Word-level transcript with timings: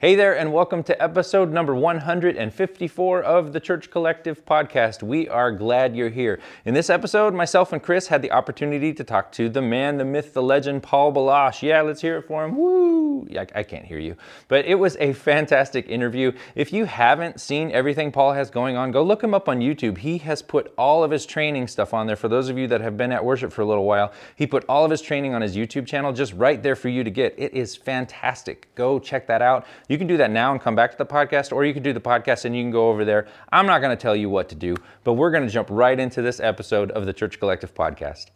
Hey 0.00 0.14
there, 0.14 0.38
and 0.38 0.52
welcome 0.52 0.84
to 0.84 1.02
episode 1.02 1.50
number 1.50 1.74
154 1.74 3.20
of 3.20 3.52
the 3.52 3.58
Church 3.58 3.90
Collective 3.90 4.44
podcast. 4.44 5.02
We 5.02 5.28
are 5.28 5.50
glad 5.50 5.96
you're 5.96 6.08
here. 6.08 6.38
In 6.64 6.72
this 6.72 6.88
episode, 6.88 7.34
myself 7.34 7.72
and 7.72 7.82
Chris 7.82 8.06
had 8.06 8.22
the 8.22 8.30
opportunity 8.30 8.94
to 8.94 9.02
talk 9.02 9.32
to 9.32 9.48
the 9.48 9.60
man, 9.60 9.96
the 9.96 10.04
myth, 10.04 10.34
the 10.34 10.42
legend, 10.42 10.84
Paul 10.84 11.10
Baloche. 11.10 11.64
Yeah, 11.64 11.80
let's 11.80 12.00
hear 12.00 12.16
it 12.16 12.28
for 12.28 12.44
him. 12.44 12.56
Woo! 12.56 13.26
I, 13.36 13.46
I 13.56 13.62
can't 13.64 13.84
hear 13.84 13.98
you. 13.98 14.14
But 14.46 14.66
it 14.66 14.76
was 14.76 14.96
a 15.00 15.14
fantastic 15.14 15.88
interview. 15.88 16.30
If 16.54 16.72
you 16.72 16.84
haven't 16.84 17.40
seen 17.40 17.72
everything 17.72 18.12
Paul 18.12 18.34
has 18.34 18.50
going 18.50 18.76
on, 18.76 18.92
go 18.92 19.02
look 19.02 19.24
him 19.24 19.34
up 19.34 19.48
on 19.48 19.58
YouTube. 19.58 19.98
He 19.98 20.18
has 20.18 20.42
put 20.42 20.72
all 20.78 21.02
of 21.02 21.10
his 21.10 21.26
training 21.26 21.66
stuff 21.66 21.92
on 21.92 22.06
there. 22.06 22.14
For 22.14 22.28
those 22.28 22.48
of 22.48 22.56
you 22.56 22.68
that 22.68 22.80
have 22.80 22.96
been 22.96 23.10
at 23.10 23.24
worship 23.24 23.52
for 23.52 23.62
a 23.62 23.66
little 23.66 23.84
while, 23.84 24.12
he 24.36 24.46
put 24.46 24.64
all 24.68 24.84
of 24.84 24.92
his 24.92 25.02
training 25.02 25.34
on 25.34 25.42
his 25.42 25.56
YouTube 25.56 25.88
channel 25.88 26.12
just 26.12 26.34
right 26.34 26.62
there 26.62 26.76
for 26.76 26.88
you 26.88 27.02
to 27.02 27.10
get. 27.10 27.34
It 27.36 27.52
is 27.52 27.74
fantastic. 27.74 28.72
Go 28.76 29.00
check 29.00 29.26
that 29.26 29.42
out. 29.42 29.66
You 29.88 29.96
can 29.96 30.06
do 30.06 30.18
that 30.18 30.30
now 30.30 30.52
and 30.52 30.60
come 30.60 30.74
back 30.74 30.90
to 30.90 30.98
the 30.98 31.06
podcast, 31.06 31.50
or 31.50 31.64
you 31.64 31.72
can 31.72 31.82
do 31.82 31.94
the 31.94 32.00
podcast 32.00 32.44
and 32.44 32.54
you 32.54 32.62
can 32.62 32.70
go 32.70 32.90
over 32.90 33.06
there. 33.06 33.26
I'm 33.50 33.64
not 33.64 33.80
going 33.80 33.96
to 33.96 34.00
tell 34.00 34.14
you 34.14 34.28
what 34.28 34.50
to 34.50 34.54
do, 34.54 34.76
but 35.02 35.14
we're 35.14 35.30
going 35.30 35.46
to 35.46 35.52
jump 35.52 35.68
right 35.70 35.98
into 35.98 36.20
this 36.20 36.40
episode 36.40 36.90
of 36.90 37.06
the 37.06 37.12
Church 37.14 37.40
Collective 37.40 37.72
podcast. 37.72 38.26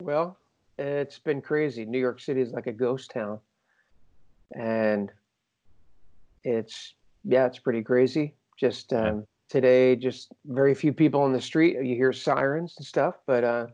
Well, 0.00 0.38
it's 0.78 1.18
been 1.18 1.42
crazy. 1.42 1.84
New 1.84 1.98
York 1.98 2.18
City 2.18 2.40
is 2.40 2.52
like 2.52 2.66
a 2.66 2.72
ghost 2.72 3.10
town. 3.10 3.40
And 4.52 5.12
it's, 6.44 6.94
yeah, 7.24 7.44
it's 7.44 7.58
pretty 7.58 7.82
crazy. 7.82 8.34
Just 8.58 8.94
um, 8.94 9.04
yeah. 9.04 9.22
today, 9.50 9.96
just 9.96 10.32
very 10.46 10.74
few 10.74 10.94
people 10.94 11.20
on 11.20 11.34
the 11.34 11.42
street. 11.42 11.76
You 11.76 11.94
hear 11.94 12.12
sirens 12.12 12.74
and 12.78 12.86
stuff, 12.86 13.16
but 13.26 13.44
uh, 13.44 13.66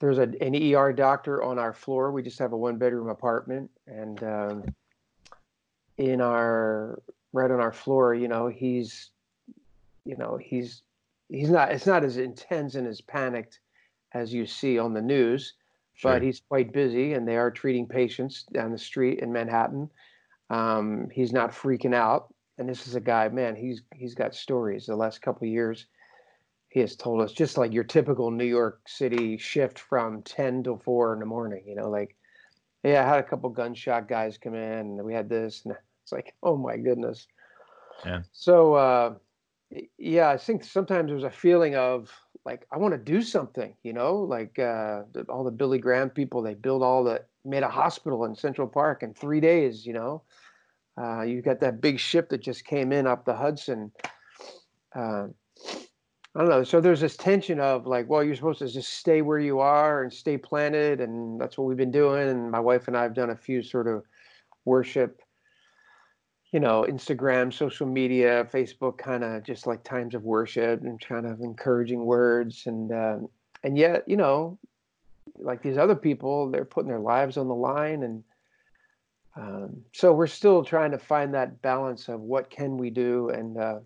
there's 0.00 0.18
a, 0.18 0.28
an 0.42 0.54
ER 0.74 0.92
doctor 0.92 1.42
on 1.42 1.58
our 1.58 1.72
floor. 1.72 2.12
We 2.12 2.22
just 2.22 2.38
have 2.40 2.52
a 2.52 2.56
one 2.58 2.76
bedroom 2.76 3.08
apartment. 3.08 3.70
And, 3.86 4.22
um, 4.22 4.64
in 5.98 6.20
our 6.20 7.00
right 7.32 7.50
on 7.50 7.60
our 7.60 7.72
floor 7.72 8.14
you 8.14 8.28
know 8.28 8.48
he's 8.48 9.10
you 10.04 10.16
know 10.16 10.38
he's 10.40 10.82
he's 11.28 11.50
not 11.50 11.70
it's 11.70 11.86
not 11.86 12.04
as 12.04 12.16
intense 12.16 12.74
and 12.74 12.86
as 12.86 13.00
panicked 13.00 13.60
as 14.12 14.32
you 14.32 14.46
see 14.46 14.78
on 14.78 14.92
the 14.92 15.02
news 15.02 15.54
sure. 15.94 16.12
but 16.12 16.22
he's 16.22 16.42
quite 16.48 16.72
busy 16.72 17.12
and 17.12 17.26
they 17.26 17.36
are 17.36 17.50
treating 17.50 17.86
patients 17.86 18.44
down 18.52 18.72
the 18.72 18.78
street 18.78 19.20
in 19.20 19.32
manhattan. 19.32 19.88
Um, 20.50 21.08
he's 21.10 21.32
not 21.32 21.52
freaking 21.52 21.94
out. 21.94 22.32
And 22.58 22.68
this 22.68 22.86
is 22.86 22.94
a 22.94 23.00
guy 23.00 23.28
man 23.28 23.56
he's 23.56 23.82
he's 23.94 24.14
got 24.14 24.34
stories. 24.34 24.86
The 24.86 24.94
last 24.94 25.22
couple 25.22 25.46
years 25.46 25.86
he 26.68 26.80
has 26.80 26.96
told 26.96 27.20
us 27.20 27.32
just 27.32 27.56
like 27.56 27.72
your 27.72 27.84
typical 27.84 28.32
new 28.32 28.44
york 28.44 28.80
city 28.88 29.38
shift 29.38 29.78
from 29.78 30.22
10 30.22 30.64
to 30.64 30.76
4 30.76 31.14
in 31.14 31.20
the 31.20 31.26
morning 31.26 31.62
you 31.68 31.76
know 31.76 31.88
like 31.88 32.16
yeah, 32.84 33.02
I 33.02 33.08
had 33.08 33.20
a 33.20 33.22
couple 33.22 33.48
gunshot 33.48 34.08
guys 34.08 34.36
come 34.36 34.54
in, 34.54 34.98
and 34.98 35.04
we 35.04 35.14
had 35.14 35.28
this, 35.28 35.62
and 35.64 35.74
it's 36.04 36.12
like, 36.12 36.34
oh 36.42 36.56
my 36.56 36.76
goodness. 36.76 37.26
Yeah. 38.04 38.20
So, 38.32 38.74
uh, 38.74 39.14
yeah, 39.98 40.28
I 40.28 40.36
think 40.36 40.62
sometimes 40.62 41.10
there's 41.10 41.24
a 41.24 41.30
feeling 41.30 41.74
of 41.74 42.12
like 42.44 42.66
I 42.70 42.76
want 42.76 42.92
to 42.92 42.98
do 42.98 43.22
something, 43.22 43.74
you 43.82 43.94
know, 43.94 44.16
like 44.16 44.58
uh, 44.58 45.02
all 45.28 45.44
the 45.44 45.50
Billy 45.50 45.78
Graham 45.78 46.10
people. 46.10 46.42
They 46.42 46.54
built 46.54 46.82
all 46.82 47.02
the 47.02 47.22
made 47.44 47.62
a 47.62 47.68
hospital 47.68 48.26
in 48.26 48.34
Central 48.34 48.68
Park 48.68 49.02
in 49.02 49.14
three 49.14 49.40
days. 49.40 49.86
You 49.86 49.94
know, 49.94 50.22
uh, 51.00 51.22
you 51.22 51.40
got 51.40 51.60
that 51.60 51.80
big 51.80 51.98
ship 51.98 52.28
that 52.28 52.42
just 52.42 52.66
came 52.66 52.92
in 52.92 53.06
up 53.06 53.24
the 53.24 53.34
Hudson. 53.34 53.90
Uh, 54.94 55.28
I 56.36 56.40
don't 56.40 56.50
know. 56.50 56.64
So 56.64 56.80
there's 56.80 57.00
this 57.00 57.16
tension 57.16 57.60
of 57.60 57.86
like, 57.86 58.08
well, 58.08 58.22
you're 58.22 58.34
supposed 58.34 58.58
to 58.58 58.68
just 58.68 58.92
stay 58.92 59.22
where 59.22 59.38
you 59.38 59.60
are 59.60 60.02
and 60.02 60.12
stay 60.12 60.36
planted, 60.36 61.00
and 61.00 61.40
that's 61.40 61.56
what 61.56 61.66
we've 61.66 61.76
been 61.76 61.90
doing. 61.92 62.28
And 62.28 62.50
my 62.50 62.60
wife 62.60 62.88
and 62.88 62.96
I 62.96 63.02
have 63.02 63.14
done 63.14 63.30
a 63.30 63.36
few 63.36 63.62
sort 63.62 63.88
of 63.88 64.04
worship, 64.64 65.22
you 66.54 66.60
know, 66.60 66.86
Instagram, 66.88 67.52
social 67.52 67.84
media, 67.84 68.44
Facebook, 68.44 68.96
kind 68.96 69.24
of 69.24 69.42
just 69.42 69.66
like 69.66 69.82
times 69.82 70.14
of 70.14 70.22
worship 70.22 70.82
and 70.82 71.00
kind 71.00 71.26
of 71.26 71.40
encouraging 71.40 72.04
words, 72.04 72.66
and 72.66 72.92
um, 72.92 73.28
and 73.64 73.76
yet, 73.76 74.04
you 74.06 74.16
know, 74.16 74.56
like 75.36 75.62
these 75.62 75.76
other 75.76 75.96
people, 75.96 76.48
they're 76.52 76.64
putting 76.64 76.88
their 76.88 77.00
lives 77.00 77.36
on 77.38 77.48
the 77.48 77.54
line, 77.56 78.04
and 78.04 78.22
um, 79.34 79.82
so 79.92 80.12
we're 80.12 80.28
still 80.28 80.62
trying 80.62 80.92
to 80.92 80.98
find 80.98 81.34
that 81.34 81.60
balance 81.60 82.08
of 82.08 82.20
what 82.20 82.48
can 82.48 82.78
we 82.78 82.88
do 82.88 83.28
and. 83.30 83.58
Uh, 83.58 83.80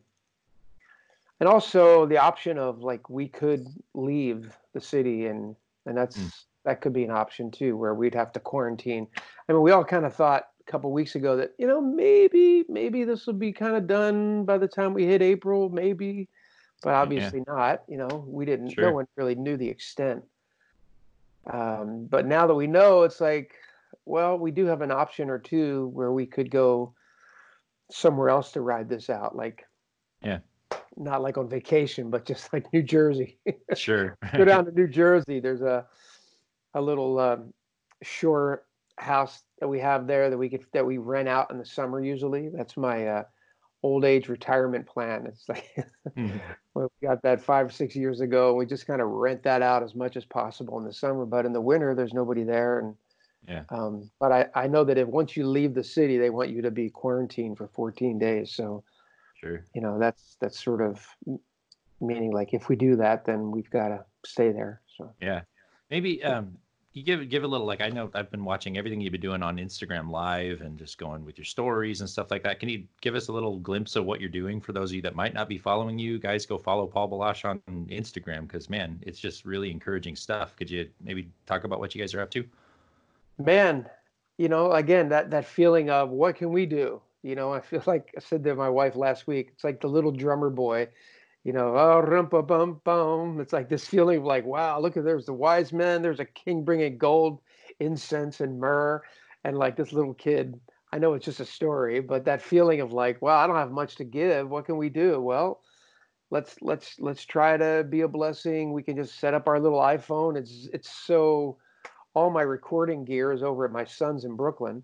and 1.41 1.49
also 1.49 2.05
the 2.05 2.19
option 2.19 2.59
of 2.59 2.81
like 2.81 3.09
we 3.09 3.29
could 3.29 3.65
leave 3.95 4.57
the 4.75 4.81
city 4.81 5.27
and 5.27 5.55
and 5.87 5.97
that's 5.97 6.19
mm. 6.19 6.35
that 6.65 6.81
could 6.81 6.93
be 6.93 7.05
an 7.05 7.13
option 7.13 7.49
too 7.49 7.77
where 7.77 7.95
we'd 7.95 8.13
have 8.13 8.33
to 8.33 8.41
quarantine 8.41 9.07
i 9.49 9.53
mean 9.53 9.63
we 9.63 9.71
all 9.71 9.85
kind 9.85 10.05
of 10.05 10.13
thought 10.13 10.49
couple 10.69 10.93
weeks 10.93 11.15
ago 11.15 11.37
that 11.37 11.53
you 11.59 11.67
know 11.67 11.81
maybe 11.81 12.65
maybe 12.69 13.05
this 13.05 13.27
will 13.27 13.35
be 13.35 13.53
kind 13.53 13.75
of 13.75 13.87
done 13.87 14.45
by 14.45 14.59
the 14.59 14.69
time 14.69 14.93
we 14.93 15.05
hit 15.05 15.23
april 15.23 15.69
maybe 15.71 16.29
but 16.83 16.93
obviously 16.95 17.39
yeah. 17.47 17.55
not 17.55 17.83
you 17.89 17.97
know 17.97 18.25
we 18.27 18.45
didn't 18.45 18.71
sure. 18.71 18.85
no 18.85 18.93
one 18.93 19.07
really 19.17 19.35
knew 19.35 19.57
the 19.57 19.69
extent 19.69 20.23
um, 21.51 22.07
but 22.11 22.27
now 22.27 22.47
that 22.47 22.55
we 22.55 22.67
know 22.67 23.03
it's 23.03 23.21
like 23.21 23.55
well 24.05 24.39
we 24.39 24.51
do 24.51 24.67
have 24.67 24.83
an 24.83 24.91
option 24.91 25.31
or 25.31 25.39
two 25.39 25.89
where 25.95 26.13
we 26.13 26.27
could 26.27 26.51
go 26.51 26.93
somewhere 27.91 28.29
else 28.29 28.53
to 28.53 28.61
ride 28.61 28.89
this 28.89 29.09
out 29.09 29.35
like 29.35 29.65
yeah 30.23 30.39
not 30.99 31.23
like 31.23 31.39
on 31.39 31.49
vacation, 31.49 32.11
but 32.11 32.25
just 32.25 32.53
like 32.53 32.73
New 32.73 32.83
Jersey. 32.83 33.39
sure. 33.75 34.19
Go 34.37 34.45
down 34.45 34.65
to 34.67 34.73
New 34.73 34.89
Jersey. 34.89 35.41
There's 35.41 35.63
a 35.63 35.87
a 36.75 36.81
little 36.81 37.19
um, 37.19 37.55
shore 38.03 38.65
house 38.99 39.43
that 39.61 39.69
we 39.69 39.81
have 39.81 40.07
there 40.07 40.31
that 40.31 40.39
we 40.39 40.49
could 40.49 40.65
that 40.73 40.87
we 40.87 40.99
rent 40.99 41.29
out 41.29 41.51
in 41.51 41.59
the 41.59 41.65
summer 41.65 42.03
usually. 42.03 42.49
That's 42.49 42.77
my 42.77 43.07
uh, 43.07 43.23
old 43.83 44.05
age 44.05 44.29
retirement 44.29 44.87
plan. 44.87 45.27
It's 45.27 45.49
like 45.49 45.69
mm-hmm. 46.17 46.39
we 46.75 46.87
got 47.03 47.23
that 47.23 47.41
five 47.41 47.67
or 47.67 47.71
six 47.71 47.95
years 47.97 48.21
ago. 48.21 48.55
We 48.55 48.67
just 48.67 48.87
kind 48.87 49.01
of 49.01 49.09
rent 49.09 49.43
that 49.45 49.63
out 49.63 49.83
as 49.83 49.95
much 49.95 50.17
as 50.17 50.25
possible 50.25 50.79
in 50.79 50.85
the 50.85 50.93
summer, 50.93 51.27
but 51.27 51.47
in 51.47 51.53
the 51.53 51.61
winter 51.61 51.95
there's 51.95 52.15
nobody 52.15 52.45
there. 52.45 52.81
And 52.81 52.95
yeah. 53.49 53.63
Um, 53.71 54.11
but 54.21 54.33
I, 54.33 54.47
I 54.55 54.67
know 54.67 54.85
that 54.85 54.99
if 54.99 55.09
once 55.09 55.37
you 55.37 55.47
leave 55.47 55.75
the 55.75 55.85
city, 55.85 56.19
they 56.19 56.29
want 56.29 56.51
you 56.51 56.61
to 56.63 56.71
be 56.71 56.91
quarantined 56.91 57.57
for 57.57 57.69
14 57.69 58.19
days. 58.19 58.53
So 58.53 58.85
Sure. 59.41 59.65
You 59.75 59.81
know, 59.81 59.99
that's 59.99 60.37
that's 60.41 60.63
sort 60.63 60.83
of 60.83 61.07
meaning 62.01 62.33
like 62.33 62.55
if 62.55 62.69
we 62.69 62.77
do 62.77 62.97
that, 62.97 63.25
then 63.25 63.51
we've 63.51 63.71
got 63.71 63.89
to 63.89 64.05
stay 64.25 64.51
there. 64.53 64.81
So 64.97 65.15
yeah, 65.21 65.43
maybe 65.91 66.23
um, 66.25 66.59
you 66.99 67.05
give 67.05 67.29
give 67.29 67.45
a 67.45 67.47
little 67.47 67.67
like 67.67 67.81
I 67.81 67.89
know 67.89 68.11
I've 68.15 68.31
been 68.31 68.45
watching 68.45 68.77
everything 68.77 69.01
you've 69.01 69.13
been 69.13 69.21
doing 69.21 69.43
on 69.43 69.57
Instagram 69.57 70.11
Live 70.11 70.61
and 70.61 70.77
just 70.77 70.99
going 70.99 71.25
with 71.25 71.39
your 71.39 71.45
stories 71.45 72.01
and 72.01 72.11
stuff 72.11 72.31
like 72.31 72.43
that. 72.43 72.59
Can 72.59 72.69
you 72.69 72.85
give 73.01 73.15
us 73.15 73.29
a 73.29 73.33
little 73.33 73.59
glimpse 73.59 73.95
of 73.95 74.05
what 74.05 74.21
you're 74.21 74.29
doing 74.29 74.61
for 74.61 74.73
those 74.73 74.91
of 74.91 74.97
you 74.97 75.03
that 75.03 75.15
might 75.15 75.33
not 75.33 75.49
be 75.49 75.59
following 75.59 75.99
you? 75.99 76.19
Guys, 76.19 76.45
go 76.45 76.59
follow 76.59 76.87
Paul 76.87 77.09
Baloche 77.09 77.45
on 77.45 77.61
Instagram 77.69 78.43
because 78.43 78.69
man, 78.69 78.99
it's 79.03 79.21
just 79.21 79.45
really 79.45 79.71
encouraging 79.71 80.17
stuff. 80.17 80.57
Could 80.57 80.71
you 80.71 80.89
maybe 81.01 81.29
talk 81.47 81.65
about 81.65 81.79
what 81.79 81.95
you 81.95 82.01
guys 82.01 82.15
are 82.15 82.21
up 82.21 82.31
to? 82.33 82.45
Man, 83.39 83.89
you 84.37 84.49
know, 84.49 84.73
again 84.73 85.09
that 85.11 85.31
that 85.31 85.45
feeling 85.45 85.91
of 85.91 86.11
what 86.11 86.35
can 86.35 86.51
we 86.51 86.67
do? 86.67 87.01
You 87.23 87.37
know, 87.37 87.53
I 87.53 87.61
feel 87.61 87.83
like 87.87 88.13
I 88.17 88.21
said 88.21 88.43
to 88.45 88.55
my 88.57 88.69
wife 88.69 88.97
last 88.97 89.27
week, 89.29 89.51
it's 89.53 89.65
like 89.65 89.81
the 89.81 89.89
little 89.89 90.13
drummer 90.13 90.51
boy, 90.51 90.89
you 91.45 91.53
know, 91.53 91.77
oh, 91.77 92.03
rumpa 92.07 92.47
bum 92.47 92.81
bum. 92.85 93.41
It's 93.41 93.53
like 93.53 93.69
this 93.69 93.87
feeling 93.87 94.19
of 94.19 94.25
like, 94.25 94.45
wow, 94.45 94.81
look 94.81 94.97
at 94.97 95.05
there's 95.05 95.27
the 95.27 95.33
wise 95.33 95.73
men, 95.73 96.03
there's 96.03 96.21
a 96.21 96.25
king 96.25 96.65
bringing 96.65 96.99
gold, 96.99 97.41
incense, 97.81 98.41
and 98.41 98.59
myrrh. 98.59 99.03
And 99.45 99.57
like 99.57 99.77
this 99.77 99.93
little 99.93 100.15
kid, 100.15 100.59
I 100.93 100.99
know 100.99 101.15
it's 101.15 101.25
just 101.25 101.41
a 101.41 101.45
story, 101.45 102.01
but 102.01 102.25
that 102.25 102.43
feeling 102.43 102.81
of 102.81 102.93
like, 102.93 103.23
wow, 103.23 103.39
I 103.39 103.47
don't 103.47 103.57
have 103.57 103.71
much 103.71 103.97
to 103.97 104.05
give. 104.05 104.49
What 104.49 104.67
can 104.67 104.77
we 104.77 104.89
do? 104.89 105.21
Well, 105.21 105.61
let's 106.31 106.57
let's 106.61 106.99
let's 106.99 107.25
try 107.25 107.57
to 107.57 107.87
be 107.89 108.03
a 108.03 108.09
blessing. 108.09 108.73
We 108.73 108.83
can 108.83 108.97
just 108.97 109.19
set 109.19 109.35
up 109.35 109.49
our 109.49 109.61
little 109.61 109.81
iPhone. 109.81 110.37
It's 110.37 110.69
it's 110.73 110.91
so 110.91 111.57
all 112.15 112.31
my 112.31 112.43
recording 112.43 113.05
gear 113.05 113.33
is 113.33 113.43
over 113.43 113.65
at 113.65 113.73
my 113.73 113.85
son's 113.85 114.25
in 114.25 114.35
Brooklyn 114.35 114.83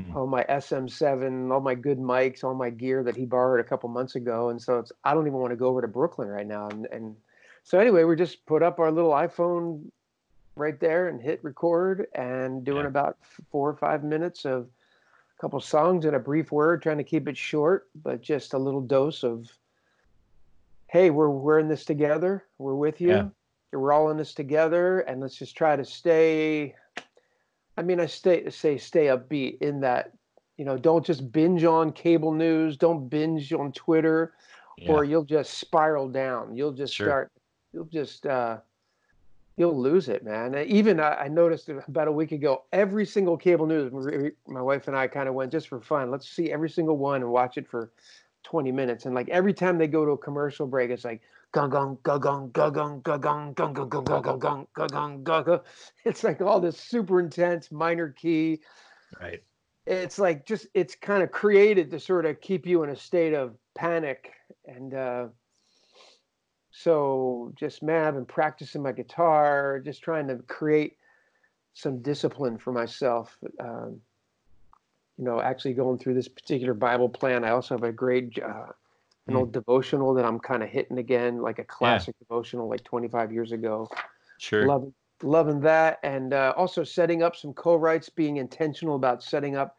mm-hmm. 0.00 0.16
all 0.16 0.26
my 0.26 0.44
SM7, 0.44 1.52
all 1.52 1.60
my 1.60 1.74
good 1.74 1.98
mics, 1.98 2.44
all 2.44 2.54
my 2.54 2.70
gear 2.70 3.02
that 3.02 3.16
he 3.16 3.24
borrowed 3.24 3.60
a 3.60 3.68
couple 3.68 3.88
months 3.88 4.14
ago. 4.14 4.50
And 4.50 4.60
so 4.60 4.78
it's 4.78 4.92
I 5.04 5.14
don't 5.14 5.26
even 5.26 5.38
want 5.38 5.52
to 5.52 5.56
go 5.56 5.68
over 5.68 5.80
to 5.80 5.88
Brooklyn 5.88 6.28
right 6.28 6.46
now. 6.46 6.68
And, 6.68 6.86
and 6.92 7.16
so 7.62 7.78
anyway, 7.78 8.04
we 8.04 8.16
just 8.16 8.44
put 8.46 8.62
up 8.62 8.78
our 8.78 8.90
little 8.90 9.12
iPhone 9.12 9.90
right 10.56 10.78
there 10.78 11.08
and 11.08 11.20
hit 11.20 11.42
record 11.42 12.06
and 12.14 12.64
doing 12.64 12.82
yeah. 12.82 12.88
about 12.88 13.18
four 13.50 13.68
or 13.70 13.76
five 13.76 14.04
minutes 14.04 14.44
of 14.44 14.64
a 14.64 15.40
couple 15.40 15.60
songs 15.60 16.04
and 16.04 16.14
a 16.14 16.20
brief 16.20 16.52
word, 16.52 16.82
trying 16.82 16.98
to 16.98 17.04
keep 17.04 17.28
it 17.28 17.36
short, 17.36 17.88
but 18.02 18.20
just 18.20 18.54
a 18.54 18.58
little 18.58 18.80
dose 18.80 19.24
of, 19.24 19.50
hey, 20.88 21.10
we're 21.10 21.30
we're 21.30 21.58
in 21.58 21.68
this 21.68 21.84
together. 21.84 22.44
We're 22.58 22.74
with 22.74 23.00
you. 23.00 23.08
Yeah. 23.08 23.28
We're 23.72 23.92
all 23.92 24.10
in 24.10 24.16
this 24.16 24.34
together, 24.34 25.00
and 25.00 25.20
let's 25.20 25.36
just 25.36 25.56
try 25.56 25.74
to 25.74 25.84
stay 25.84 26.76
I 27.76 27.82
mean, 27.82 28.00
I 28.00 28.06
stay 28.06 28.48
say 28.50 28.78
stay 28.78 29.06
upbeat 29.06 29.60
in 29.60 29.80
that 29.80 30.12
you 30.56 30.64
know 30.64 30.76
don't 30.76 31.04
just 31.04 31.32
binge 31.32 31.64
on 31.64 31.92
cable 31.92 32.32
news, 32.32 32.76
don't 32.76 33.08
binge 33.08 33.52
on 33.52 33.72
Twitter, 33.72 34.34
yeah. 34.78 34.92
or 34.92 35.04
you'll 35.04 35.24
just 35.24 35.54
spiral 35.54 36.08
down. 36.08 36.56
You'll 36.56 36.72
just 36.72 36.94
sure. 36.94 37.06
start. 37.06 37.32
You'll 37.72 37.86
just 37.86 38.26
uh, 38.26 38.58
you'll 39.56 39.78
lose 39.78 40.08
it, 40.08 40.24
man. 40.24 40.56
Even 40.66 41.00
I, 41.00 41.14
I 41.14 41.28
noticed 41.28 41.68
about 41.68 42.08
a 42.08 42.12
week 42.12 42.32
ago, 42.32 42.64
every 42.72 43.06
single 43.06 43.36
cable 43.36 43.66
news, 43.66 43.92
my 44.46 44.62
wife 44.62 44.88
and 44.88 44.96
I 44.96 45.06
kind 45.06 45.28
of 45.28 45.34
went 45.34 45.52
just 45.52 45.68
for 45.68 45.80
fun. 45.80 46.10
Let's 46.10 46.28
see 46.28 46.50
every 46.50 46.70
single 46.70 46.96
one 46.96 47.22
and 47.22 47.30
watch 47.30 47.56
it 47.56 47.68
for 47.68 47.90
20 48.44 48.72
minutes. 48.72 49.06
And 49.06 49.14
like 49.14 49.28
every 49.28 49.54
time 49.54 49.78
they 49.78 49.86
go 49.86 50.04
to 50.04 50.12
a 50.12 50.18
commercial 50.18 50.66
break, 50.66 50.90
it's 50.90 51.04
like 51.04 51.22
gung 51.54 51.70
gung 51.70 51.98
gung 52.02 52.50
gung 52.50 52.52
gung 52.52 53.02
gung 53.02 53.02
gung 53.02 53.54
gung 53.54 53.54
gung 53.54 53.54
gung 53.54 54.04
gung 54.04 54.40
gung 54.40 54.66
gung 54.74 55.24
gung 55.24 55.44
gung. 55.44 55.60
It's 56.04 56.24
like 56.24 56.40
all 56.40 56.60
this 56.60 56.78
super 56.78 57.20
intense 57.20 57.70
minor 57.70 58.10
key. 58.10 58.60
Right. 59.20 59.42
It's 59.86 60.18
like 60.18 60.44
just 60.46 60.66
it's 60.74 60.96
kind 60.96 61.22
of 61.22 61.30
created 61.30 61.90
to 61.92 62.00
sort 62.00 62.26
of 62.26 62.40
keep 62.40 62.66
you 62.66 62.82
in 62.82 62.90
a 62.90 62.96
state 62.96 63.34
of 63.34 63.54
panic 63.74 64.32
and 64.66 64.94
uh 64.94 65.26
so 66.72 67.52
just 67.54 67.84
man, 67.84 68.08
I've 68.08 68.14
been 68.14 68.26
practicing 68.26 68.82
my 68.82 68.90
guitar, 68.90 69.80
just 69.84 70.02
trying 70.02 70.26
to 70.26 70.38
create 70.48 70.96
some 71.74 72.02
discipline 72.02 72.58
for 72.58 72.72
myself. 72.72 73.38
Um, 73.60 74.00
you 75.16 75.24
know, 75.24 75.40
actually 75.40 75.74
going 75.74 75.98
through 75.98 76.14
this 76.14 76.26
particular 76.26 76.74
Bible 76.74 77.08
plan. 77.08 77.44
I 77.44 77.50
also 77.50 77.76
have 77.76 77.84
a 77.84 77.92
great 77.92 78.36
uh, 78.42 78.72
an 79.26 79.34
mm. 79.34 79.38
old 79.38 79.52
devotional 79.52 80.14
that 80.14 80.24
I'm 80.24 80.38
kind 80.38 80.62
of 80.62 80.68
hitting 80.68 80.98
again, 80.98 81.40
like 81.40 81.58
a 81.58 81.64
classic 81.64 82.14
yeah. 82.18 82.24
devotional, 82.26 82.68
like 82.68 82.84
25 82.84 83.32
years 83.32 83.52
ago. 83.52 83.88
Sure. 84.38 84.66
Loving, 84.66 84.94
loving 85.22 85.60
that, 85.60 85.98
and 86.02 86.32
uh, 86.34 86.52
also 86.56 86.84
setting 86.84 87.22
up 87.22 87.36
some 87.36 87.52
co-writes, 87.52 88.08
being 88.08 88.36
intentional 88.36 88.96
about 88.96 89.22
setting 89.22 89.56
up 89.56 89.76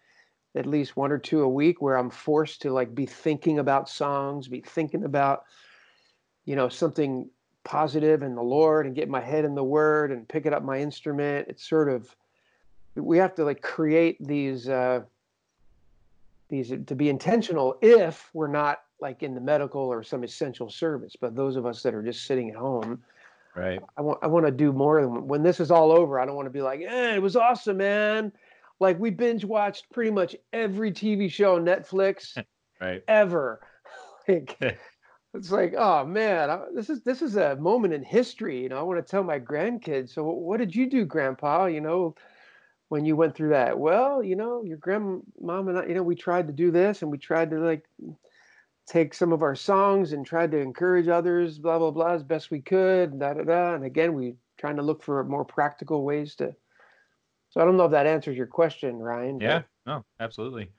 at 0.56 0.66
least 0.66 0.96
one 0.96 1.12
or 1.12 1.18
two 1.18 1.42
a 1.42 1.50
week, 1.50 1.82
where 1.82 1.98
I'm 1.98 2.10
forced 2.10 2.62
to 2.62 2.72
like 2.72 2.96
be 2.96 3.06
thinking 3.06 3.60
about 3.60 3.90
songs, 3.90 4.48
be 4.48 4.62
thinking 4.62 5.04
about 5.04 5.44
you 6.46 6.56
know, 6.56 6.70
something 6.70 7.30
positive 7.64 8.22
in 8.22 8.36
the 8.36 8.44
Lord 8.44 8.86
and 8.86 8.96
get 8.96 9.10
my 9.10 9.20
head 9.20 9.44
in 9.44 9.56
the 9.56 9.64
Word 9.64 10.12
and 10.12 10.28
picking 10.28 10.54
up 10.54 10.64
my 10.64 10.80
instrument. 10.80 11.48
It's 11.50 11.68
sort 11.68 11.90
of 11.90 12.16
we 12.96 13.18
have 13.18 13.36
to 13.36 13.44
like 13.44 13.62
create 13.62 14.18
these 14.26 14.70
uh, 14.70 15.02
these 16.48 16.70
to 16.70 16.96
be 16.96 17.10
intentional 17.10 17.78
if 17.82 18.30
we're 18.34 18.48
not 18.48 18.82
like 19.00 19.24
in 19.24 19.36
the 19.36 19.42
medical 19.42 19.82
or 19.82 20.04
some 20.04 20.24
essential 20.24 20.70
service. 20.70 21.16
But 21.20 21.36
those 21.36 21.56
of 21.56 21.66
us 21.66 21.84
that 21.84 21.94
are 21.94 22.04
just 22.04 22.26
sitting 22.26 22.50
at 22.50 22.56
home, 22.56 23.02
right? 23.56 23.82
I 23.98 24.02
want 24.02 24.20
I 24.22 24.28
want 24.28 24.46
to 24.46 24.52
do 24.52 24.72
more. 24.72 25.08
When 25.08 25.44
this 25.44 25.60
is 25.60 25.72
all 25.72 25.92
over, 25.92 26.20
I 26.20 26.26
don't 26.26 26.36
want 26.36 26.48
to 26.48 26.52
be 26.52 26.62
like, 26.62 26.82
eh, 26.82 27.16
it 27.16 27.22
was 27.22 27.36
awesome, 27.36 27.78
man. 27.78 28.32
Like 28.80 29.00
we 29.00 29.10
binge 29.10 29.46
watched 29.46 29.90
pretty 29.92 30.12
much 30.12 30.36
every 30.54 30.92
TV 30.92 31.32
show 31.32 31.56
on 31.56 31.66
Netflix, 31.66 32.38
right? 32.82 33.04
Ever. 33.08 33.62
like 34.28 34.58
it's 35.34 35.52
like, 35.52 35.74
oh 35.78 36.06
man, 36.06 36.62
this 36.74 36.90
is 36.90 37.02
this 37.04 37.22
is 37.22 37.36
a 37.36 37.56
moment 37.58 37.94
in 37.94 38.04
history. 38.04 38.62
You 38.62 38.70
know, 38.70 38.80
I 38.80 38.84
want 38.84 39.06
to 39.06 39.10
tell 39.10 39.24
my 39.24 39.40
grandkids. 39.40 40.14
So, 40.14 40.24
what 40.24 40.58
did 40.58 40.76
you 40.76 40.90
do, 40.90 41.06
Grandpa? 41.06 41.66
You 41.66 41.82
know, 41.82 42.16
when 42.90 43.06
you 43.06 43.16
went 43.16 43.36
through 43.36 43.50
that? 43.50 43.78
Well, 43.78 44.24
you 44.24 44.36
know, 44.36 44.64
your 44.64 44.78
grandmom 44.78 45.24
and 45.42 45.78
I, 45.78 45.86
you 45.86 45.96
know, 45.96 46.04
we 46.04 46.16
tried 46.16 46.48
to 46.48 46.54
do 46.54 46.72
this, 46.72 47.02
and 47.02 47.12
we 47.12 47.18
tried 47.18 47.52
to 47.52 47.60
like 47.60 47.86
take 48.88 49.14
some 49.14 49.34
of 49.34 49.42
our 49.42 49.56
songs 49.56 50.14
and 50.14 50.26
tried 50.26 50.52
to 50.52 50.58
encourage 50.58 51.08
others, 51.08 51.60
blah 51.60 51.80
blah 51.80 51.92
blah, 51.92 52.14
as 52.14 52.24
best 52.24 52.52
we 52.52 52.62
could, 52.62 53.20
da 53.20 53.34
da 53.34 53.44
da. 53.44 53.76
And 53.76 53.84
again, 53.84 54.14
we 54.14 54.36
trying 54.58 54.78
to 54.78 54.82
look 54.82 55.04
for 55.04 55.24
more 55.24 55.46
practical 55.46 56.04
ways 56.04 56.36
to. 56.36 56.56
So 57.50 57.62
I 57.62 57.66
don't 57.66 57.78
know 57.78 57.86
if 57.86 57.92
that 57.92 58.08
answers 58.08 58.38
your 58.38 58.48
question, 58.48 58.98
Ryan. 58.98 59.40
Yeah, 59.40 59.64
no, 59.86 60.04
absolutely 60.20 60.70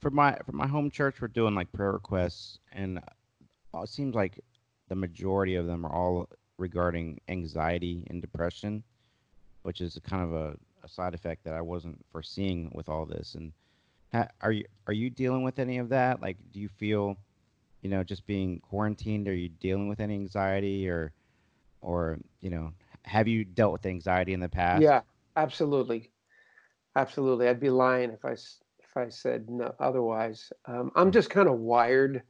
for 0.00 0.10
my 0.10 0.38
for 0.46 0.52
my 0.52 0.66
home 0.68 0.88
church 0.88 1.20
we're 1.20 1.26
doing 1.26 1.56
like 1.56 1.72
prayer 1.72 1.90
requests 1.90 2.60
and 2.70 2.98
uh, 2.98 3.80
it 3.82 3.88
seems 3.88 4.14
like 4.14 4.38
the 4.88 4.94
majority 4.94 5.54
of 5.54 5.66
them 5.66 5.84
are 5.84 5.92
all 5.92 6.28
regarding 6.56 7.20
anxiety 7.28 8.06
and 8.10 8.20
depression, 8.20 8.82
which 9.62 9.80
is 9.80 9.98
kind 10.08 10.22
of 10.22 10.32
a, 10.32 10.56
a 10.84 10.88
side 10.88 11.14
effect 11.14 11.44
that 11.44 11.54
I 11.54 11.60
wasn't 11.60 12.04
foreseeing 12.10 12.70
with 12.74 12.88
all 12.88 13.06
this. 13.06 13.34
And 13.34 13.52
ha- 13.52 13.67
are 14.12 14.52
you 14.52 14.64
are 14.86 14.92
you 14.92 15.10
dealing 15.10 15.42
with 15.42 15.58
any 15.58 15.78
of 15.78 15.90
that? 15.90 16.20
Like, 16.20 16.36
do 16.52 16.60
you 16.60 16.68
feel, 16.68 17.16
you 17.82 17.90
know, 17.90 18.02
just 18.02 18.26
being 18.26 18.60
quarantined? 18.60 19.28
Are 19.28 19.34
you 19.34 19.48
dealing 19.48 19.88
with 19.88 20.00
any 20.00 20.14
anxiety, 20.14 20.88
or, 20.88 21.12
or 21.80 22.18
you 22.40 22.50
know, 22.50 22.72
have 23.02 23.28
you 23.28 23.44
dealt 23.44 23.72
with 23.72 23.86
anxiety 23.86 24.32
in 24.32 24.40
the 24.40 24.48
past? 24.48 24.82
Yeah, 24.82 25.02
absolutely, 25.36 26.10
absolutely. 26.96 27.48
I'd 27.48 27.60
be 27.60 27.70
lying 27.70 28.10
if 28.10 28.24
I 28.24 28.32
if 28.32 28.96
I 28.96 29.08
said 29.08 29.50
no 29.50 29.74
otherwise. 29.78 30.52
Um, 30.66 30.90
I'm 30.94 31.12
just 31.12 31.30
kind 31.30 31.48
of 31.48 31.58
wired 31.58 32.22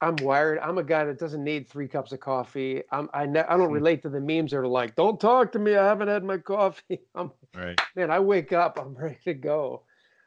I'm 0.00 0.16
wired. 0.16 0.60
I'm 0.60 0.78
a 0.78 0.84
guy 0.84 1.04
that 1.04 1.18
doesn't 1.18 1.42
need 1.42 1.68
three 1.68 1.88
cups 1.88 2.12
of 2.12 2.20
coffee. 2.20 2.82
I'm, 2.92 3.08
I 3.12 3.26
ne- 3.26 3.40
I 3.40 3.56
don't 3.56 3.68
hmm. 3.68 3.74
relate 3.74 4.02
to 4.02 4.08
the 4.08 4.20
memes 4.20 4.52
that 4.52 4.58
are 4.58 4.66
like, 4.66 4.94
"Don't 4.94 5.20
talk 5.20 5.52
to 5.52 5.58
me. 5.58 5.74
I 5.74 5.84
haven't 5.84 6.08
had 6.08 6.22
my 6.22 6.38
coffee." 6.38 7.00
I'm, 7.14 7.32
right. 7.54 7.80
Man, 7.96 8.10
I 8.10 8.20
wake 8.20 8.52
up. 8.52 8.78
I'm 8.80 8.94
ready 8.94 9.18
to 9.24 9.34
go. 9.34 9.82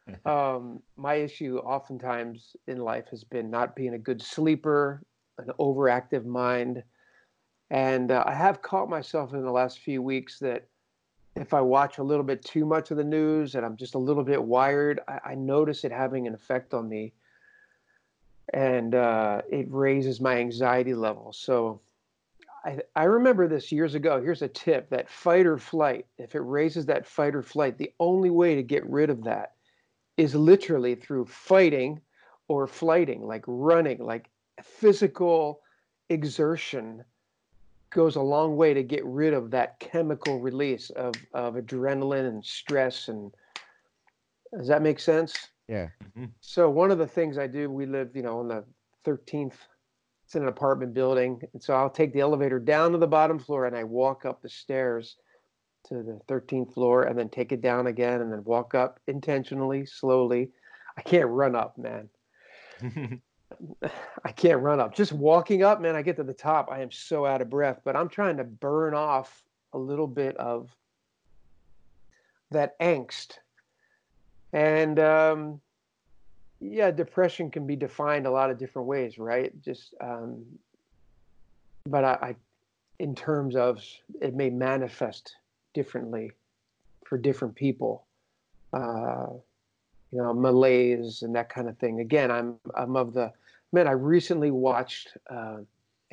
um, 0.26 0.82
my 0.96 1.16
issue, 1.16 1.58
oftentimes 1.58 2.56
in 2.68 2.78
life, 2.78 3.08
has 3.10 3.24
been 3.24 3.50
not 3.50 3.76
being 3.76 3.94
a 3.94 4.00
good 4.00 4.22
sleeper, 4.22 5.04
an 5.38 5.50
overactive 5.60 6.26
mind, 6.26 6.84
and 7.72 8.12
uh, 8.12 8.24
I 8.26 8.34
have 8.34 8.62
caught 8.62 8.90
myself 8.90 9.34
in 9.34 9.44
the 9.44 9.52
last 9.52 9.80
few 9.80 10.02
weeks 10.02 10.40
that 10.40 10.68
if 11.38 11.54
I 11.54 11.62
watch 11.62 11.98
a 11.98 12.04
little 12.04 12.26
bit 12.26 12.44
too 12.44 12.66
much 12.66 12.92
of 12.92 12.98
the 12.98 13.04
news 13.04 13.56
and 13.56 13.66
I'm 13.66 13.78
just 13.78 13.96
a 13.96 13.98
little 13.98 14.24
bit 14.24 14.44
wired, 14.44 15.00
I, 15.08 15.20
I 15.32 15.36
notice 15.36 15.86
it 15.86 15.92
having 15.92 16.28
an 16.28 16.34
effect 16.34 16.74
on 16.74 16.90
me 16.90 17.14
and 18.54 18.94
uh, 18.94 19.42
it 19.50 19.68
raises 19.70 20.20
my 20.20 20.38
anxiety 20.38 20.94
level. 20.94 21.32
So 21.32 21.80
I, 22.66 22.80
I 22.96 23.06
remember 23.06 23.48
this 23.48 23.72
years 23.72 23.96
ago. 23.96 24.22
Here's 24.22 24.42
a 24.42 24.48
tip 24.50 24.90
that 24.90 25.10
fight 25.10 25.46
or 25.46 25.58
flight, 25.58 26.06
if 26.18 26.36
it 26.36 26.42
raises 26.42 26.86
that 26.88 27.08
fight 27.08 27.36
or 27.36 27.42
flight, 27.42 27.78
the 27.78 27.94
only 28.00 28.30
way 28.30 28.56
to 28.56 28.64
get 28.64 28.86
rid 28.90 29.10
of 29.10 29.24
that 29.24 29.54
is 30.22 30.36
literally 30.36 30.96
through 30.96 31.26
fighting 31.26 32.02
or 32.48 32.68
flighting, 32.68 33.26
like 33.26 33.44
running, 33.48 34.00
like 34.00 34.30
physical 34.64 35.62
exertion 36.10 37.04
goes 37.90 38.16
a 38.16 38.22
long 38.22 38.56
way 38.56 38.74
to 38.74 38.84
get 38.84 39.04
rid 39.06 39.34
of 39.34 39.52
that 39.52 39.80
chemical 39.80 40.40
release 40.40 40.90
of, 40.92 41.14
of 41.34 41.56
adrenaline 41.56 42.28
and 42.28 42.46
stress 42.46 43.10
and 43.10 43.32
does 44.58 44.68
that 44.68 44.82
make 44.82 45.00
sense 45.00 45.52
yeah. 45.72 45.88
Mm-hmm. 46.04 46.26
So 46.42 46.70
one 46.70 46.92
of 46.92 46.98
the 46.98 47.08
things 47.08 47.38
I 47.38 47.48
do, 47.48 47.72
we 47.72 47.86
live, 47.86 48.14
you 48.14 48.24
know, 48.24 48.40
on 48.40 48.50
the 48.50 48.66
13th. 49.06 49.54
It's 50.26 50.36
in 50.36 50.44
an 50.44 50.50
apartment 50.50 50.94
building, 50.94 51.42
and 51.54 51.64
so 51.64 51.74
I'll 51.74 51.90
take 51.90 52.14
the 52.14 52.20
elevator 52.20 52.60
down 52.60 52.92
to 52.92 52.98
the 52.98 53.08
bottom 53.08 53.40
floor, 53.40 53.66
and 53.66 53.76
I 53.76 53.86
walk 53.86 54.26
up 54.26 54.42
the 54.42 54.50
stairs 54.50 55.16
to 55.90 56.04
the 56.04 56.20
13th 56.28 56.74
floor, 56.74 57.04
and 57.04 57.18
then 57.18 57.30
take 57.30 57.52
it 57.52 57.62
down 57.62 57.88
again, 57.88 58.22
and 58.22 58.32
then 58.32 58.44
walk 58.44 58.76
up 58.76 59.00
intentionally, 59.08 59.86
slowly. 59.86 60.52
I 60.98 61.02
can't 61.02 61.30
run 61.30 61.56
up, 61.56 61.78
man. 61.78 62.10
I 64.24 64.32
can't 64.32 64.62
run 64.62 64.80
up. 64.80 64.96
Just 64.96 65.12
walking 65.12 65.64
up, 65.64 65.82
man, 65.82 65.96
I 65.96 66.02
get 66.02 66.16
to 66.18 66.24
the 66.24 66.34
top. 66.34 66.70
I 66.72 66.82
am 66.82 66.92
so 66.92 67.26
out 67.26 67.42
of 67.42 67.50
breath, 67.50 67.82
but 67.84 67.96
I'm 67.96 68.10
trying 68.10 68.38
to 68.38 68.44
burn 68.44 68.94
off 68.94 69.44
a 69.74 69.78
little 69.78 70.08
bit 70.08 70.36
of 70.38 70.70
that 72.52 72.78
angst 72.80 73.38
and 74.54 75.00
um, 75.00 75.62
yeah, 76.60 76.92
depression 76.92 77.50
can 77.50 77.66
be 77.66 77.76
defined 77.76 78.26
a 78.26 78.32
lot 78.32 78.52
of 78.52 78.58
different 78.58 78.88
ways, 78.88 79.18
right? 79.18 79.60
Just, 79.62 79.94
um, 80.02 80.44
but 81.86 82.04
I, 82.04 82.18
I, 82.22 82.36
in 83.00 83.16
terms 83.16 83.56
of 83.56 83.84
it 84.22 84.36
may 84.36 84.50
manifest 84.50 85.36
differently 85.74 86.32
for 87.06 87.18
different 87.18 87.56
people. 87.56 88.06
Uh, 88.74 89.28
you 90.12 90.22
know, 90.22 90.34
malaise 90.34 91.22
and 91.22 91.36
that 91.36 91.50
kind 91.50 91.70
of 91.70 91.78
thing. 91.78 92.00
Again, 92.00 92.32
I'm 92.32 92.56
I'm 92.76 92.96
of 92.96 93.14
the 93.14 93.32
man. 93.72 93.88
I 93.88 93.92
recently 93.92 94.52
watched. 94.52 95.18
Uh, 95.30 95.60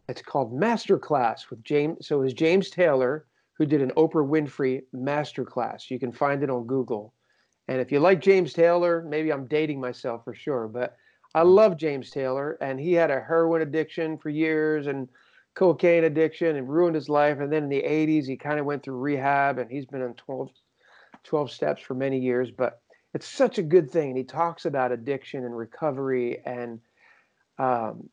it's 0.09 0.23
called 0.23 0.53
Masterclass 0.53 1.51
with 1.51 1.63
James. 1.65 2.07
So 2.07 2.21
it 2.21 2.25
was 2.25 2.33
James 2.33 2.71
Taylor 2.71 3.27
who 3.55 3.67
did 3.67 3.83
an 3.83 3.91
Oprah 3.97 4.27
Winfrey 4.27 4.83
Masterclass. 4.95 5.91
You 5.91 5.99
can 5.99 6.13
find 6.13 6.43
it 6.43 6.51
on 6.51 6.65
Google. 6.65 7.13
And 7.67 7.81
if 7.81 7.93
you 7.93 8.01
like 8.01 8.21
James 8.21 8.53
Taylor, 8.53 9.05
maybe 9.07 9.31
I'm 9.31 9.47
dating 9.47 9.81
myself 9.81 10.25
for 10.25 10.33
sure, 10.35 10.69
but 10.69 10.97
I 11.35 11.43
love 11.43 11.77
James 11.77 12.11
Taylor, 12.11 12.57
and 12.63 12.81
he 12.81 12.93
had 12.95 13.11
a 13.11 13.21
heroin 13.21 13.61
addiction 13.61 14.17
for 14.17 14.31
years 14.31 14.87
and 14.87 15.09
cocaine 15.59 16.05
addiction 16.05 16.55
and 16.55 16.69
ruined 16.69 16.95
his 16.95 17.09
life. 17.09 17.41
And 17.41 17.53
then 17.53 17.65
in 17.65 17.69
the 17.69 17.83
80s, 17.83 18.27
he 18.27 18.37
kind 18.37 18.61
of 18.61 18.65
went 18.65 18.85
through 18.85 18.99
rehab, 18.99 19.59
and 19.59 19.69
he's 19.69 19.87
been 19.87 20.03
on 20.03 20.15
12, 20.15 20.51
12 21.25 21.51
steps 21.51 21.83
for 21.83 21.95
many 21.95 22.21
years. 22.21 22.53
But 22.53 22.81
it's 23.13 23.27
such 23.27 23.59
a 23.59 23.63
good 23.63 23.91
thing. 23.91 24.11
And 24.11 24.17
he 24.17 24.23
talks 24.23 24.67
about 24.67 24.93
addiction 24.93 25.45
and 25.45 25.57
recovery 25.57 26.41
and, 26.47 26.79
um, 27.59 28.09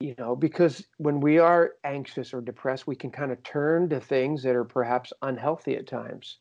you 0.00 0.14
know, 0.16 0.34
because 0.34 0.86
when 0.96 1.20
we 1.20 1.38
are 1.38 1.74
anxious 1.84 2.32
or 2.32 2.40
depressed, 2.40 2.86
we 2.86 2.96
can 2.96 3.10
kind 3.10 3.30
of 3.30 3.42
turn 3.42 3.90
to 3.90 4.00
things 4.00 4.42
that 4.44 4.56
are 4.56 4.64
perhaps 4.64 5.12
unhealthy 5.20 5.76
at 5.76 5.86
times 5.86 6.38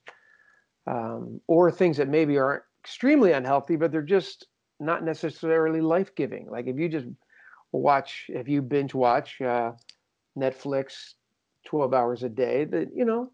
um, 0.86 1.42
or 1.48 1.70
things 1.70 1.98
that 1.98 2.08
maybe 2.08 2.38
aren't 2.38 2.64
extremely 2.82 3.34
unhealthy, 3.34 3.76
but 3.76 3.92
they're 3.92 4.02
just 4.04 4.46
not 4.80 5.04
necessarily 5.04 5.82
life 5.82 6.16
giving. 6.16 6.50
Like 6.50 6.68
if 6.68 6.78
you 6.78 6.88
just 6.88 7.08
watch, 7.74 8.28
if 8.30 8.48
you 8.48 8.62
binge 8.62 8.94
watch 8.94 9.42
uh, 9.42 9.72
Netflix 10.38 11.16
12 11.66 11.94
hours 11.94 12.24
a 12.24 12.30
day 12.30 12.66
that 12.66 12.90
you 12.96 13.06
know 13.06 13.32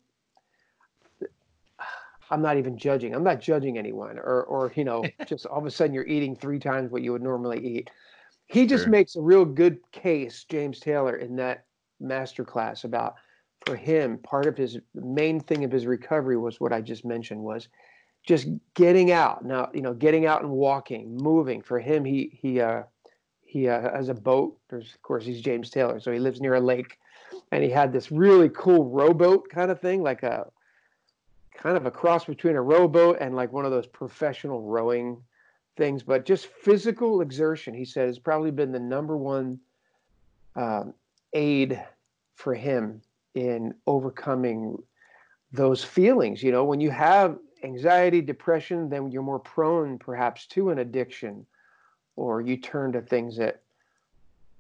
i'm 2.30 2.42
not 2.42 2.58
even 2.58 2.78
judging. 2.78 3.14
I'm 3.14 3.24
not 3.24 3.42
judging 3.42 3.78
anyone 3.78 4.18
or 4.18 4.44
or 4.44 4.72
you 4.76 4.84
know 4.86 5.14
just 5.26 5.46
all 5.46 5.60
of 5.60 5.66
a 5.66 5.72
sudden 5.72 5.94
you're 5.94 6.08
eating 6.08 6.36
three 6.36 6.60
times 6.60 6.92
what 6.92 7.04
you 7.04 7.12
would 7.12 7.22
normally 7.22 7.60
eat. 7.66 7.90
He 8.48 8.66
just 8.66 8.86
Sure. 8.86 8.92
makes 8.92 9.16
a 9.16 9.22
real 9.22 9.46
good 9.46 9.80
case 9.92 10.46
james 10.50 10.80
taylor 10.80 11.18
in 11.18 11.36
that 11.38 11.66
master 12.00 12.44
class 12.44 12.84
about 12.84 13.16
for 13.66 13.76
him 13.76 14.18
part 14.20 14.48
of 14.48 14.58
his 14.58 14.78
main 14.96 15.40
thing 15.40 15.64
of 15.64 15.72
his 15.72 15.86
recovery 15.86 16.38
was 16.38 16.60
what 16.60 16.74
i 16.74 16.82
just 16.82 17.06
mentioned 17.06 17.40
was 17.42 17.70
just 18.26 18.48
getting 18.74 19.12
out. 19.12 19.44
Now 19.46 19.70
you 19.74 19.82
know 19.82 19.94
getting 19.94 20.26
out 20.26 20.42
and 20.44 20.52
walking 20.52 21.16
moving. 21.18 21.62
For 21.62 21.80
him 21.80 22.06
he 22.06 22.38
he 22.42 22.62
uh 22.62 22.84
he 23.54 23.70
uh, 23.70 23.96
has 23.96 24.10
a 24.10 24.16
boat. 24.16 24.58
There's 24.68 24.96
of 24.96 25.02
course 25.04 25.24
he's 25.24 25.40
james 25.40 25.70
taylor 25.70 26.00
so 26.00 26.12
he 26.12 26.18
lives 26.18 26.42
near 26.42 26.56
a 26.56 26.60
lake. 26.60 26.98
And 27.52 27.64
he 27.64 27.70
had 27.70 27.94
this 27.94 28.12
really 28.12 28.50
cool 28.50 28.90
rowboat 28.90 29.48
kind 29.50 29.70
of 29.70 29.80
thing 29.80 30.02
like 30.02 30.24
a 30.24 30.48
kind 31.56 31.78
of 31.78 31.86
a 31.86 31.92
cross 31.92 32.26
between 32.26 32.56
a 32.56 32.62
rowboat 32.62 33.18
and 33.22 33.36
like 33.36 33.54
one 33.54 33.64
of 33.64 33.70
those 33.72 33.86
professional 33.86 34.64
rowing 34.64 35.22
things. 35.78 36.02
But 36.02 36.26
just 36.26 36.48
physical 36.48 37.22
exertion 37.22 37.76
he 37.76 37.86
said 37.86 38.08
has 38.08 38.18
probably 38.18 38.50
been 38.50 38.72
the 38.72 38.80
number 38.80 39.16
one 39.18 39.60
um, 40.56 40.96
aid 41.34 41.80
for 42.34 42.56
him 42.56 43.02
in 43.36 43.76
overcoming 43.86 44.82
those 45.52 45.84
feelings. 45.84 46.42
You 46.42 46.52
know 46.52 46.64
when 46.64 46.82
you 46.82 46.90
have 46.90 47.38
anxiety 47.64 48.20
depression 48.20 48.90
then 48.90 49.12
you're 49.12 49.22
more 49.22 49.40
prone 49.40 50.00
perhaps 50.00 50.48
to 50.48 50.72
an 50.72 50.80
addiction 50.80 51.46
or 52.16 52.42
you 52.42 52.58
turn 52.58 52.92
to 52.94 53.02
things 53.02 53.38
that 53.38 53.62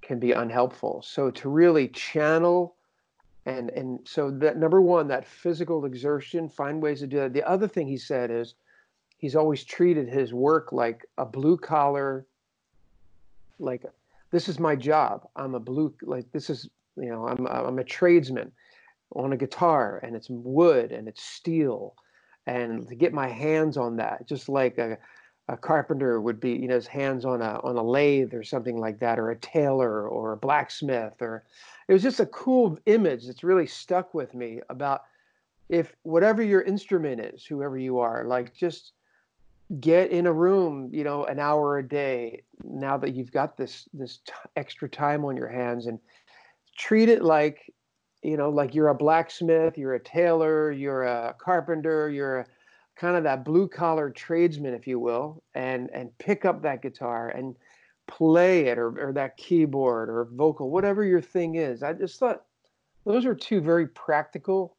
can 0.01 0.19
be 0.19 0.31
unhelpful. 0.31 1.01
So 1.01 1.31
to 1.31 1.50
really 1.50 1.88
channel 1.89 2.75
and 3.45 3.69
and 3.72 4.00
so 4.05 4.31
that 4.31 4.57
number 4.57 4.81
one 4.81 5.07
that 5.10 5.27
physical 5.27 5.86
exertion 5.86 6.48
find 6.48 6.81
ways 6.81 7.00
to 7.00 7.07
do 7.07 7.17
that. 7.17 7.33
The 7.33 7.48
other 7.48 7.67
thing 7.67 7.88
he 7.88 7.98
said 7.98 8.31
is 8.31 8.55
he's 9.17 9.36
always 9.36 9.63
treated 9.63 10.07
his 10.07 10.33
work 10.33 10.72
like 10.72 11.05
a 11.17 11.25
blue 11.25 11.57
collar 11.57 12.25
like 13.60 13.86
this 14.31 14.50
is 14.50 14.60
my 14.60 14.75
job. 14.75 15.27
I'm 15.36 15.55
a 15.55 15.60
blue 15.60 15.93
like 16.01 16.31
this 16.31 16.50
is 16.50 16.69
you 16.98 17.10
know 17.10 17.27
i'm 17.27 17.48
i'm 17.48 17.79
a 17.79 17.83
tradesman 17.83 18.51
on 19.15 19.33
a 19.33 19.38
guitar 19.38 20.00
and 20.03 20.15
it's 20.15 20.29
wood 20.29 20.91
and 20.91 21.07
it's 21.07 21.24
steel 21.24 21.95
and 22.48 22.88
to 22.88 22.95
get 22.95 23.13
my 23.13 23.27
hands 23.27 23.77
on 23.77 23.95
that 23.98 24.27
just 24.27 24.50
like 24.50 24.77
a 24.77 24.98
a 25.50 25.58
carpenter 25.58 26.22
would 26.22 26.40
be, 26.40 26.52
you 26.52 26.68
know, 26.68 26.76
his 26.76 26.88
hands 26.88 27.26
on 27.26 27.42
a 27.42 27.60
on 27.64 27.76
a 27.76 27.84
lathe 27.84 28.34
or 28.34 28.44
something 28.44 28.78
like 28.78 29.00
that, 29.00 29.20
or 29.20 29.32
a 29.32 29.38
tailor 29.38 30.08
or 30.08 30.34
a 30.34 30.38
blacksmith, 30.38 31.22
or 31.22 31.44
it 31.88 31.94
was 31.94 32.04
just 32.04 32.20
a 32.20 32.26
cool 32.28 32.78
image 32.86 33.26
that's 33.26 33.44
really 33.44 33.68
stuck 33.68 34.14
with 34.14 34.34
me 34.34 34.62
about 34.70 35.02
if 35.70 35.96
whatever 36.04 36.42
your 36.42 36.62
instrument 36.62 37.20
is, 37.20 37.46
whoever 37.46 37.78
you 37.78 38.00
are, 38.00 38.26
like 38.26 38.56
just 38.56 38.94
get 39.80 40.12
in 40.12 40.28
a 40.28 40.34
room, 40.34 40.90
you 40.94 41.04
know, 41.04 41.26
an 41.26 41.40
hour 41.40 41.78
a 41.78 41.88
day. 41.88 42.44
Now 42.64 42.98
that 42.98 43.14
you've 43.14 43.32
got 43.32 43.58
this 43.58 43.90
this 43.94 44.20
t- 44.26 44.34
extra 44.56 44.88
time 44.88 45.26
on 45.26 45.36
your 45.36 45.50
hands, 45.50 45.88
and 45.88 46.00
treat 46.78 47.10
it 47.10 47.22
like, 47.22 47.74
you 48.22 48.38
know, 48.38 48.50
like 48.50 48.74
you're 48.74 48.90
a 48.90 48.96
blacksmith, 48.96 49.78
you're 49.78 49.96
a 49.96 50.04
tailor, 50.04 50.72
you're 50.72 51.04
a 51.04 51.36
carpenter, 51.38 52.10
you're 52.10 52.40
a 52.40 52.46
kind 52.96 53.16
of 53.16 53.24
that 53.24 53.44
blue 53.46 53.68
collar 53.68 54.10
tradesman, 54.10 54.74
if 54.74 54.88
you 54.88 55.00
will, 55.00 55.44
and 55.56 55.90
and 55.94 56.18
pick 56.18 56.46
up 56.46 56.62
that 56.62 56.82
guitar 56.82 57.30
and 57.30 57.56
play 58.08 58.68
it 58.68 58.78
or, 58.78 59.08
or 59.10 59.14
that 59.14 59.38
keyboard 59.38 60.10
or 60.10 60.28
vocal, 60.34 60.70
whatever 60.70 61.04
your 61.04 61.22
thing 61.22 61.56
is. 61.56 61.84
I 61.84 61.94
just 61.94 62.20
thought 62.20 62.44
those 63.06 63.26
are 63.26 63.36
two 63.36 63.62
very 63.62 63.88
practical 63.88 64.76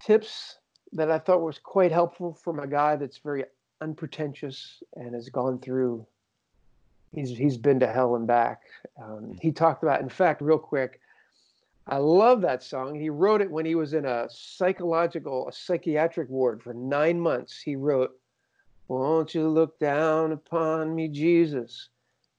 tips 0.00 0.58
that 0.92 1.10
I 1.10 1.18
thought 1.18 1.42
was 1.42 1.58
quite 1.58 1.92
helpful 1.92 2.34
from 2.34 2.58
a 2.58 2.66
guy 2.66 2.96
that's 2.96 3.18
very 3.18 3.44
unpretentious 3.80 4.82
and 4.96 5.14
has 5.14 5.28
gone 5.28 5.58
through. 5.58 6.06
He's 7.14 7.36
he's 7.36 7.56
been 7.56 7.80
to 7.80 7.86
hell 7.86 8.16
and 8.16 8.26
back. 8.26 8.62
Um, 9.02 9.36
he 9.40 9.50
talked 9.52 9.82
about, 9.82 10.00
in 10.00 10.08
fact, 10.08 10.40
real 10.42 10.58
quick. 10.58 11.00
I 11.90 11.98
love 11.98 12.42
that 12.42 12.62
song. 12.62 12.94
He 13.00 13.10
wrote 13.10 13.42
it 13.42 13.50
when 13.50 13.66
he 13.66 13.74
was 13.76 13.94
in 13.94 14.06
a 14.06 14.28
psychological, 14.30 15.48
a 15.48 15.52
psychiatric 15.52 16.30
ward 16.30 16.62
for 16.62 16.74
nine 16.74 17.20
months. 17.20 17.60
He 17.60 17.76
wrote, 17.76 18.12
Won't 18.88 19.34
you 19.34 19.48
look 19.48 19.78
down 19.80 20.32
upon 20.32 20.94
me, 20.94 21.08
Jesus? 21.08 21.90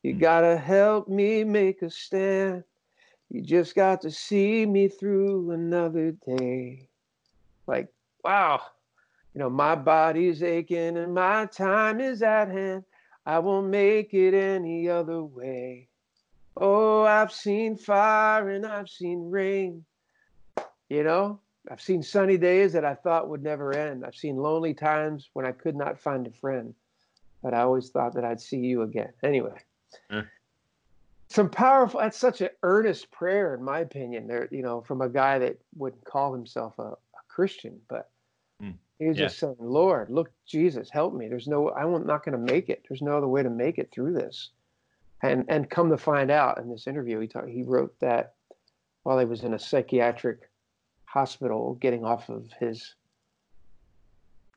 You 0.03 0.13
Hmm. 0.13 0.19
gotta 0.19 0.57
help 0.57 1.07
me 1.09 1.43
make 1.45 1.83
a 1.83 1.91
stand. 1.91 2.65
You 3.29 3.41
just 3.43 3.75
got 3.75 4.01
to 4.01 4.11
see 4.11 4.65
me 4.65 4.87
through 4.89 5.51
another 5.51 6.11
day. 6.13 6.89
Like, 7.67 7.89
wow. 8.23 8.61
You 9.35 9.39
know, 9.39 9.49
my 9.49 9.75
body's 9.75 10.43
aching 10.43 10.97
and 10.97 11.13
my 11.15 11.47
time 11.47 12.01
is 12.01 12.23
at 12.23 12.49
hand. 12.49 12.85
I 13.25 13.39
won't 13.39 13.69
make 13.69 14.13
it 14.13 14.33
any 14.35 14.89
other 14.89 15.23
way. 15.23 15.90
Oh, 16.57 17.03
I've 17.03 17.31
seen 17.31 17.77
fire 17.77 18.49
and 18.49 18.65
I've 18.65 18.89
seen 18.89 19.29
rain. 19.29 19.85
You 20.89 21.03
know, 21.03 21.39
I've 21.69 21.81
seen 21.81 22.03
sunny 22.03 22.37
days 22.37 22.73
that 22.73 22.83
I 22.85 22.95
thought 22.95 23.29
would 23.29 23.43
never 23.43 23.73
end. 23.73 24.05
I've 24.05 24.15
seen 24.15 24.35
lonely 24.37 24.73
times 24.73 25.29
when 25.33 25.45
I 25.45 25.53
could 25.53 25.75
not 25.75 25.99
find 25.99 26.27
a 26.27 26.31
friend, 26.31 26.73
but 27.41 27.53
I 27.53 27.61
always 27.61 27.89
thought 27.89 28.15
that 28.15 28.25
I'd 28.25 28.41
see 28.41 28.57
you 28.57 28.81
again. 28.81 29.13
Anyway, 29.23 29.57
Hmm. 30.09 30.21
some 31.29 31.49
powerful. 31.49 32.01
That's 32.01 32.17
such 32.17 32.41
an 32.41 32.49
earnest 32.63 33.09
prayer, 33.11 33.53
in 33.55 33.63
my 33.63 33.79
opinion. 33.79 34.27
There, 34.27 34.49
you 34.51 34.61
know, 34.63 34.81
from 34.81 35.01
a 35.01 35.09
guy 35.09 35.39
that 35.39 35.57
wouldn't 35.75 36.03
call 36.03 36.33
himself 36.33 36.77
a, 36.77 36.91
a 36.91 37.21
Christian, 37.29 37.79
but 37.87 38.11
Hmm. 38.59 38.71
he 38.99 39.07
was 39.07 39.17
Yeah. 39.17 39.27
just 39.27 39.39
saying, 39.39 39.55
"Lord, 39.59 40.09
look, 40.09 40.31
Jesus, 40.45 40.89
help 40.89 41.13
me. 41.13 41.29
There's 41.29 41.47
no, 41.47 41.71
I'm 41.71 42.05
not 42.05 42.25
going 42.25 42.33
to 42.33 42.53
make 42.53 42.69
it. 42.69 42.83
There's 42.89 43.01
no 43.01 43.17
other 43.17 43.29
way 43.29 43.43
to 43.43 43.49
make 43.49 43.77
it 43.77 43.91
through 43.91 44.13
this." 44.13 44.51
And 45.23 45.45
and 45.49 45.69
come 45.69 45.89
to 45.89 45.97
find 45.97 46.31
out 46.31 46.57
in 46.57 46.69
this 46.69 46.87
interview 46.87 47.19
he 47.19 47.27
talked 47.27 47.49
he 47.49 47.63
wrote 47.63 47.93
that 47.99 48.33
while 49.03 49.19
he 49.19 49.25
was 49.25 49.43
in 49.43 49.53
a 49.53 49.59
psychiatric 49.59 50.49
hospital 51.05 51.77
getting 51.81 52.05
off 52.05 52.29
of 52.29 52.49
his 52.59 52.95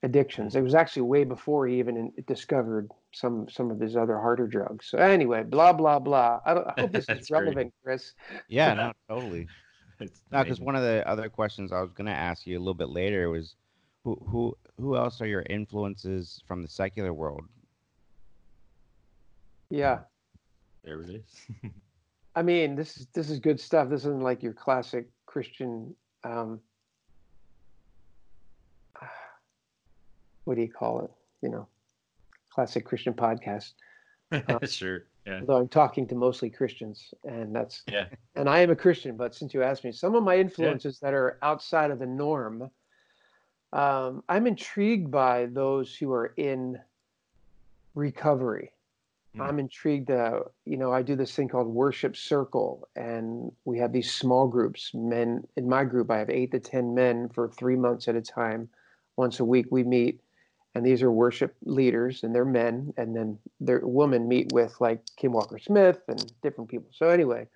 addictions. 0.04 0.54
It 0.54 0.62
was 0.62 0.74
actually 0.74 1.02
way 1.02 1.24
before 1.24 1.66
he 1.66 1.78
even 1.78 1.96
in, 1.96 2.12
discovered 2.26 2.90
some 3.12 3.48
some 3.48 3.70
of 3.70 3.80
his 3.80 3.96
other 3.96 4.18
harder 4.18 4.46
drugs. 4.46 4.86
So 4.86 4.98
anyway 4.98 5.42
blah 5.42 5.72
blah 5.72 5.98
blah. 5.98 6.40
I, 6.44 6.54
don't, 6.54 6.66
I 6.66 6.82
hope 6.82 6.92
this 6.92 7.06
is 7.08 7.30
relevant 7.30 7.72
chris. 7.82 8.12
Yeah, 8.48 8.74
no, 8.74 8.92
totally. 9.08 9.48
It's 10.00 10.22
No, 10.30 10.42
because 10.42 10.60
one 10.60 10.76
of 10.76 10.82
the 10.82 11.06
other 11.08 11.28
questions 11.28 11.72
I 11.72 11.80
was 11.80 11.92
going 11.92 12.06
to 12.06 12.12
ask 12.12 12.46
you 12.46 12.58
a 12.58 12.60
little 12.60 12.74
bit 12.74 12.90
later 12.90 13.30
was, 13.30 13.56
who 14.04 14.16
who 14.28 14.56
who 14.78 14.96
else 14.96 15.20
are 15.20 15.26
your 15.26 15.44
influences 15.48 16.42
from 16.46 16.62
the 16.62 16.68
secular 16.68 17.14
world? 17.14 17.44
yeah 19.70 20.00
there 20.84 21.00
it 21.02 21.10
is. 21.10 21.46
i 22.36 22.42
mean 22.42 22.74
this 22.74 22.96
is 22.98 23.06
this 23.14 23.30
is 23.30 23.38
good 23.38 23.58
stuff 23.58 23.88
this 23.88 24.02
isn't 24.02 24.22
like 24.22 24.42
your 24.42 24.52
classic 24.52 25.08
christian 25.26 25.94
um 26.24 26.60
what 30.44 30.54
do 30.56 30.62
you 30.62 30.70
call 30.70 31.04
it 31.04 31.10
you 31.42 31.48
know 31.48 31.66
classic 32.52 32.84
christian 32.84 33.14
podcast 33.14 33.72
sure. 34.64 35.04
Yeah. 35.26 35.40
although 35.40 35.56
I'm 35.56 35.68
talking 35.68 36.06
to 36.08 36.14
mostly 36.14 36.50
Christians, 36.50 37.14
and 37.24 37.54
that's 37.54 37.82
Yeah. 37.90 38.06
and 38.34 38.48
I 38.48 38.60
am 38.60 38.70
a 38.70 38.76
Christian. 38.76 39.16
But 39.16 39.34
since 39.34 39.54
you 39.54 39.62
asked 39.62 39.84
me, 39.84 39.92
some 39.92 40.14
of 40.14 40.22
my 40.22 40.36
influences 40.36 40.98
that 41.00 41.14
are 41.14 41.38
outside 41.42 41.90
of 41.90 41.98
the 41.98 42.06
norm, 42.06 42.70
um, 43.72 44.22
I'm 44.28 44.46
intrigued 44.46 45.10
by 45.10 45.46
those 45.46 45.96
who 45.96 46.12
are 46.12 46.34
in 46.36 46.78
recovery. 47.94 48.72
Hmm. 49.34 49.42
I'm 49.42 49.58
intrigued. 49.58 50.10
Uh, 50.10 50.40
you 50.64 50.76
know, 50.76 50.92
I 50.92 51.02
do 51.02 51.16
this 51.16 51.34
thing 51.34 51.48
called 51.48 51.68
Worship 51.68 52.16
Circle, 52.16 52.88
and 52.96 53.52
we 53.64 53.78
have 53.78 53.92
these 53.92 54.12
small 54.12 54.46
groups. 54.46 54.92
Men 54.94 55.46
in 55.56 55.68
my 55.68 55.84
group, 55.84 56.10
I 56.10 56.18
have 56.18 56.30
eight 56.30 56.52
to 56.52 56.60
ten 56.60 56.94
men 56.94 57.28
for 57.28 57.48
three 57.48 57.76
months 57.76 58.08
at 58.08 58.16
a 58.16 58.22
time. 58.22 58.68
Once 59.16 59.40
a 59.40 59.44
week, 59.44 59.66
we 59.70 59.84
meet 59.84 60.20
and 60.74 60.84
these 60.84 61.02
are 61.02 61.10
worship 61.10 61.54
leaders 61.64 62.22
and 62.22 62.34
they're 62.34 62.44
men 62.44 62.92
and 62.96 63.14
then 63.14 63.38
their 63.60 63.80
women 63.84 64.28
meet 64.28 64.52
with 64.52 64.80
like 64.80 65.00
kim 65.16 65.32
walker 65.32 65.58
smith 65.58 66.00
and 66.08 66.32
different 66.42 66.68
people 66.68 66.88
so 66.92 67.08
anyway 67.08 67.46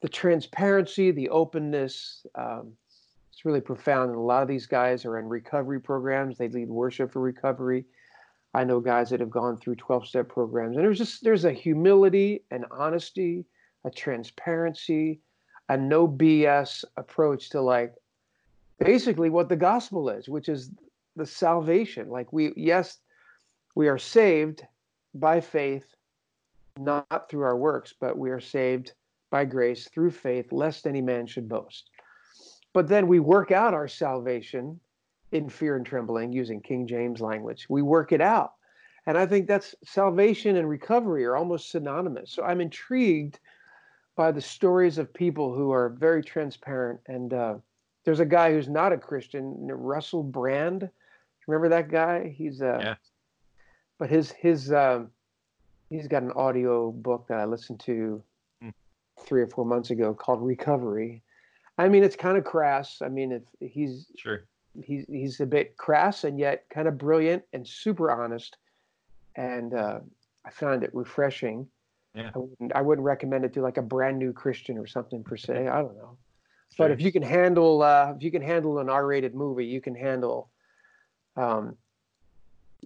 the 0.00 0.08
transparency 0.08 1.10
the 1.10 1.28
openness 1.28 2.26
um, 2.34 2.72
it's 3.32 3.44
really 3.44 3.60
profound 3.60 4.10
and 4.10 4.18
a 4.18 4.22
lot 4.22 4.42
of 4.42 4.48
these 4.48 4.66
guys 4.66 5.04
are 5.04 5.18
in 5.18 5.28
recovery 5.28 5.80
programs 5.80 6.38
they 6.38 6.48
lead 6.48 6.68
worship 6.68 7.12
for 7.12 7.20
recovery 7.20 7.84
i 8.54 8.64
know 8.64 8.80
guys 8.80 9.10
that 9.10 9.20
have 9.20 9.30
gone 9.30 9.56
through 9.56 9.74
12 9.74 10.06
step 10.06 10.28
programs 10.28 10.76
and 10.76 10.84
there's 10.84 10.98
just 10.98 11.22
there's 11.22 11.44
a 11.44 11.52
humility 11.52 12.42
and 12.50 12.64
honesty 12.70 13.44
a 13.84 13.90
transparency 13.90 15.20
a 15.68 15.76
no 15.76 16.06
bs 16.06 16.84
approach 16.96 17.50
to 17.50 17.60
like 17.60 17.94
basically 18.78 19.30
what 19.30 19.48
the 19.48 19.56
gospel 19.56 20.08
is 20.08 20.28
which 20.28 20.48
is 20.48 20.70
the 21.16 21.26
salvation. 21.26 22.08
Like 22.08 22.32
we, 22.32 22.52
yes, 22.56 22.98
we 23.74 23.88
are 23.88 23.98
saved 23.98 24.62
by 25.14 25.40
faith, 25.40 25.86
not 26.78 27.30
through 27.30 27.42
our 27.42 27.56
works, 27.56 27.94
but 27.98 28.18
we 28.18 28.30
are 28.30 28.40
saved 28.40 28.92
by 29.30 29.44
grace 29.44 29.88
through 29.88 30.10
faith, 30.10 30.52
lest 30.52 30.86
any 30.86 31.00
man 31.00 31.26
should 31.26 31.48
boast. 31.48 31.90
but 32.72 32.88
then 32.88 33.06
we 33.06 33.20
work 33.20 33.52
out 33.52 33.74
our 33.74 33.86
salvation 33.88 34.80
in 35.34 35.48
fear 35.48 35.76
and 35.76 35.84
trembling 35.84 36.32
using 36.32 36.60
King 36.60 36.86
James 36.86 37.20
language. 37.20 37.66
We 37.68 37.82
work 37.82 38.12
it 38.12 38.20
out. 38.20 38.54
And 39.06 39.18
I 39.18 39.26
think 39.26 39.48
that's 39.48 39.74
salvation 39.84 40.56
and 40.56 40.68
recovery 40.68 41.24
are 41.26 41.36
almost 41.36 41.70
synonymous. 41.70 42.30
So 42.30 42.44
I'm 42.44 42.60
intrigued 42.60 43.40
by 44.16 44.30
the 44.30 44.40
stories 44.40 44.96
of 44.96 45.12
people 45.12 45.52
who 45.52 45.72
are 45.72 45.88
very 45.90 46.22
transparent. 46.22 47.00
And 47.08 47.34
uh, 47.34 47.54
there's 48.04 48.20
a 48.20 48.24
guy 48.24 48.52
who's 48.52 48.68
not 48.68 48.92
a 48.92 48.96
Christian, 48.96 49.66
Russell 49.66 50.22
Brand. 50.22 50.88
Remember 51.48 51.68
that 51.68 51.90
guy? 51.90 52.32
He's 52.34 52.62
uh, 52.62 52.78
yeah. 52.80 52.94
But 53.98 54.10
his 54.10 54.30
his 54.30 54.72
um, 54.72 55.10
he's 55.90 56.06
got 56.06 56.22
an 56.22 56.32
audio 56.32 56.92
book 56.92 57.26
that 57.28 57.40
I 57.40 57.44
listened 57.44 57.80
to 57.80 58.22
mm. 58.62 58.72
three 59.20 59.42
or 59.42 59.48
four 59.48 59.66
months 59.66 59.90
ago 59.90 60.14
called 60.14 60.40
Recovery. 60.42 61.22
I 61.76 61.88
mean, 61.88 62.04
it's 62.04 62.16
kind 62.16 62.38
of 62.38 62.44
crass. 62.44 63.02
I 63.02 63.08
mean, 63.08 63.32
if 63.32 63.42
he's 63.60 64.06
sure 64.16 64.44
he's 64.82 65.04
he's 65.08 65.40
a 65.40 65.46
bit 65.46 65.76
crass 65.76 66.24
and 66.24 66.38
yet 66.38 66.64
kind 66.70 66.88
of 66.88 66.98
brilliant 66.98 67.42
and 67.52 67.66
super 67.66 68.10
honest, 68.10 68.56
and 69.36 69.74
uh, 69.74 70.00
I 70.44 70.50
found 70.50 70.82
it 70.82 70.90
refreshing. 70.94 71.66
Yeah. 72.14 72.30
I 72.34 72.38
wouldn't, 72.38 72.72
I 72.76 72.80
wouldn't 72.80 73.04
recommend 73.04 73.44
it 73.44 73.52
to 73.54 73.60
like 73.60 73.76
a 73.76 73.82
brand 73.82 74.18
new 74.18 74.32
Christian 74.32 74.78
or 74.78 74.86
something 74.86 75.24
per 75.24 75.36
se. 75.36 75.68
I 75.68 75.80
don't 75.80 75.96
know. 75.96 76.16
Sure. 76.74 76.88
But 76.88 76.90
if 76.90 77.00
you 77.00 77.12
can 77.12 77.22
handle 77.22 77.82
uh, 77.82 78.12
if 78.16 78.22
you 78.22 78.30
can 78.30 78.42
handle 78.42 78.78
an 78.78 78.88
R-rated 78.88 79.34
movie, 79.34 79.66
you 79.66 79.80
can 79.80 79.94
handle 79.94 80.50
um, 81.36 81.76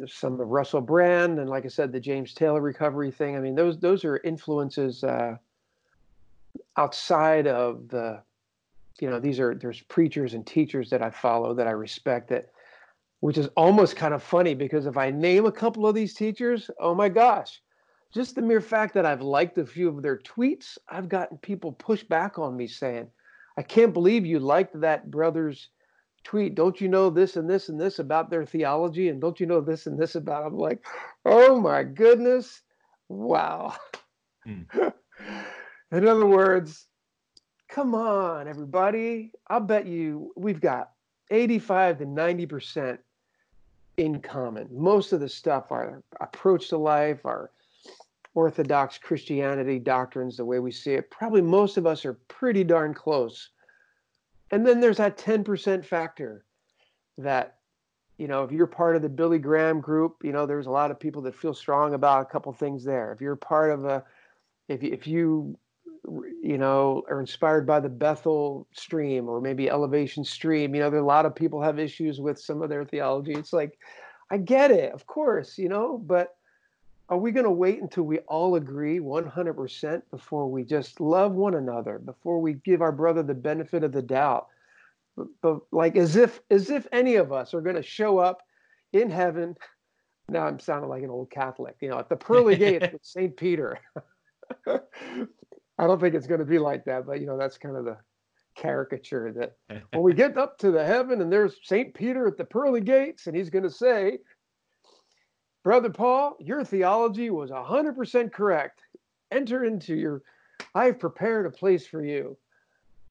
some 0.06 0.40
of 0.40 0.48
Russell 0.48 0.80
Brand 0.80 1.38
and 1.38 1.48
like 1.48 1.64
I 1.64 1.68
said, 1.68 1.92
the 1.92 2.00
James 2.00 2.34
Taylor 2.34 2.60
recovery 2.60 3.10
thing. 3.10 3.36
I 3.36 3.40
mean, 3.40 3.54
those 3.54 3.78
those 3.78 4.04
are 4.04 4.18
influences 4.18 5.04
uh, 5.04 5.36
outside 6.76 7.46
of 7.46 7.88
the 7.88 8.22
you 9.00 9.10
know 9.10 9.20
these 9.20 9.40
are 9.40 9.54
there's 9.54 9.80
preachers 9.82 10.34
and 10.34 10.46
teachers 10.46 10.90
that 10.90 11.02
I 11.02 11.10
follow 11.10 11.54
that 11.54 11.66
I 11.66 11.72
respect 11.72 12.28
that 12.30 12.50
which 13.20 13.38
is 13.38 13.48
almost 13.56 13.96
kind 13.96 14.14
of 14.14 14.22
funny 14.22 14.54
because 14.54 14.86
if 14.86 14.96
I 14.96 15.10
name 15.10 15.46
a 15.46 15.52
couple 15.52 15.86
of 15.86 15.94
these 15.94 16.14
teachers, 16.14 16.70
oh 16.78 16.94
my 16.94 17.08
gosh, 17.08 17.60
just 18.14 18.34
the 18.34 18.42
mere 18.42 18.60
fact 18.60 18.94
that 18.94 19.06
I've 19.06 19.22
liked 19.22 19.58
a 19.58 19.66
few 19.66 19.88
of 19.88 20.02
their 20.02 20.18
tweets, 20.18 20.78
I've 20.88 21.08
gotten 21.08 21.36
people 21.38 21.72
push 21.72 22.02
back 22.02 22.38
on 22.38 22.56
me 22.56 22.66
saying, 22.66 23.08
I 23.56 23.62
can't 23.62 23.92
believe 23.92 24.24
you 24.24 24.38
liked 24.38 24.80
that 24.80 25.10
brother's 25.10 25.68
tweet. 26.22 26.54
Don't 26.54 26.80
you 26.80 26.88
know 26.88 27.10
this 27.10 27.36
and 27.36 27.50
this 27.50 27.68
and 27.68 27.80
this 27.80 27.98
about 27.98 28.30
their 28.30 28.46
theology? 28.46 29.08
And 29.08 29.20
don't 29.20 29.40
you 29.40 29.46
know 29.46 29.60
this 29.60 29.86
and 29.86 29.98
this 29.98 30.14
about? 30.14 30.46
I'm 30.46 30.56
like, 30.56 30.84
oh 31.24 31.60
my 31.60 31.82
goodness. 31.82 32.62
Wow. 33.08 33.74
Hmm. 34.44 34.62
In 35.90 36.06
other 36.06 36.26
words, 36.26 36.86
come 37.68 37.94
on, 37.94 38.48
everybody. 38.48 39.30
I'll 39.48 39.60
bet 39.60 39.86
you 39.86 40.32
we've 40.36 40.60
got 40.60 40.92
85 41.30 41.98
to 41.98 42.06
90% 42.06 42.98
in 43.98 44.20
common. 44.20 44.68
Most 44.70 45.12
of 45.12 45.20
the 45.20 45.28
stuff, 45.28 45.70
our 45.70 46.02
approach 46.20 46.68
to 46.70 46.78
life, 46.78 47.24
our 47.26 47.50
Orthodox 48.34 48.98
Christianity 48.98 49.78
doctrines, 49.78 50.36
the 50.36 50.44
way 50.44 50.60
we 50.60 50.70
see 50.70 50.92
it, 50.92 51.10
probably 51.10 51.42
most 51.42 51.76
of 51.76 51.86
us 51.86 52.04
are 52.04 52.14
pretty 52.28 52.64
darn 52.64 52.94
close. 52.94 53.50
And 54.50 54.66
then 54.66 54.80
there's 54.80 54.96
that 54.96 55.18
10% 55.18 55.84
factor 55.84 56.44
that, 57.18 57.56
you 58.16 58.28
know, 58.28 58.44
if 58.44 58.52
you're 58.52 58.66
part 58.66 58.96
of 58.96 59.02
the 59.02 59.08
Billy 59.08 59.38
Graham 59.38 59.80
group, 59.80 60.16
you 60.22 60.32
know, 60.32 60.46
there's 60.46 60.66
a 60.66 60.70
lot 60.70 60.90
of 60.90 60.98
people 60.98 61.20
that 61.22 61.34
feel 61.34 61.52
strong 61.52 61.94
about 61.94 62.22
a 62.22 62.26
couple 62.26 62.52
things 62.52 62.84
there. 62.84 63.12
If 63.12 63.20
you're 63.20 63.36
part 63.36 63.72
of 63.72 63.84
a, 63.84 64.04
if, 64.68 64.82
if 64.82 65.06
you, 65.06 65.58
you 66.04 66.58
know, 66.58 67.02
are 67.08 67.20
inspired 67.20 67.66
by 67.66 67.80
the 67.80 67.88
Bethel 67.88 68.66
stream 68.72 69.28
or 69.28 69.40
maybe 69.40 69.68
Elevation 69.68 70.24
stream, 70.24 70.74
you 70.74 70.80
know, 70.80 70.90
there 70.90 71.00
are 71.00 71.02
a 71.02 71.06
lot 71.06 71.26
of 71.26 71.34
people 71.34 71.60
have 71.62 71.78
issues 71.78 72.20
with 72.20 72.40
some 72.40 72.62
of 72.62 72.68
their 72.68 72.84
theology. 72.84 73.32
It's 73.32 73.52
like, 73.52 73.78
I 74.30 74.38
get 74.38 74.70
it, 74.70 74.92
of 74.92 75.06
course, 75.06 75.58
you 75.58 75.68
know, 75.68 75.98
but 75.98 76.36
are 77.08 77.18
we 77.18 77.32
going 77.32 77.44
to 77.44 77.50
wait 77.50 77.80
until 77.80 78.04
we 78.04 78.18
all 78.20 78.56
agree 78.56 79.00
100% 79.00 80.02
before 80.10 80.50
we 80.50 80.62
just 80.62 81.00
love 81.00 81.32
one 81.32 81.54
another 81.54 81.98
before 81.98 82.40
we 82.40 82.54
give 82.54 82.82
our 82.82 82.92
brother 82.92 83.22
the 83.22 83.34
benefit 83.34 83.82
of 83.82 83.92
the 83.92 84.02
doubt? 84.02 84.48
But, 85.16 85.26
but 85.40 85.60
like 85.72 85.96
as 85.96 86.16
if 86.16 86.40
as 86.50 86.70
if 86.70 86.86
any 86.92 87.16
of 87.16 87.32
us 87.32 87.54
are 87.54 87.60
going 87.60 87.76
to 87.76 87.82
show 87.82 88.18
up 88.18 88.42
in 88.92 89.10
heaven. 89.10 89.56
Now 90.28 90.46
i'm 90.46 90.60
sounding 90.60 90.90
like 90.90 91.02
an 91.02 91.10
old 91.10 91.30
catholic 91.30 91.76
you 91.80 91.88
know 91.88 91.98
at 91.98 92.08
the 92.08 92.16
pearly 92.16 92.56
gates 92.56 92.86
with 92.92 93.04
st 93.04 93.36
peter 93.36 93.78
i 95.78 95.86
don't 95.86 96.00
think 96.00 96.14
it's 96.14 96.26
going 96.26 96.40
to 96.40 96.46
be 96.46 96.58
like 96.58 96.84
that 96.84 97.06
but 97.06 97.20
you 97.20 97.26
know 97.26 97.36
that's 97.36 97.58
kind 97.58 97.76
of 97.76 97.84
the 97.84 97.96
caricature 98.56 99.32
that 99.32 99.56
when 99.92 100.02
we 100.02 100.12
get 100.12 100.36
up 100.36 100.58
to 100.58 100.70
the 100.70 100.84
heaven 100.84 101.20
and 101.20 101.32
there's 101.32 101.56
st 101.62 101.94
peter 101.94 102.26
at 102.26 102.36
the 102.36 102.44
pearly 102.44 102.80
gates 102.80 103.26
and 103.26 103.36
he's 103.36 103.50
going 103.50 103.62
to 103.62 103.70
say 103.70 104.18
Brother 105.68 105.90
Paul, 105.90 106.36
your 106.40 106.64
theology 106.64 107.28
was 107.28 107.50
100% 107.50 108.32
correct. 108.32 108.80
Enter 109.30 109.64
into 109.64 109.94
your, 109.94 110.22
I've 110.74 110.98
prepared 110.98 111.44
a 111.44 111.50
place 111.50 111.86
for 111.86 112.02
you. 112.02 112.38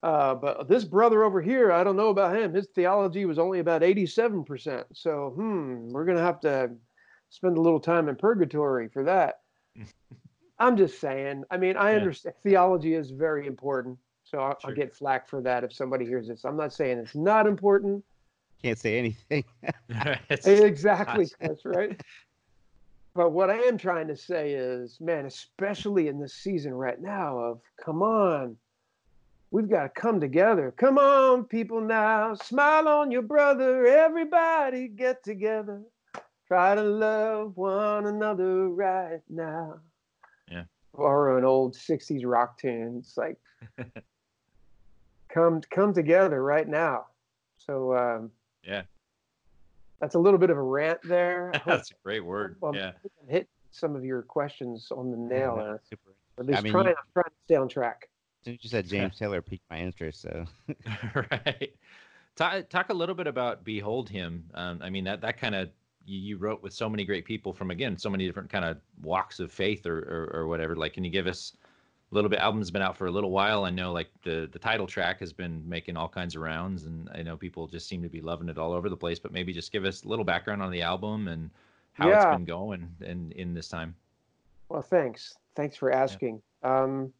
Uh, 0.01 0.33
but 0.35 0.67
this 0.67 0.83
brother 0.83 1.23
over 1.23 1.39
here, 1.39 1.71
I 1.71 1.83
don't 1.83 1.95
know 1.95 2.09
about 2.09 2.35
him. 2.35 2.55
His 2.55 2.67
theology 2.73 3.25
was 3.25 3.37
only 3.37 3.59
about 3.59 3.83
87%. 3.83 4.85
So, 4.93 5.33
hmm, 5.35 5.89
we're 5.89 6.05
going 6.05 6.17
to 6.17 6.23
have 6.23 6.39
to 6.41 6.71
spend 7.29 7.57
a 7.57 7.61
little 7.61 7.79
time 7.79 8.09
in 8.09 8.15
purgatory 8.15 8.87
for 8.87 9.03
that. 9.03 9.41
I'm 10.59 10.77
just 10.77 10.99
saying. 10.99 11.43
I 11.51 11.57
mean, 11.57 11.77
I 11.77 11.91
yeah. 11.91 11.97
understand 11.97 12.35
theology 12.43 12.93
is 12.93 13.11
very 13.11 13.47
important. 13.47 13.97
So 14.23 14.39
I'll, 14.39 14.57
sure. 14.59 14.71
I'll, 14.71 14.75
get 14.75 14.95
flack 14.95 15.27
for 15.27 15.41
that 15.41 15.63
if 15.63 15.71
somebody 15.71 16.05
hears 16.05 16.27
this. 16.27 16.43
I'm 16.43 16.57
not 16.57 16.73
saying 16.73 16.97
it's 16.97 17.15
not 17.15 17.47
important. 17.47 18.03
Can't 18.61 18.77
say 18.77 18.97
anything. 18.97 19.43
exactly. 20.29 21.27
That's 21.39 21.63
right. 21.63 21.99
But 23.13 23.31
what 23.31 23.49
I 23.49 23.57
am 23.57 23.77
trying 23.77 24.07
to 24.09 24.15
say 24.15 24.53
is, 24.53 24.99
man, 24.99 25.25
especially 25.25 26.07
in 26.07 26.19
this 26.19 26.33
season 26.33 26.73
right 26.73 27.01
now, 27.01 27.37
of 27.37 27.61
come 27.83 28.03
on, 28.03 28.57
we've 29.49 29.69
got 29.69 29.83
to 29.83 29.89
come 29.89 30.19
together. 30.19 30.73
Come 30.77 30.97
on, 30.97 31.45
people 31.45 31.81
now, 31.81 32.35
smile 32.35 32.87
on 32.87 33.09
your 33.09 33.23
brother. 33.23 33.87
Everybody 33.87 34.87
get 34.87 35.23
together. 35.23 35.81
Try 36.47 36.75
to 36.75 36.83
love 36.83 37.57
one 37.57 38.05
another 38.05 38.69
right 38.69 39.21
now. 39.29 39.79
Yeah. 40.49 40.63
Or 40.93 41.37
an 41.37 41.45
old 41.45 41.75
60s 41.75 42.21
rock 42.25 42.57
tune. 42.59 42.97
It's 42.99 43.17
like, 43.17 43.37
come 45.29 45.61
come 45.69 45.93
together 45.93 46.43
right 46.43 46.67
now. 46.67 47.05
So 47.57 47.95
um, 47.95 48.31
yeah, 48.63 48.83
that's 49.99 50.15
a 50.15 50.19
little 50.19 50.39
bit 50.39 50.49
of 50.49 50.57
a 50.57 50.61
rant 50.61 50.99
there. 51.03 51.51
that's 51.65 51.91
a 51.91 51.95
great 52.03 52.23
word. 52.25 52.57
I'm, 52.63 52.73
yeah. 52.73 52.91
hit 53.27 53.47
some 53.71 53.95
of 53.95 54.03
your 54.03 54.21
questions 54.21 54.91
on 54.91 55.11
the 55.11 55.17
nail 55.17 55.55
there. 55.57 55.81
Super. 55.89 56.11
At 56.39 56.45
least 56.45 56.59
I 56.59 56.61
mean, 56.61 56.71
trying, 56.71 56.87
you, 56.87 56.95
trying 57.13 57.25
to 57.25 57.31
stay 57.45 57.55
on 57.55 57.67
track. 57.67 58.09
Since 58.43 58.63
you 58.63 58.69
said 58.69 58.87
James 58.87 59.17
Taylor 59.17 59.41
piqued 59.41 59.69
my 59.69 59.79
interest, 59.79 60.21
so 60.21 60.45
right. 61.31 61.73
Talk, 62.35 62.69
talk 62.69 62.89
a 62.89 62.93
little 62.93 63.15
bit 63.15 63.25
about 63.25 63.63
"Behold 63.63 64.07
Him." 64.07 64.45
Um, 64.53 64.79
I 64.83 64.91
mean 64.91 65.03
that 65.05 65.21
that 65.21 65.39
kind 65.39 65.55
of 65.55 65.69
you, 66.07 66.19
you, 66.19 66.37
wrote 66.37 66.63
with 66.63 66.73
so 66.73 66.89
many 66.89 67.03
great 67.05 67.25
people 67.25 67.53
from 67.53 67.69
again 67.71 67.97
so 67.97 68.09
many 68.09 68.25
different 68.25 68.49
kind 68.49 68.65
of 68.65 68.77
walks 69.03 69.39
of 69.39 69.51
faith 69.51 69.85
or, 69.85 69.99
or, 69.99 70.41
or 70.41 70.47
whatever. 70.47 70.75
Like, 70.75 70.93
can 70.93 71.03
you 71.03 71.11
give 71.11 71.27
us 71.27 71.53
a 72.11 72.15
little 72.15 72.29
bit 72.29 72.39
album's 72.39 72.71
been 72.71 72.81
out 72.81 72.95
for 72.95 73.07
a 73.07 73.11
little 73.11 73.31
while 73.31 73.65
i 73.65 73.69
know 73.69 73.91
like 73.91 74.09
the 74.23 74.49
the 74.51 74.59
title 74.59 74.87
track 74.87 75.19
has 75.19 75.33
been 75.33 75.61
making 75.67 75.97
all 75.97 76.07
kinds 76.07 76.35
of 76.35 76.41
rounds 76.41 76.85
and 76.85 77.09
i 77.13 77.21
know 77.21 77.35
people 77.35 77.67
just 77.67 77.87
seem 77.87 78.01
to 78.01 78.09
be 78.09 78.21
loving 78.21 78.47
it 78.49 78.57
all 78.57 78.71
over 78.71 78.89
the 78.89 78.97
place 78.97 79.19
but 79.19 79.31
maybe 79.31 79.51
just 79.51 79.71
give 79.71 79.85
us 79.85 80.03
a 80.03 80.07
little 80.07 80.25
background 80.25 80.61
on 80.61 80.71
the 80.71 80.81
album 80.81 81.27
and 81.27 81.49
how 81.93 82.07
yeah. 82.07 82.17
it's 82.17 82.35
been 82.37 82.45
going 82.45 82.87
and 83.05 83.31
in 83.33 83.53
this 83.53 83.67
time 83.67 83.93
well 84.69 84.81
thanks 84.81 85.35
thanks 85.55 85.75
for 85.75 85.91
asking 85.91 86.41
yeah. 86.63 86.83
um 86.83 87.11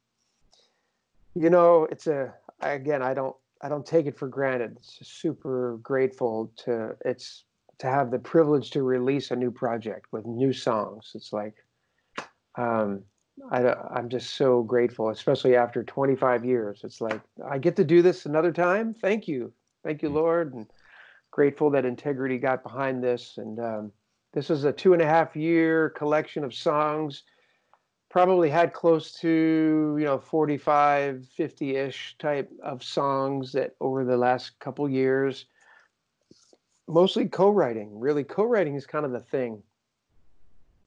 you 1.36 1.50
know 1.50 1.86
it's 1.92 2.08
a 2.08 2.34
again 2.62 3.02
i 3.02 3.14
don't 3.14 3.36
i 3.62 3.68
don't 3.68 3.86
take 3.86 4.06
it 4.06 4.18
for 4.18 4.28
granted 4.28 4.78
it's 4.78 5.06
super 5.06 5.78
grateful 5.84 6.52
to 6.56 6.96
it's 7.04 7.44
to 7.80 7.88
have 7.88 8.12
the 8.12 8.20
privilege 8.20 8.72
to 8.72 8.84
release 8.84 9.32
a 9.32 9.36
new 9.36 9.52
project 9.52 10.08
with 10.12 10.26
new 10.26 10.54
songs 10.54 11.12
it's 11.16 11.32
like 11.34 11.56
um 12.58 13.04
I, 13.52 13.74
I'm 13.92 14.10
just 14.10 14.36
so 14.36 14.64
grateful, 14.64 15.10
especially 15.10 15.56
after 15.56 15.84
25 15.84 16.44
years. 16.44 16.82
It's 16.84 17.02
like 17.02 17.22
I 17.48 17.58
get 17.58 17.76
to 17.78 17.84
do 17.84 18.02
this 18.02 18.26
another 18.26 18.52
time. 18.52 18.94
Thank 18.94 19.28
you, 19.28 19.54
thank 19.84 20.02
you, 20.02 20.10
mm. 20.10 20.14
Lord, 20.14 20.54
and 20.54 20.68
grateful 21.32 21.70
that 21.72 21.86
Integrity 21.86 22.38
got 22.38 22.64
behind 22.64 23.04
this. 23.04 23.38
And 23.38 23.60
um, 23.60 23.92
this 24.34 24.50
is 24.50 24.64
a 24.64 24.72
two 24.72 24.94
and 24.94 25.02
a 25.02 25.08
half 25.08 25.36
year 25.36 25.92
collection 25.92 26.44
of 26.44 26.54
songs. 26.54 27.24
Probably 28.10 28.50
had 28.50 28.74
close 28.74 29.12
to 29.20 29.96
you 30.00 30.06
know 30.06 30.18
45, 30.18 31.28
50 31.28 31.76
ish 31.76 32.16
type 32.18 32.50
of 32.64 32.84
songs 32.84 33.52
that 33.52 33.76
over 33.80 34.04
the 34.04 34.18
last 34.18 34.60
couple 34.60 34.90
years. 34.90 35.46
Mostly 36.88 37.28
co-writing. 37.28 38.00
Really, 38.00 38.24
co-writing 38.24 38.76
is 38.76 38.86
kind 38.86 39.06
of 39.06 39.12
the 39.12 39.20
thing. 39.20 39.62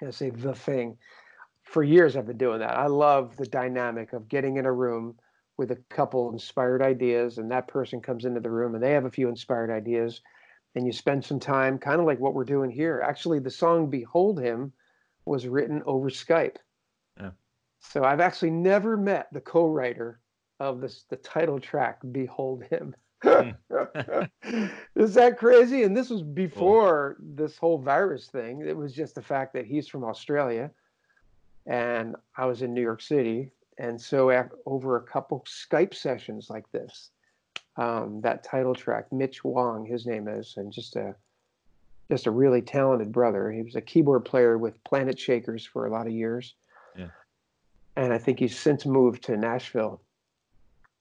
I 0.03 0.11
say 0.11 0.31
the 0.31 0.55
thing 0.55 0.97
for 1.63 1.83
years 1.83 2.17
I've 2.17 2.27
been 2.27 2.39
doing 2.39 2.61
that. 2.61 2.77
I 2.77 2.87
love 2.87 3.37
the 3.37 3.47
dynamic 3.47 4.13
of 4.13 4.29
getting 4.29 4.57
in 4.57 4.67
a 4.67 4.73
room 4.73 5.19
with 5.59 5.71
a 5.73 5.77
couple 5.91 6.33
inspired 6.33 6.81
ideas, 6.81 7.37
and 7.37 7.51
that 7.51 7.69
person 7.69 8.01
comes 8.01 8.25
into 8.25 8.41
the 8.41 8.51
room 8.51 8.75
and 8.75 8.83
they 8.83 8.93
have 8.93 9.05
a 9.05 9.11
few 9.11 9.29
inspired 9.29 9.71
ideas, 9.71 10.23
and 10.75 10.87
you 10.87 10.93
spend 10.93 11.23
some 11.23 11.39
time, 11.39 11.79
kind 11.79 12.01
of 12.01 12.07
like 12.07 12.19
what 12.19 12.33
we're 12.33 12.45
doing 12.45 12.71
here. 12.71 13.03
Actually, 13.05 13.39
the 13.41 13.51
song 13.51 13.91
"Behold 13.91 14.41
Him" 14.41 14.73
was 15.27 15.47
written 15.47 15.83
over 15.85 16.09
Skype. 16.09 16.57
Yeah. 17.19 17.33
So 17.81 18.05
I've 18.05 18.21
actually 18.21 18.53
never 18.53 18.97
met 18.97 19.29
the 19.33 19.41
co-writer 19.43 20.21
of 20.61 20.81
this 20.81 21.05
the 21.11 21.17
title 21.17 21.61
track 21.61 21.99
"Behold 22.11 22.65
Him." 22.65 22.95
Hmm. 23.23 23.51
Is 24.97 25.15
that 25.15 25.39
crazy? 25.39 25.83
And 25.83 25.97
this 25.97 26.11
was 26.11 26.23
before 26.23 27.17
this 27.21 27.57
whole 27.57 27.79
virus 27.79 28.29
thing. 28.29 28.65
It 28.67 28.77
was 28.77 28.95
just 28.95 29.15
the 29.15 29.23
fact 29.23 29.53
that 29.55 29.67
he's 29.67 29.89
from 29.89 30.05
Australia 30.05 30.71
and 31.67 32.17
I 32.37 32.47
was 32.47 32.63
in 32.63 32.75
New 32.75 32.83
York 32.83 33.01
City. 33.01 33.51
And 33.79 34.01
so, 34.01 34.31
af- 34.31 34.53
over 34.67 34.97
a 34.97 35.03
couple 35.03 35.45
Skype 35.47 35.95
sessions 35.95 36.51
like 36.51 36.71
this, 36.71 37.11
um, 37.77 38.21
that 38.23 38.45
title 38.45 38.75
track, 38.75 39.11
Mitch 39.13 39.43
Wong, 39.43 39.87
his 39.87 40.07
name 40.07 40.29
is, 40.29 40.55
and 40.57 40.73
just 40.73 40.97
a 40.97 41.15
just 42.11 42.27
a 42.27 42.31
really 42.31 42.61
talented 42.61 43.13
brother. 43.13 43.53
He 43.53 43.63
was 43.63 43.77
a 43.77 43.81
keyboard 43.81 44.25
player 44.25 44.59
with 44.59 44.83
Planet 44.83 45.19
Shakers 45.19 45.65
for 45.65 45.87
a 45.87 45.93
lot 45.93 46.09
of 46.09 46.13
years. 46.13 46.55
Yeah. 46.97 47.07
And 47.97 48.13
I 48.13 48.19
think 48.19 48.41
he's 48.41 48.59
since 48.59 48.85
moved 48.85 49.23
to 49.25 49.37
Nashville. 49.37 50.03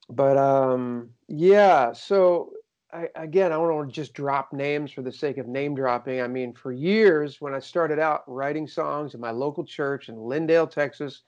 But 0.10 0.38
um, 0.38 1.12
yeah, 1.28 1.93
so 1.93 2.54
I, 2.91 3.10
again, 3.15 3.52
I 3.52 3.56
don't 3.56 3.76
want 3.76 3.89
to 3.89 3.95
just 3.95 4.13
drop 4.13 4.52
names 4.52 4.91
for 4.91 5.04
the 5.04 5.12
sake 5.12 5.38
of 5.38 5.48
name 5.48 5.76
dropping. 5.76 6.22
I 6.22 6.28
mean, 6.28 6.54
for 6.54 6.72
years, 6.72 7.39
when 7.39 7.54
I 7.54 7.60
started 7.60 8.00
out 8.00 8.24
writing 8.28 8.67
songs 8.67 9.13
in 9.13 9.19
my 9.19 9.32
local 9.32 9.63
church 9.63 10.10
in 10.10 10.15
Lindale, 10.15 10.69
Texas, 10.69 11.22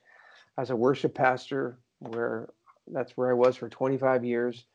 as 0.58 0.72
a 0.72 0.76
worship 0.76 1.14
pastor, 1.14 1.78
where 2.00 2.50
that's 2.88 3.16
where 3.16 3.30
I 3.30 3.34
was 3.34 3.56
for 3.56 3.70
25 3.70 4.26
years. 4.26 4.66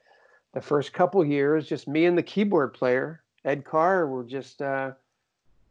The 0.55 0.61
first 0.61 0.93
couple 0.93 1.25
years, 1.25 1.69
just 1.69 1.89
me 1.89 2.07
and 2.07 2.17
the 2.17 2.23
keyboard 2.23 2.73
player, 2.73 3.23
Ed 3.45 3.65
Kerr, 3.65 4.07
were 4.07 4.25
just 4.25 4.63
uh, 4.63 4.93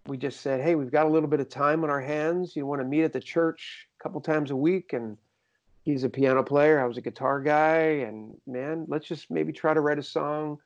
we 0.08 0.18
just 0.18 0.42
said, 0.42 0.62
hey, 0.62 0.76
we've 0.76 0.92
got 0.92 1.08
a 1.08 1.10
little 1.10 1.30
bit 1.30 1.40
of 1.40 1.50
time 1.50 1.84
on 1.84 1.90
our 1.90 2.02
hands. 2.02 2.56
You 2.56 2.66
want 2.66 2.82
to 2.82 2.88
meet 2.88 3.04
at 3.04 3.14
the 3.14 3.20
church 3.20 3.88
a 4.00 4.04
couple 4.04 4.22
times 4.22 4.52
a 4.52 4.56
week, 4.56 4.94
and 4.94 5.18
he's 5.86 6.04
a 6.04 6.10
piano 6.10 6.44
player. 6.44 6.82
I 6.82 6.88
was 6.88 6.98
a 6.98 7.02
guitar 7.02 7.40
guy, 7.40 7.78
and 8.08 8.36
man, 8.46 8.86
let's 8.90 9.08
just 9.08 9.32
maybe 9.32 9.54
try 9.54 9.74
to 9.74 9.82
write 9.82 10.00
a 10.00 10.04
song 10.04 10.58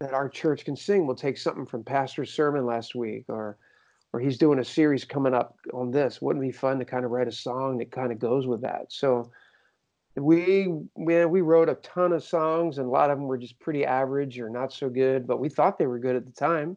that 0.00 0.14
our 0.14 0.28
church 0.28 0.64
can 0.64 0.74
sing. 0.74 1.06
We'll 1.06 1.14
take 1.14 1.38
something 1.38 1.66
from 1.66 1.84
Pastor's 1.84 2.32
sermon 2.32 2.66
last 2.66 2.94
week, 2.94 3.26
or 3.28 3.58
or 4.12 4.20
he's 4.20 4.38
doing 4.38 4.58
a 4.58 4.64
series 4.64 5.04
coming 5.04 5.34
up 5.34 5.56
on 5.72 5.90
this. 5.90 6.20
Wouldn't 6.20 6.44
it 6.44 6.48
be 6.48 6.52
fun 6.52 6.78
to 6.78 6.84
kind 6.84 7.04
of 7.04 7.12
write 7.12 7.28
a 7.28 7.32
song 7.32 7.78
that 7.78 7.92
kind 7.92 8.10
of 8.10 8.18
goes 8.18 8.46
with 8.46 8.62
that? 8.62 8.86
So 8.88 9.30
we 10.16 10.68
man, 10.96 11.30
we 11.30 11.42
wrote 11.42 11.68
a 11.68 11.76
ton 11.76 12.12
of 12.12 12.24
songs, 12.24 12.78
and 12.78 12.86
a 12.86 12.90
lot 12.90 13.10
of 13.10 13.18
them 13.18 13.26
were 13.26 13.38
just 13.38 13.60
pretty 13.60 13.84
average 13.84 14.40
or 14.40 14.48
not 14.50 14.72
so 14.72 14.88
good, 14.88 15.26
but 15.26 15.38
we 15.38 15.48
thought 15.50 15.78
they 15.78 15.86
were 15.86 15.98
good 15.98 16.16
at 16.16 16.26
the 16.26 16.32
time. 16.32 16.76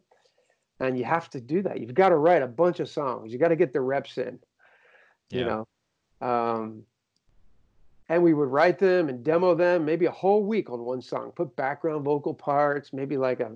And 0.82 0.98
you 0.98 1.06
have 1.06 1.30
to 1.30 1.40
do 1.40 1.62
that. 1.62 1.80
You've 1.80 1.94
got 1.94 2.10
to 2.10 2.18
write 2.18 2.42
a 2.42 2.48
bunch 2.48 2.82
of 2.82 2.90
songs. 2.90 3.32
You 3.32 3.40
got 3.40 3.48
to 3.48 3.56
get 3.56 3.72
the 3.72 3.80
reps 3.80 4.18
in. 4.18 4.40
You 5.32 5.46
know. 5.46 5.68
Um, 6.22 6.84
and 8.10 8.22
we 8.22 8.34
would 8.34 8.50
write 8.50 8.80
them 8.80 9.10
and 9.10 9.24
demo 9.24 9.56
them 9.56 9.86
maybe 9.86 10.06
a 10.06 10.12
whole 10.12 10.44
week 10.44 10.70
on 10.70 10.80
one 10.82 11.02
song 11.02 11.32
put 11.36 11.56
background 11.56 12.04
vocal 12.04 12.34
parts 12.34 12.94
maybe 12.94 13.18
like 13.18 13.40
a 13.40 13.52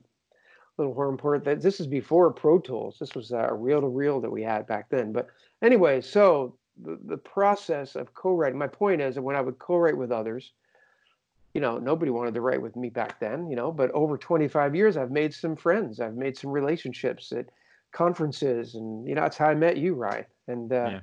little 0.78 0.94
horn 0.94 1.18
part 1.18 1.44
that 1.44 1.62
this 1.62 1.80
is 1.80 1.88
before 1.88 2.32
pro 2.32 2.60
tools 2.60 2.98
this 3.00 3.16
was 3.16 3.32
a 3.32 3.50
reel 3.54 3.82
to 3.82 3.88
reel 3.88 4.22
that 4.22 4.32
we 4.32 4.42
had 4.42 4.66
back 4.66 4.90
then 4.90 5.12
but 5.12 5.28
anyway 5.62 6.00
so 6.02 6.56
the, 6.84 6.98
the 7.06 7.18
process 7.18 7.96
of 7.96 8.14
co-writing 8.14 8.58
my 8.58 8.68
point 8.68 9.02
is 9.02 9.16
that 9.16 9.22
when 9.22 9.36
i 9.36 9.42
would 9.42 9.60
co-write 9.60 9.98
with 9.98 10.12
others 10.12 10.54
you 11.54 11.62
know 11.62 11.78
nobody 11.78 12.12
wanted 12.12 12.34
to 12.34 12.42
write 12.42 12.62
with 12.62 12.76
me 12.76 12.90
back 12.90 13.20
then 13.20 13.50
you 13.50 13.56
know 13.56 13.72
but 13.72 13.92
over 13.92 14.18
25 14.18 14.76
years 14.76 14.98
i've 14.98 15.12
made 15.12 15.34
some 15.34 15.56
friends 15.56 16.00
i've 16.00 16.16
made 16.16 16.38
some 16.38 16.52
relationships 16.52 17.32
at 17.32 17.48
conferences 17.92 18.76
and 18.76 19.08
you 19.08 19.16
know 19.16 19.22
that's 19.22 19.38
how 19.38 19.48
i 19.48 19.56
met 19.56 19.78
you 19.78 19.96
ryan 19.96 20.26
and 20.48 20.72
uh, 20.72 20.90
Yeah. 20.92 21.00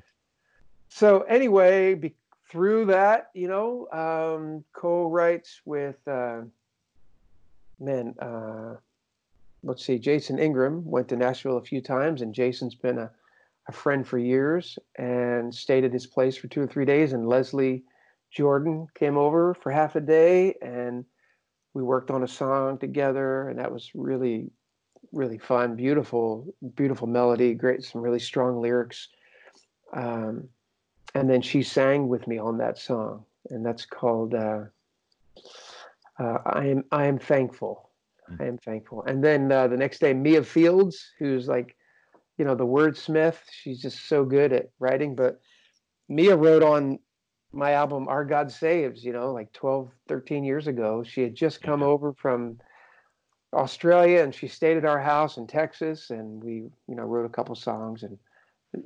so 0.88 1.20
anyway 1.22 1.94
be, 1.94 2.14
through 2.50 2.86
that, 2.86 3.30
you 3.34 3.48
know, 3.48 3.88
um, 3.92 4.64
co-writes 4.72 5.60
with 5.64 5.96
uh, 6.06 6.42
man. 7.80 8.14
Uh, 8.18 8.76
let's 9.62 9.84
see, 9.84 9.98
Jason 9.98 10.38
Ingram 10.38 10.84
went 10.84 11.08
to 11.08 11.16
Nashville 11.16 11.56
a 11.56 11.62
few 11.62 11.80
times, 11.80 12.22
and 12.22 12.34
Jason's 12.34 12.74
been 12.74 12.98
a, 12.98 13.10
a 13.68 13.72
friend 13.72 14.06
for 14.06 14.18
years 14.18 14.78
and 14.96 15.54
stayed 15.54 15.84
at 15.84 15.92
his 15.92 16.06
place 16.06 16.36
for 16.36 16.46
two 16.48 16.62
or 16.62 16.66
three 16.66 16.84
days. 16.84 17.12
And 17.12 17.28
Leslie 17.28 17.82
Jordan 18.30 18.86
came 18.94 19.16
over 19.16 19.54
for 19.54 19.72
half 19.72 19.96
a 19.96 20.00
day, 20.00 20.54
and 20.62 21.04
we 21.74 21.82
worked 21.82 22.10
on 22.10 22.22
a 22.22 22.28
song 22.28 22.78
together, 22.78 23.48
and 23.48 23.58
that 23.58 23.72
was 23.72 23.90
really, 23.94 24.50
really 25.12 25.38
fun. 25.38 25.74
Beautiful, 25.74 26.54
beautiful 26.74 27.06
melody, 27.06 27.54
great, 27.54 27.82
some 27.82 28.00
really 28.00 28.18
strong 28.18 28.60
lyrics. 28.60 29.08
Um, 29.92 30.48
and 31.14 31.28
then 31.30 31.42
she 31.42 31.62
sang 31.62 32.08
with 32.08 32.26
me 32.26 32.38
on 32.38 32.58
that 32.58 32.78
song, 32.78 33.24
and 33.50 33.64
that's 33.64 33.86
called 33.86 34.34
uh, 34.34 34.64
uh, 36.18 36.38
"I 36.44 36.66
am 36.66 36.84
I 36.90 37.06
am 37.06 37.18
thankful." 37.18 37.90
Mm. 38.30 38.42
I 38.42 38.46
am 38.46 38.58
thankful. 38.58 39.02
And 39.04 39.22
then 39.22 39.50
uh, 39.52 39.68
the 39.68 39.76
next 39.76 40.00
day, 40.00 40.12
Mia 40.12 40.42
Fieldes, 40.42 40.96
who's 41.18 41.46
like, 41.48 41.76
you 42.38 42.44
know, 42.44 42.54
the 42.54 42.66
wordsmith. 42.66 43.36
She's 43.50 43.80
just 43.80 44.08
so 44.08 44.24
good 44.24 44.52
at 44.52 44.70
writing. 44.78 45.14
But 45.14 45.40
Mia 46.08 46.36
wrote 46.36 46.62
on 46.62 46.98
my 47.52 47.72
album 47.72 48.08
"Our 48.08 48.24
God 48.24 48.50
Saves." 48.50 49.04
You 49.04 49.12
know, 49.12 49.32
like 49.32 49.52
12, 49.52 49.90
13 50.08 50.44
years 50.44 50.66
ago. 50.66 51.02
She 51.02 51.22
had 51.22 51.34
just 51.34 51.62
come 51.62 51.80
Yeah. 51.80 51.86
over 51.86 52.12
from 52.14 52.58
Australia, 53.52 54.22
and 54.22 54.34
she 54.34 54.48
stayed 54.48 54.76
at 54.76 54.84
our 54.84 55.00
house 55.00 55.38
in 55.38 55.46
Texas, 55.46 56.10
and 56.10 56.42
we, 56.42 56.54
you 56.88 56.94
know, 56.94 57.04
wrote 57.04 57.26
a 57.26 57.30
couple 57.30 57.54
songs 57.54 58.02
and 58.02 58.18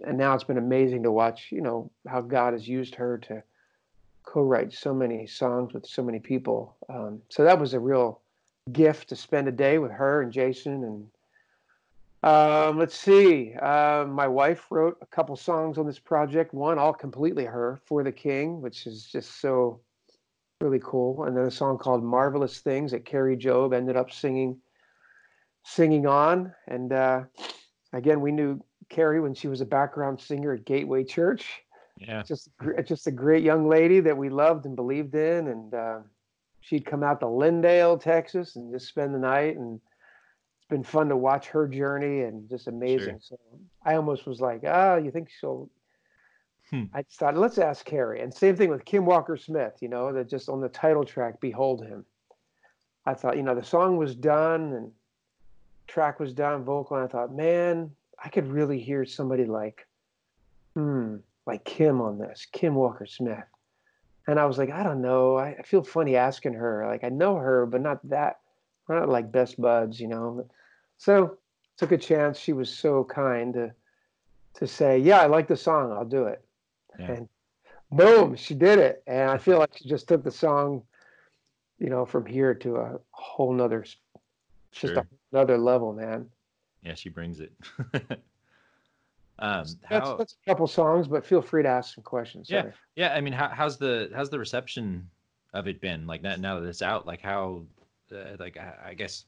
and 0.07 0.18
now 0.18 0.35
it's 0.35 0.44
been 0.44 0.59
amazing 0.59 1.03
to 1.03 1.12
watch 1.12 1.48
you 1.50 1.61
know 1.61 1.90
how 2.09 2.20
god 2.20 2.53
has 2.53 2.68
used 2.68 2.94
her 2.94 3.18
to 3.18 3.42
co-write 4.24 4.72
so 4.72 4.94
many 4.94 5.26
songs 5.26 5.72
with 5.72 5.87
so 5.87 6.03
many 6.03 6.20
people. 6.20 6.76
Um, 6.88 7.22
so 7.31 7.42
that 7.42 7.59
was 7.59 7.74
a 7.74 7.81
real 7.81 8.20
gift 8.70 9.09
to 9.09 9.16
spend 9.16 9.48
a 9.48 9.53
day 9.53 9.79
with 9.79 9.90
her 9.90 10.22
and 10.22 10.31
jason 10.31 10.85
and 10.85 11.07
um, 12.22 12.79
let's 12.79 12.96
see 12.96 13.55
uh, 13.55 14.05
my 14.07 14.29
wife 14.29 14.66
wrote 14.70 14.98
a 15.00 15.07
couple 15.07 15.35
songs 15.35 15.79
on 15.79 15.87
this 15.87 15.98
project 15.98 16.53
one 16.53 16.79
all 16.79 16.92
completely 16.92 17.46
her 17.46 17.81
for 17.87 18.05
the 18.05 18.12
king 18.12 18.61
which 18.61 18.87
is 18.87 19.07
just 19.07 19.40
so 19.40 19.81
really 20.61 20.81
cool. 20.83 21.24
And 21.24 21.37
then 21.37 21.44
a 21.44 21.50
song 21.50 21.79
called 21.79 22.05
marvelous 22.05 22.59
things 22.59 22.92
that 22.92 23.05
Kari 23.05 23.37
Jobe 23.37 23.74
ended 23.74 23.96
up 23.96 24.11
singing 24.11 24.59
singing 25.64 26.07
on. 26.07 26.55
And 26.68 26.92
uh, 26.92 27.24
again 27.92 28.20
we 28.20 28.33
knew 28.33 28.62
Kari 28.90 29.20
when 29.20 29.35
she 29.35 29.48
was 29.48 29.61
a 29.61 29.66
background 29.66 30.20
singer 30.20 30.53
at 30.53 30.66
Gateway 30.66 31.05
Church. 31.05 31.62
Yeah. 31.96 32.22
Just 32.22 32.50
just 32.85 33.07
a 33.07 33.11
great 33.11 33.42
young 33.42 33.68
lady 33.68 34.00
that 34.00 34.16
we 34.16 34.29
loved 34.29 34.66
and 34.66 34.76
believed 34.76 35.14
in, 35.14 35.48
and 35.48 35.74
uh, 35.74 35.98
she'd 36.61 36.85
come 36.85 37.03
out 37.03 37.20
to 37.20 37.26
Lindale, 37.26 38.00
Texas, 38.00 38.57
and 38.57 38.72
just 38.72 38.88
spend 38.88 39.14
the 39.14 39.18
night. 39.18 39.57
And 39.57 39.81
it's 40.59 40.68
been 40.68 40.85
fun 40.85 41.09
to 41.09 41.16
watch 41.16 41.48
her 41.48 41.68
journey 41.68 42.22
and 42.22 42.48
just 42.48 42.68
amazing. 42.68 43.18
So 43.20 43.38
I 43.85 43.94
almost 43.94 44.26
was 44.26 44.40
like, 44.40 44.62
ah, 44.66 44.96
you 44.96 45.11
think 45.11 45.31
she'll? 45.38 45.70
Hmm. 46.70 46.85
I 46.94 47.03
just 47.03 47.18
thought, 47.18 47.37
let's 47.37 47.59
ask 47.59 47.85
Kari. 47.85 48.20
And 48.20 48.33
same 48.33 48.57
thing 48.57 48.70
with 48.70 48.85
Kim 48.85 49.05
Walker 49.05 49.37
Smith. 49.37 49.74
You 49.81 49.88
know, 49.88 50.12
that 50.12 50.29
just 50.29 50.48
on 50.48 50.61
the 50.61 50.68
title 50.68 51.05
track, 51.05 51.40
"Behold 51.40 51.85
Him." 51.85 52.05
I 53.07 53.14
thought, 53.14 53.37
you 53.37 53.42
know, 53.42 53.55
the 53.55 53.64
song 53.64 53.96
was 53.96 54.14
done 54.14 54.72
and 54.72 54.92
track 55.87 56.20
was 56.20 56.33
done, 56.33 56.64
vocal, 56.64 56.96
and 56.96 57.05
I 57.05 57.09
thought, 57.09 57.35
man, 57.35 57.90
I 58.22 58.28
could 58.28 58.46
really 58.46 58.78
hear 58.78 59.04
somebody 59.04 59.44
like, 59.44 59.87
hmm, 60.74 61.16
like 61.46 61.64
Kim 61.64 62.00
on 62.00 62.18
this, 62.18 62.46
Kim 62.52 62.74
Walker 62.74 63.06
Smith. 63.06 63.44
And 64.26 64.38
I 64.38 64.44
was 64.44 64.59
like, 64.59 64.70
I 64.70 64.83
don't 64.83 65.00
know. 65.00 65.37
I, 65.37 65.56
I 65.59 65.62
feel 65.62 65.83
funny 65.83 66.16
asking 66.16 66.54
her. 66.54 66.87
Like 66.87 67.04
I 67.04 67.09
know 67.09 67.37
her, 67.37 67.66
but 67.66 67.80
not 67.80 68.06
that. 68.09 68.40
We're 68.87 68.98
not 69.00 69.09
like 69.09 69.33
best 69.33 69.61
buds, 69.61 70.00
you 70.00 70.09
know. 70.09 70.46
So 70.98 71.38
took 71.78 71.92
a 71.92 71.98
chance. 71.98 72.38
She 72.38 72.52
was 72.52 72.68
so 72.70 73.04
kind 73.04 73.54
to 73.54 73.72
to 74.54 74.66
say, 74.66 74.98
yeah, 74.98 75.20
I 75.20 75.26
like 75.26 75.48
the 75.48 75.56
song. 75.56 75.92
I'll 75.92 76.04
do 76.04 76.24
it. 76.24 76.44
Yeah. 76.98 77.12
And 77.12 77.28
boom, 77.90 78.37
she 78.37 78.54
did 78.54 78.78
it. 78.78 79.02
And 79.06 79.30
I 79.30 79.38
feel 79.38 79.59
like 79.64 79.76
she 79.76 79.88
just 79.88 80.09
took 80.09 80.22
the 80.22 80.30
song, 80.30 80.83
you 81.78 81.88
know, 81.88 82.04
from 82.04 82.26
here 82.26 82.54
to 82.54 82.76
a 82.76 82.98
whole 83.11 83.52
nother, 83.52 83.83
just 83.83 84.94
Sure. 84.94 85.06
another 85.33 85.56
level, 85.59 85.92
man. 85.92 86.26
Yeah, 86.82 86.94
she 86.94 87.08
brings 87.08 87.40
it. 87.40 87.52
um, 89.38 89.64
That's, 89.64 89.76
how, 89.88 90.16
that's 90.16 90.36
a 90.46 90.50
couple 90.50 90.66
songs, 90.66 91.08
but 91.08 91.24
feel 91.24 91.42
free 91.42 91.62
to 91.62 91.68
ask 91.68 91.94
some 91.94 92.04
questions. 92.04 92.48
Yeah. 92.48 92.62
Sorry. 92.62 92.72
yeah, 92.96 93.14
I 93.14 93.20
mean, 93.20 93.32
how, 93.32 93.48
how's 93.48 93.76
the 93.76 94.10
how's 94.14 94.30
the 94.30 94.38
reception 94.38 95.08
of 95.52 95.68
it 95.68 95.80
been? 95.80 96.06
Like 96.06 96.22
now, 96.22 96.36
now 96.36 96.60
that 96.60 96.68
it's 96.68 96.82
out, 96.82 97.06
like 97.06 97.20
how, 97.20 97.62
uh, 98.12 98.36
like 98.38 98.56
I, 98.56 98.90
I 98.90 98.94
guess, 98.94 99.24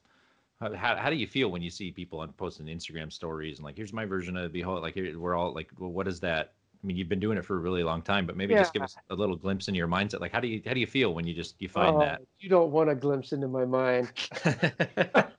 how, 0.60 0.72
how 0.74 0.96
how 0.96 1.10
do 1.10 1.16
you 1.16 1.26
feel 1.26 1.50
when 1.50 1.62
you 1.62 1.70
see 1.70 1.90
people 1.90 2.20
on 2.20 2.32
posting 2.32 2.66
Instagram 2.66 3.12
stories 3.12 3.58
and 3.58 3.64
like, 3.64 3.76
here's 3.76 3.92
my 3.92 4.06
version 4.06 4.36
of 4.36 4.52
Behold, 4.52 4.82
like 4.82 4.94
here, 4.94 5.18
we're 5.18 5.34
all 5.34 5.52
like, 5.52 5.70
well, 5.78 5.90
what 5.90 6.06
does 6.06 6.20
that? 6.20 6.52
I 6.82 6.86
mean, 6.86 6.96
you've 6.96 7.08
been 7.08 7.20
doing 7.20 7.38
it 7.38 7.44
for 7.44 7.56
a 7.56 7.60
really 7.60 7.84
long 7.84 8.02
time, 8.02 8.26
but 8.26 8.36
maybe 8.36 8.54
just 8.54 8.72
give 8.72 8.82
us 8.82 8.96
a 9.10 9.14
little 9.14 9.36
glimpse 9.36 9.68
into 9.68 9.78
your 9.78 9.86
mindset. 9.86 10.20
Like, 10.20 10.32
how 10.32 10.40
do 10.40 10.48
you 10.48 10.60
how 10.66 10.74
do 10.74 10.80
you 10.80 10.86
feel 10.86 11.14
when 11.14 11.26
you 11.26 11.34
just 11.34 11.54
you 11.60 11.68
find 11.68 11.94
Oh, 11.94 12.16
you 12.40 12.48
don't 12.48 12.72
want 12.72 12.90
a 12.90 12.94
glimpse 12.94 13.32
into 13.32 13.46
my 13.46 13.64
mind. 13.64 14.10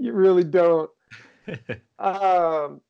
you 0.00 0.12
really 0.12 0.44
don't. 0.44 0.90
um, 1.98 2.80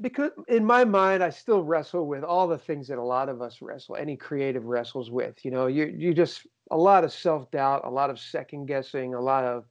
because 0.00 0.30
in 0.48 0.64
my 0.64 0.84
mind, 0.84 1.22
I 1.22 1.30
still 1.30 1.62
wrestle 1.62 2.06
with 2.06 2.24
all 2.24 2.48
the 2.48 2.58
things 2.58 2.88
that 2.88 2.98
a 2.98 3.02
lot 3.02 3.28
of 3.28 3.42
us 3.42 3.60
wrestle, 3.60 3.96
any 3.96 4.16
creative 4.16 4.64
wrestles 4.64 5.10
with. 5.10 5.44
You 5.44 5.50
know, 5.50 5.66
you 5.66 5.94
you 5.96 6.14
just 6.14 6.46
a 6.70 6.76
lot 6.76 7.04
of 7.04 7.12
self 7.12 7.50
doubt, 7.50 7.82
a 7.84 7.90
lot 7.90 8.10
of 8.10 8.18
second 8.18 8.66
guessing, 8.66 9.14
a 9.14 9.20
lot 9.20 9.44
of 9.44 9.64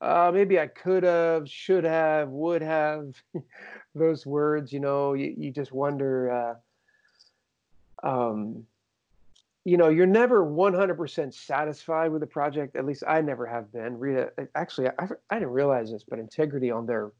uh, 0.00 0.32
maybe 0.34 0.58
I 0.58 0.66
could 0.66 1.04
have, 1.04 1.48
should 1.48 1.84
have, 1.84 2.28
would 2.30 2.62
have. 2.62 3.14
Those 3.94 4.26
words, 4.26 4.72
you 4.72 4.80
know, 4.80 5.14
you, 5.14 5.32
you 5.36 5.50
just 5.52 5.72
wonder. 5.72 6.58
Uh, 8.02 8.06
um, 8.06 8.66
you 9.64 9.76
know, 9.76 9.88
you're 9.88 10.06
never 10.06 10.44
100% 10.44 11.32
satisfied 11.32 12.10
with 12.10 12.22
a 12.22 12.26
project. 12.26 12.76
At 12.76 12.84
least 12.84 13.04
I 13.06 13.20
never 13.20 13.46
have 13.46 13.72
been. 13.72 13.98
Rita, 13.98 14.32
actually, 14.54 14.88
I, 14.88 15.08
I 15.30 15.38
didn't 15.38 15.50
realize 15.50 15.92
this, 15.92 16.04
but 16.08 16.18
Integrity 16.18 16.70
on 16.70 16.86
their 16.86 17.12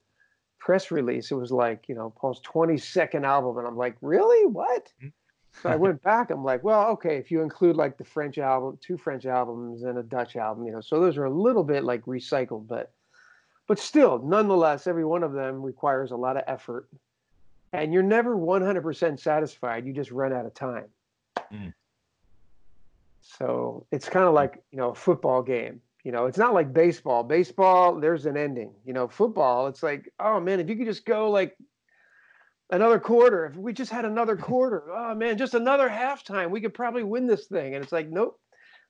press 0.59 0.91
release, 0.91 1.31
it 1.31 1.37
was 1.37 1.53
like, 1.53 1.89
you 1.89 1.95
know, 1.95 2.13
Paul's 2.17 2.41
22nd 2.43 3.25
album. 3.25 3.59
And 3.59 3.67
I'm 3.67 3.77
like, 3.77 3.97
really? 4.01 4.47
What? 4.47 4.93
Mhm. 5.03 5.13
So 5.63 5.69
I 5.69 5.77
went 5.77 6.03
back. 6.03 6.31
I'm 6.31 6.45
like, 6.45 6.65
well, 6.65 6.89
okay, 6.93 7.17
if 7.19 7.31
you 7.31 7.43
include 7.43 7.77
like 7.77 7.99
the 7.99 8.05
French 8.05 8.39
album, 8.39 8.79
two 8.81 8.97
French 8.97 9.27
albums 9.27 9.83
and 9.83 9.99
a 9.99 10.03
Dutch 10.03 10.35
album, 10.35 10.65
you 10.65 10.73
know, 10.73 10.81
so 10.81 10.99
those 10.99 11.19
are 11.19 11.27
a 11.27 11.31
little 11.31 11.63
bit 11.63 11.85
like 11.85 12.03
recycled, 12.07 12.67
but 12.67 12.91
but 13.69 13.79
still, 13.79 14.19
nonetheless, 14.19 14.87
every 14.87 15.05
one 15.05 15.23
of 15.23 15.33
them 15.33 15.63
requires 15.63 16.11
a 16.11 16.17
lot 16.17 16.37
of 16.37 16.43
effort. 16.47 16.89
And 17.73 17.93
you're 17.93 18.03
never 18.03 18.37
100% 18.37 19.21
satisfied. 19.21 19.87
You 19.87 19.93
just 19.93 20.11
run 20.11 20.33
out 20.33 20.47
of 20.47 20.53
time. 20.53 20.89
Mm. 21.53 21.73
So 23.23 23.87
it's 23.93 24.09
kind 24.09 24.27
of 24.27 24.35
like, 24.35 24.63
you 24.71 24.79
know, 24.79 24.91
a 24.91 24.95
football 24.95 25.43
game. 25.43 25.81
You 26.05 26.11
know, 26.11 26.27
it's 26.27 26.39
not 26.39 26.55
like 26.55 26.73
baseball. 26.73 27.23
Baseball, 27.23 28.01
there's 28.01 28.27
an 28.27 28.37
ending. 28.37 28.75
You 28.85 28.93
know, 28.93 29.07
football, 29.07 29.69
it's 29.69 29.83
like, 29.83 30.13
oh 30.19 30.41
man, 30.41 30.59
if 30.59 30.69
you 30.69 30.77
could 30.77 30.87
just 30.87 31.07
go 31.07 31.31
like 31.31 31.57
another 32.71 32.99
quarter, 32.99 33.47
if 33.47 33.57
we 33.57 33.73
just 33.73 33.93
had 33.93 34.05
another 34.05 34.37
quarter, 34.49 34.85
oh 34.91 35.15
man, 35.15 35.39
just 35.39 35.55
another 35.55 35.89
halftime, 35.89 36.51
we 36.51 36.61
could 36.61 36.75
probably 36.75 37.05
win 37.05 37.27
this 37.27 37.47
thing. 37.47 37.75
And 37.75 37.85
it's 37.85 37.93
like, 37.93 38.11
nope, 38.11 38.39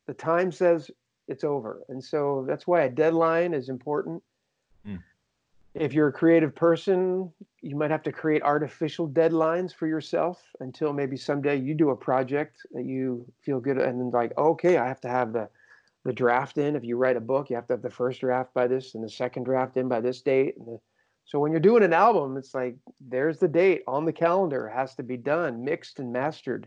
the 0.07 0.15
time 0.15 0.51
says 0.51 0.91
it's 1.29 1.45
over. 1.45 1.83
And 1.89 2.03
so 2.03 2.45
that's 2.49 2.67
why 2.67 2.83
a 2.83 2.91
deadline 2.91 3.53
is 3.53 3.69
important. 3.69 4.23
Mm. 4.87 5.03
If 5.75 5.95
you're 5.95 6.09
a 6.09 6.13
creative 6.13 6.55
person, 6.55 7.33
you 7.63 7.77
might 7.77 7.91
have 7.91 8.03
to 8.03 8.13
create 8.13 8.43
artificial 8.43 9.09
deadlines 9.09 9.75
for 9.75 9.87
yourself 9.87 10.43
until 10.61 10.93
maybe 10.93 11.17
someday 11.17 11.57
you 11.57 11.75
do 11.75 11.91
a 11.91 11.97
project 11.97 12.59
that 12.73 12.85
you 12.85 13.25
feel 13.41 13.59
good 13.59 13.79
and 13.79 13.99
then 13.99 14.11
like, 14.11 14.37
okay, 14.37 14.77
I 14.77 14.87
have 14.87 15.01
to 15.03 15.09
have 15.09 15.33
the 15.33 15.49
the 16.05 16.13
draft 16.13 16.59
in. 16.59 16.75
If 16.75 16.85
you 16.85 16.97
write 16.97 17.17
a 17.17 17.21
book, 17.21 17.49
you 17.49 17.57
have 17.57 17.67
to 17.69 17.75
have 17.75 17.83
the 17.83 17.91
first 17.91 18.21
draft 18.21 18.53
by 18.55 18.67
this 18.67 18.95
and 18.95 19.05
the 19.05 19.09
second 19.09 19.45
draft 19.45 19.77
in 19.77 19.89
by 19.89 20.01
this 20.01 20.21
date. 20.21 20.57
And 20.59 20.67
the, 20.67 20.79
so 21.25 21.39
when 21.39 21.53
you're 21.53 21.61
doing 21.61 21.85
an 21.85 21.93
album, 21.93 22.37
it's 22.37 22.55
like 22.55 22.77
there's 23.01 23.39
the 23.39 23.49
date 23.49 23.83
on 23.87 24.05
the 24.05 24.13
calendar. 24.13 24.67
It 24.67 24.75
has 24.75 24.95
to 24.97 25.05
be 25.05 25.17
done, 25.17 25.65
mixed 25.65 26.01
and 26.01 26.13
mastered. 26.13 26.67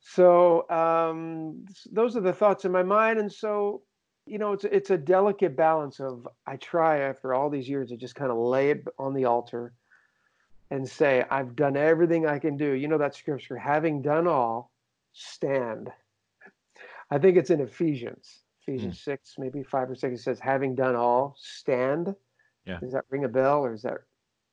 So 0.00 0.68
um, 0.68 1.64
those 1.90 2.14
are 2.14 2.20
the 2.20 2.34
thoughts 2.34 2.66
in 2.66 2.72
my 2.72 2.82
mind, 2.82 3.18
and 3.18 3.32
so 3.32 3.82
you 4.26 4.38
know, 4.38 4.52
it's 4.52 4.64
it's 4.64 4.90
a 4.90 4.96
delicate 4.96 5.56
balance 5.56 6.00
of 6.00 6.26
I 6.46 6.56
try 6.56 7.00
after 7.00 7.34
all 7.34 7.50
these 7.50 7.68
years 7.68 7.90
to 7.90 7.96
just 7.96 8.14
kind 8.14 8.30
of 8.30 8.38
lay 8.38 8.70
it 8.70 8.84
on 8.98 9.14
the 9.14 9.26
altar 9.26 9.74
and 10.70 10.88
say 10.88 11.24
I've 11.30 11.54
done 11.54 11.76
everything 11.76 12.26
I 12.26 12.38
can 12.38 12.56
do. 12.56 12.72
You 12.72 12.88
know 12.88 12.98
that 12.98 13.14
scripture, 13.14 13.56
having 13.56 14.02
done 14.02 14.26
all, 14.26 14.72
stand. 15.12 15.90
I 17.10 17.18
think 17.18 17.36
it's 17.36 17.50
in 17.50 17.60
Ephesians, 17.60 18.40
hmm. 18.64 18.72
Ephesians 18.72 19.00
six, 19.00 19.34
maybe 19.38 19.62
five 19.62 19.90
or 19.90 19.94
six. 19.94 20.20
It 20.20 20.22
says, 20.22 20.40
"Having 20.40 20.76
done 20.76 20.96
all, 20.96 21.36
stand." 21.38 22.14
Yeah. 22.64 22.80
Does 22.80 22.92
that 22.92 23.04
ring 23.10 23.24
a 23.24 23.28
bell, 23.28 23.62
or 23.64 23.74
is 23.74 23.82
that 23.82 23.98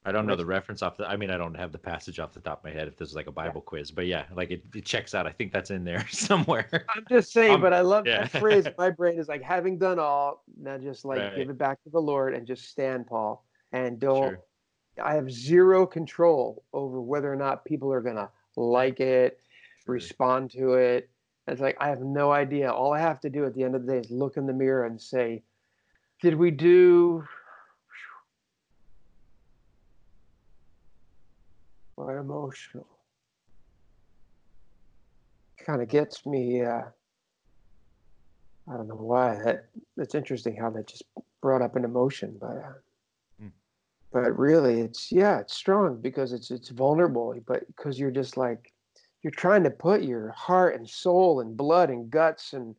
I 0.04 0.12
don't 0.12 0.26
know 0.26 0.36
the 0.36 0.46
reference 0.46 0.82
off 0.82 0.98
the. 0.98 1.08
I 1.08 1.16
mean, 1.16 1.30
I 1.30 1.38
don't 1.38 1.54
have 1.54 1.72
the 1.72 1.78
passage 1.78 2.20
off 2.20 2.34
the 2.34 2.40
top 2.40 2.60
of 2.60 2.64
my 2.64 2.72
head 2.72 2.88
if 2.88 2.98
this 2.98 3.10
is 3.10 3.16
like 3.16 3.28
a 3.28 3.32
Bible 3.32 3.62
quiz, 3.62 3.92
but 3.92 4.08
yeah, 4.08 4.26
like 4.36 4.50
it, 4.50 4.64
it 4.74 4.84
checks 4.84 5.14
out. 5.14 5.28
I 5.28 5.32
think 5.32 5.54
that's 5.54 5.70
in 5.70 5.84
there 5.84 6.08
somewhere. 6.12 6.86
I'm 6.96 7.06
just 7.08 7.32
saying, 7.32 7.54
Um, 7.56 7.62
but 7.62 7.72
I 7.72 7.82
love 7.82 8.08
yeah. 8.08 8.26
that 8.26 8.40
phrase. 8.42 8.66
My 8.80 8.90
brain 8.90 9.20
is 9.20 9.28
like, 9.28 9.44
having 9.44 9.78
done 9.78 10.00
all, 10.00 10.44
now 10.60 10.80
just 10.80 11.06
like 11.06 11.20
Right. 11.20 11.36
give 11.36 11.50
it 11.52 11.58
back 11.60 11.84
to 11.84 11.92
the 11.92 12.00
Lord 12.00 12.34
and 12.34 12.48
just 12.48 12.68
stand, 12.70 13.06
Paul, 13.06 13.46
and 13.74 14.00
don't. 14.00 14.30
Sure. 14.32 14.40
I 15.04 15.14
have 15.14 15.32
zero 15.32 15.86
control 15.86 16.64
over 16.74 17.00
whether 17.00 17.32
or 17.32 17.36
not 17.38 17.64
people 17.64 17.94
are 17.94 18.02
gonna 18.02 18.30
like 18.58 19.00
it, 19.00 19.40
Sure. 19.86 19.94
respond 19.94 20.50
to 20.52 20.74
it. 20.74 21.10
It's 21.48 21.62
like 21.62 21.78
I 21.80 21.90
have 21.90 22.02
no 22.02 22.32
idea. 22.32 22.72
All 22.72 22.92
I 22.94 23.00
have 23.00 23.20
to 23.22 23.30
do 23.30 23.46
at 23.46 23.54
the 23.54 23.64
end 23.64 23.76
of 23.76 23.86
the 23.86 23.92
day 23.94 24.00
is 24.00 24.10
look 24.10 24.38
in 24.38 24.48
the 24.48 24.54
mirror 24.54 24.86
and 24.86 25.00
say, 25.00 25.44
"Did 26.22 26.36
we 26.36 26.50
do?" 26.50 27.24
Quite 32.02 32.18
emotional. 32.18 32.88
Kind 35.64 35.84
of 35.84 35.88
gets 35.88 36.26
me. 36.26 36.64
Uh, 36.64 36.82
I 38.68 38.74
don't 38.74 38.88
know 38.88 38.96
why. 38.96 39.36
That 39.44 39.66
it's 39.98 40.16
interesting 40.16 40.56
how 40.56 40.72
that 40.72 40.88
just 40.88 41.04
brought 41.42 41.62
up 41.62 41.76
an 41.76 41.86
emotion, 41.86 42.38
but. 42.40 42.58
Uh, 42.58 42.74
Mm. 43.42 43.52
but 44.12 44.38
really 44.38 44.82
it's 44.82 45.12
yeah 45.12 45.40
it's 45.40 45.56
strong 45.56 46.00
because 46.00 46.32
it's 46.34 46.52
it's 46.52 46.70
vulnerable 46.70 47.34
but 47.48 47.66
because 47.66 47.98
you're 47.98 48.12
just 48.12 48.38
like 48.38 48.72
you're 49.24 49.32
trying 49.32 49.64
to 49.64 49.72
put 49.72 50.04
your 50.04 50.30
heart 50.32 50.76
and 50.76 50.88
soul 50.88 51.40
and 51.40 51.58
blood 51.58 51.90
and 51.90 52.12
guts 52.12 52.54
and 52.54 52.76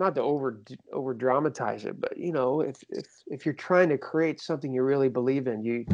not 0.00 0.14
to 0.14 0.22
over 0.22 0.60
over 0.92 1.14
dramatize 1.14 1.84
it 1.84 2.00
but 2.00 2.16
you 2.16 2.32
know 2.32 2.60
if 2.60 2.82
if 2.90 3.06
if 3.28 3.46
you're 3.46 3.54
trying 3.54 3.88
to 3.88 3.98
create 3.98 4.40
something 4.40 4.72
you 4.72 4.82
really 4.82 5.08
believe 5.08 5.46
in 5.46 5.62
you 5.62 5.84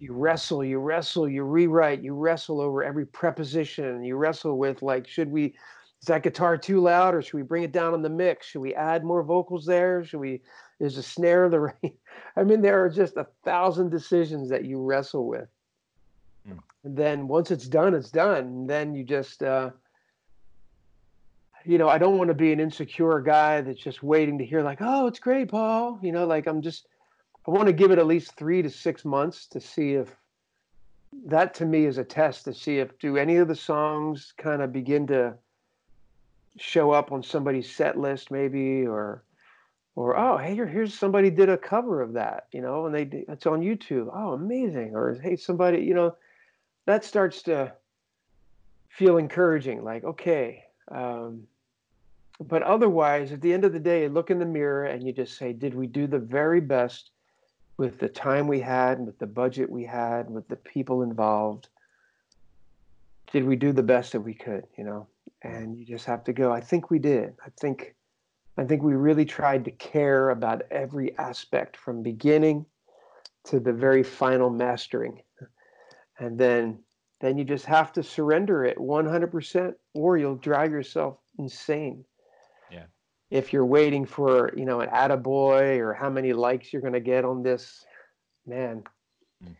you 0.00 0.12
wrestle 0.12 0.64
you 0.64 0.78
wrestle 0.78 1.28
you 1.28 1.44
rewrite 1.44 2.02
you 2.02 2.14
wrestle 2.14 2.60
over 2.60 2.82
every 2.82 3.06
preposition 3.06 4.02
you 4.02 4.16
wrestle 4.16 4.58
with 4.58 4.82
like 4.82 5.06
should 5.06 5.30
we 5.30 5.54
is 6.00 6.06
that 6.08 6.24
guitar 6.24 6.58
too 6.58 6.80
loud 6.80 7.14
or 7.14 7.22
should 7.22 7.34
we 7.34 7.42
bring 7.42 7.62
it 7.62 7.70
down 7.70 7.94
on 7.94 8.02
the 8.02 8.10
mix 8.10 8.46
should 8.48 8.60
we 8.60 8.74
add 8.74 9.04
more 9.04 9.22
vocals 9.22 9.64
there 9.64 10.04
should 10.04 10.18
we 10.18 10.40
is 10.80 10.96
the 10.96 11.02
snare 11.02 11.48
the 11.48 11.60
right 11.82 11.94
I 12.36 12.44
mean, 12.44 12.62
there 12.62 12.82
are 12.82 12.88
just 12.88 13.16
a 13.16 13.26
thousand 13.44 13.90
decisions 13.90 14.48
that 14.50 14.64
you 14.64 14.82
wrestle 14.82 15.26
with. 15.26 15.48
Mm. 16.48 16.58
And 16.84 16.96
then 16.96 17.28
once 17.28 17.50
it's 17.50 17.68
done, 17.68 17.94
it's 17.94 18.10
done. 18.10 18.44
And 18.44 18.70
then 18.70 18.94
you 18.94 19.04
just, 19.04 19.42
uh, 19.42 19.70
you 21.64 21.78
know, 21.78 21.88
I 21.88 21.98
don't 21.98 22.18
want 22.18 22.28
to 22.28 22.34
be 22.34 22.52
an 22.52 22.60
insecure 22.60 23.20
guy 23.20 23.60
that's 23.60 23.80
just 23.80 24.02
waiting 24.02 24.38
to 24.38 24.44
hear, 24.44 24.62
like, 24.62 24.78
oh, 24.80 25.06
it's 25.06 25.18
great, 25.18 25.48
Paul. 25.48 25.98
You 26.02 26.12
know, 26.12 26.26
like 26.26 26.46
I'm 26.46 26.62
just, 26.62 26.88
I 27.46 27.50
want 27.50 27.66
to 27.66 27.72
give 27.72 27.90
it 27.90 27.98
at 27.98 28.06
least 28.06 28.36
three 28.36 28.62
to 28.62 28.70
six 28.70 29.04
months 29.04 29.46
to 29.48 29.60
see 29.60 29.94
if 29.94 30.14
that 31.26 31.54
to 31.54 31.66
me 31.66 31.84
is 31.84 31.98
a 31.98 32.04
test 32.04 32.44
to 32.44 32.54
see 32.54 32.78
if 32.78 32.98
do 32.98 33.16
any 33.16 33.36
of 33.36 33.48
the 33.48 33.54
songs 33.54 34.32
kind 34.38 34.62
of 34.62 34.72
begin 34.72 35.06
to 35.08 35.34
show 36.58 36.90
up 36.90 37.12
on 37.12 37.22
somebody's 37.22 37.70
set 37.70 37.98
list, 37.98 38.30
maybe, 38.30 38.86
or 38.86 39.22
or 39.94 40.16
oh 40.16 40.38
hey 40.38 40.54
here, 40.54 40.66
here's 40.66 40.94
somebody 40.94 41.30
did 41.30 41.50
a 41.50 41.58
cover 41.58 42.00
of 42.00 42.14
that 42.14 42.46
you 42.52 42.62
know 42.62 42.86
and 42.86 42.94
they 42.94 43.24
it's 43.28 43.46
on 43.46 43.60
youtube 43.60 44.08
oh 44.14 44.32
amazing 44.32 44.94
or 44.94 45.18
hey 45.22 45.36
somebody 45.36 45.82
you 45.82 45.92
know 45.92 46.14
that 46.86 47.04
starts 47.04 47.42
to 47.42 47.70
feel 48.88 49.18
encouraging 49.18 49.84
like 49.84 50.02
okay 50.04 50.64
um, 50.90 51.46
but 52.48 52.62
otherwise 52.62 53.32
at 53.32 53.40
the 53.40 53.52
end 53.52 53.64
of 53.64 53.72
the 53.72 53.80
day 53.80 54.08
look 54.08 54.30
in 54.30 54.38
the 54.38 54.44
mirror 54.44 54.84
and 54.84 55.04
you 55.04 55.12
just 55.12 55.36
say 55.36 55.52
did 55.52 55.74
we 55.74 55.86
do 55.86 56.06
the 56.06 56.18
very 56.18 56.60
best 56.60 57.10
with 57.76 57.98
the 57.98 58.08
time 58.08 58.46
we 58.46 58.60
had 58.60 59.00
with 59.00 59.18
the 59.18 59.26
budget 59.26 59.70
we 59.70 59.84
had 59.84 60.28
with 60.30 60.46
the 60.48 60.56
people 60.56 61.02
involved 61.02 61.68
did 63.32 63.44
we 63.44 63.56
do 63.56 63.72
the 63.72 63.82
best 63.82 64.12
that 64.12 64.20
we 64.20 64.34
could 64.34 64.64
you 64.76 64.84
know 64.84 65.06
mm. 65.44 65.58
and 65.60 65.76
you 65.78 65.84
just 65.84 66.04
have 66.04 66.24
to 66.24 66.32
go 66.32 66.52
i 66.52 66.60
think 66.60 66.90
we 66.90 66.98
did 66.98 67.34
i 67.44 67.48
think 67.60 67.94
I 68.56 68.64
think 68.64 68.82
we 68.82 68.94
really 68.94 69.24
tried 69.24 69.64
to 69.64 69.70
care 69.70 70.30
about 70.30 70.62
every 70.70 71.16
aspect 71.18 71.76
from 71.76 72.02
beginning 72.02 72.66
to 73.44 73.58
the 73.58 73.72
very 73.72 74.02
final 74.02 74.50
mastering. 74.50 75.22
And 76.18 76.38
then 76.38 76.78
then 77.20 77.38
you 77.38 77.44
just 77.44 77.66
have 77.66 77.92
to 77.92 78.02
surrender 78.02 78.64
it 78.64 78.76
100% 78.78 79.74
or 79.94 80.18
you'll 80.18 80.34
drive 80.34 80.72
yourself 80.72 81.18
insane. 81.38 82.04
If 83.32 83.50
you're 83.50 83.64
waiting 83.64 84.04
for, 84.04 84.52
you 84.54 84.66
know, 84.66 84.80
an 84.80 84.90
attaboy 84.90 85.78
or 85.78 85.94
how 85.94 86.10
many 86.10 86.34
likes 86.34 86.70
you're 86.70 86.82
going 86.82 86.92
to 86.92 87.00
get 87.00 87.24
on 87.24 87.42
this, 87.42 87.86
man. 88.46 88.84
Mm. 89.42 89.56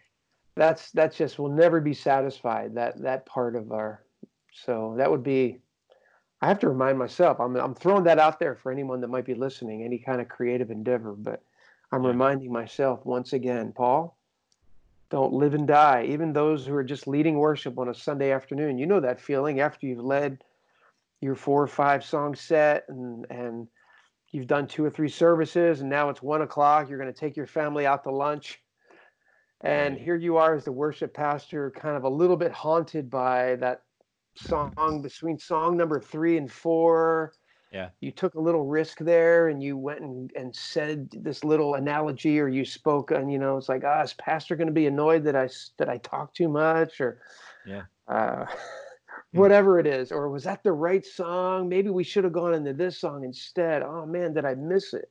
That's 0.54 0.90
that's 0.90 1.16
just 1.16 1.38
we'll 1.38 1.50
never 1.50 1.80
be 1.80 1.94
satisfied 1.94 2.74
that 2.74 3.00
that 3.02 3.24
part 3.24 3.56
of 3.56 3.72
our 3.72 4.02
so 4.52 4.94
that 4.98 5.10
would 5.10 5.22
be 5.22 5.58
I 6.42 6.48
have 6.48 6.58
to 6.58 6.68
remind 6.68 6.98
myself. 6.98 7.40
I'm 7.40 7.56
I'm 7.56 7.74
throwing 7.74 8.04
that 8.04 8.18
out 8.18 8.38
there 8.38 8.56
for 8.56 8.70
anyone 8.70 9.00
that 9.00 9.08
might 9.08 9.24
be 9.24 9.34
listening, 9.34 9.82
any 9.82 9.98
kind 9.98 10.20
of 10.20 10.28
creative 10.28 10.70
endeavor. 10.70 11.12
But 11.12 11.42
I'm 11.92 12.04
reminding 12.04 12.52
myself 12.52 13.06
once 13.06 13.32
again, 13.32 13.72
Paul, 13.72 14.18
don't 15.08 15.32
live 15.32 15.54
and 15.54 15.66
die. 15.66 16.06
Even 16.10 16.32
those 16.32 16.66
who 16.66 16.74
are 16.74 16.84
just 16.84 17.06
leading 17.06 17.38
worship 17.38 17.78
on 17.78 17.88
a 17.88 17.94
Sunday 17.94 18.32
afternoon, 18.32 18.76
you 18.76 18.86
know 18.86 19.00
that 19.00 19.20
feeling 19.20 19.60
after 19.60 19.86
you've 19.86 20.04
led 20.04 20.42
your 21.22 21.34
four 21.36 21.62
or 21.62 21.68
five 21.68 22.04
song 22.04 22.34
set 22.34 22.84
and 22.88 23.26
and 23.30 23.68
you've 24.32 24.46
done 24.48 24.66
two 24.66 24.84
or 24.84 24.90
three 24.90 25.08
services 25.08 25.80
and 25.80 25.88
now 25.88 26.08
it's 26.08 26.22
one 26.22 26.42
o'clock. 26.42 26.88
You're 26.88 26.98
going 26.98 27.12
to 27.12 27.18
take 27.18 27.36
your 27.36 27.46
family 27.46 27.86
out 27.86 28.02
to 28.04 28.10
lunch. 28.10 28.60
And 29.64 29.96
here 29.96 30.16
you 30.16 30.38
are 30.38 30.56
as 30.56 30.64
the 30.64 30.72
worship 30.72 31.14
pastor, 31.14 31.70
kind 31.70 31.96
of 31.96 32.02
a 32.02 32.08
little 32.08 32.36
bit 32.36 32.50
haunted 32.50 33.08
by 33.08 33.56
that 33.56 33.82
song 34.34 35.02
between 35.02 35.38
song 35.38 35.76
number 35.76 36.00
three 36.00 36.36
and 36.36 36.50
four. 36.50 37.32
Yeah. 37.70 37.90
You 38.00 38.10
took 38.10 38.34
a 38.34 38.40
little 38.40 38.66
risk 38.66 38.98
there 38.98 39.48
and 39.48 39.62
you 39.62 39.76
went 39.76 40.00
and, 40.00 40.32
and 40.34 40.54
said 40.54 41.10
this 41.12 41.44
little 41.44 41.74
analogy 41.74 42.40
or 42.40 42.48
you 42.48 42.64
spoke 42.64 43.12
and 43.12 43.30
you 43.32 43.38
know, 43.38 43.56
it's 43.56 43.68
like, 43.68 43.84
ah, 43.84 44.02
is 44.02 44.14
pastor 44.14 44.56
going 44.56 44.66
to 44.66 44.72
be 44.72 44.86
annoyed 44.86 45.22
that 45.24 45.36
I, 45.36 45.48
that 45.78 45.88
I 45.88 45.98
talk 45.98 46.34
too 46.34 46.48
much 46.48 47.00
or, 47.00 47.22
Yeah. 47.64 47.82
uh, 48.08 48.46
whatever 49.32 49.78
it 49.78 49.86
is, 49.86 50.12
or 50.12 50.28
was 50.28 50.44
that 50.44 50.62
the 50.62 50.72
right 50.72 51.04
song? 51.04 51.68
Maybe 51.68 51.90
we 51.90 52.04
should 52.04 52.24
have 52.24 52.32
gone 52.32 52.54
into 52.54 52.72
this 52.72 52.98
song 52.98 53.24
instead. 53.24 53.82
Oh 53.82 54.06
man, 54.06 54.34
did 54.34 54.44
I 54.44 54.54
miss 54.54 54.94
it? 54.94 55.10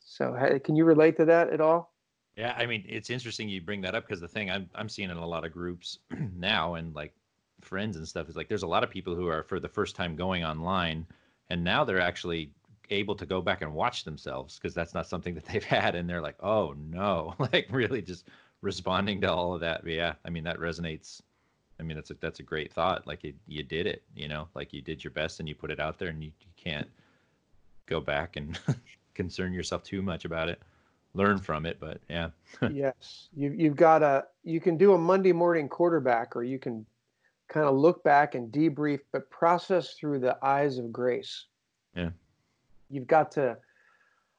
So 0.00 0.36
can 0.64 0.76
you 0.76 0.84
relate 0.84 1.16
to 1.18 1.24
that 1.26 1.50
at 1.50 1.60
all? 1.60 1.94
Yeah, 2.36 2.54
I 2.56 2.66
mean, 2.66 2.84
it's 2.88 3.10
interesting 3.10 3.48
you 3.48 3.60
bring 3.60 3.80
that 3.82 3.94
up 3.94 4.06
because 4.06 4.20
the 4.20 4.28
thing 4.28 4.50
I'm 4.50 4.68
I'm 4.74 4.88
seeing 4.88 5.10
in 5.10 5.16
a 5.16 5.26
lot 5.26 5.44
of 5.44 5.52
groups 5.52 5.98
now 6.36 6.74
and 6.74 6.94
like 6.94 7.14
friends 7.60 7.96
and 7.96 8.06
stuff 8.06 8.28
is 8.28 8.36
like 8.36 8.48
there's 8.48 8.62
a 8.62 8.68
lot 8.68 8.84
of 8.84 8.90
people 8.90 9.14
who 9.14 9.28
are 9.28 9.42
for 9.42 9.60
the 9.60 9.68
first 9.68 9.96
time 9.96 10.16
going 10.16 10.44
online 10.44 11.06
and 11.48 11.62
now 11.62 11.84
they're 11.84 12.00
actually 12.00 12.50
able 12.90 13.14
to 13.14 13.24
go 13.24 13.40
back 13.40 13.62
and 13.62 13.72
watch 13.72 14.04
themselves 14.04 14.58
because 14.58 14.74
that's 14.74 14.94
not 14.94 15.06
something 15.06 15.34
that 15.36 15.44
they've 15.46 15.64
had 15.64 15.94
and 15.94 16.08
they're 16.08 16.20
like, 16.22 16.36
"Oh 16.40 16.74
no." 16.76 17.34
like 17.52 17.68
really 17.70 18.02
just 18.02 18.28
responding 18.62 19.20
to 19.20 19.32
all 19.32 19.54
of 19.54 19.60
that. 19.60 19.82
But 19.82 19.92
yeah, 19.92 20.14
I 20.24 20.30
mean 20.30 20.44
that 20.44 20.58
resonates. 20.58 21.20
I 21.84 21.86
mean 21.86 21.96
that's 21.96 22.10
a 22.10 22.14
that's 22.14 22.40
a 22.40 22.42
great 22.42 22.72
thought. 22.72 23.06
Like 23.06 23.22
you, 23.24 23.34
you 23.46 23.62
did 23.62 23.86
it, 23.86 24.02
you 24.16 24.26
know, 24.26 24.48
like 24.54 24.72
you 24.72 24.80
did 24.80 25.04
your 25.04 25.10
best 25.10 25.38
and 25.38 25.48
you 25.48 25.54
put 25.54 25.70
it 25.70 25.78
out 25.78 25.98
there 25.98 26.08
and 26.08 26.24
you, 26.24 26.32
you 26.40 26.46
can't 26.56 26.88
go 27.84 28.00
back 28.00 28.36
and 28.36 28.58
concern 29.14 29.52
yourself 29.52 29.82
too 29.82 30.00
much 30.00 30.24
about 30.24 30.48
it. 30.48 30.62
Learn 31.12 31.38
from 31.38 31.66
it 31.66 31.78
but 31.78 32.00
yeah. 32.08 32.30
Yes. 32.72 33.28
You, 33.36 33.54
you've 33.54 33.76
got 33.76 34.02
a 34.02 34.24
you 34.44 34.60
can 34.60 34.78
do 34.78 34.94
a 34.94 34.98
monday 34.98 35.32
morning 35.32 35.68
quarterback 35.68 36.34
or 36.34 36.42
you 36.42 36.58
can 36.58 36.86
kind 37.48 37.66
of 37.66 37.76
look 37.76 38.02
back 38.02 38.34
and 38.34 38.50
debrief 38.50 39.00
but 39.12 39.28
process 39.28 39.94
through 39.94 40.20
the 40.20 40.38
eyes 40.42 40.78
of 40.78 40.90
grace. 40.90 41.44
Yeah. 41.94 42.10
You've 42.88 43.06
got 43.06 43.30
to 43.32 43.58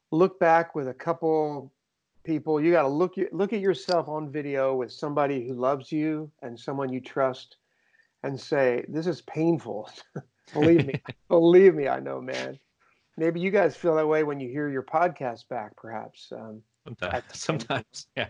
look 0.10 0.40
back 0.40 0.74
with 0.74 0.88
a 0.88 0.94
couple 0.94 1.72
people 2.26 2.60
you 2.60 2.72
got 2.72 2.82
to 2.82 2.88
look 2.88 3.16
look 3.32 3.54
at 3.54 3.62
yourself 3.62 4.10
on 4.10 4.32
video 4.32 4.76
with 4.76 4.92
somebody 4.92 5.48
who 5.48 5.54
loves 5.54 5.92
you 5.92 6.30
and 6.42 6.60
someone 6.60 6.92
you 6.92 7.00
trust 7.00 7.58
and 8.24 8.40
say 8.40 8.84
this 8.88 9.08
is 9.08 9.22
painful. 9.22 9.90
Believe 10.54 10.86
me 10.86 11.02
believe 11.30 11.74
me 11.74 11.88
i 11.88 12.00
know 12.00 12.22
man. 12.22 12.60
Maybe 13.18 13.40
you 13.40 13.50
guys 13.50 13.76
feel 13.76 13.96
that 13.96 14.08
way 14.08 14.24
when 14.24 14.40
you 14.40 14.50
hear 14.50 14.70
your 14.70 14.84
podcast 14.84 15.48
back 15.48 15.76
perhaps 15.76 16.32
um, 16.32 16.62
sometimes, 16.84 17.24
sometimes 17.32 18.08
yeah. 18.16 18.28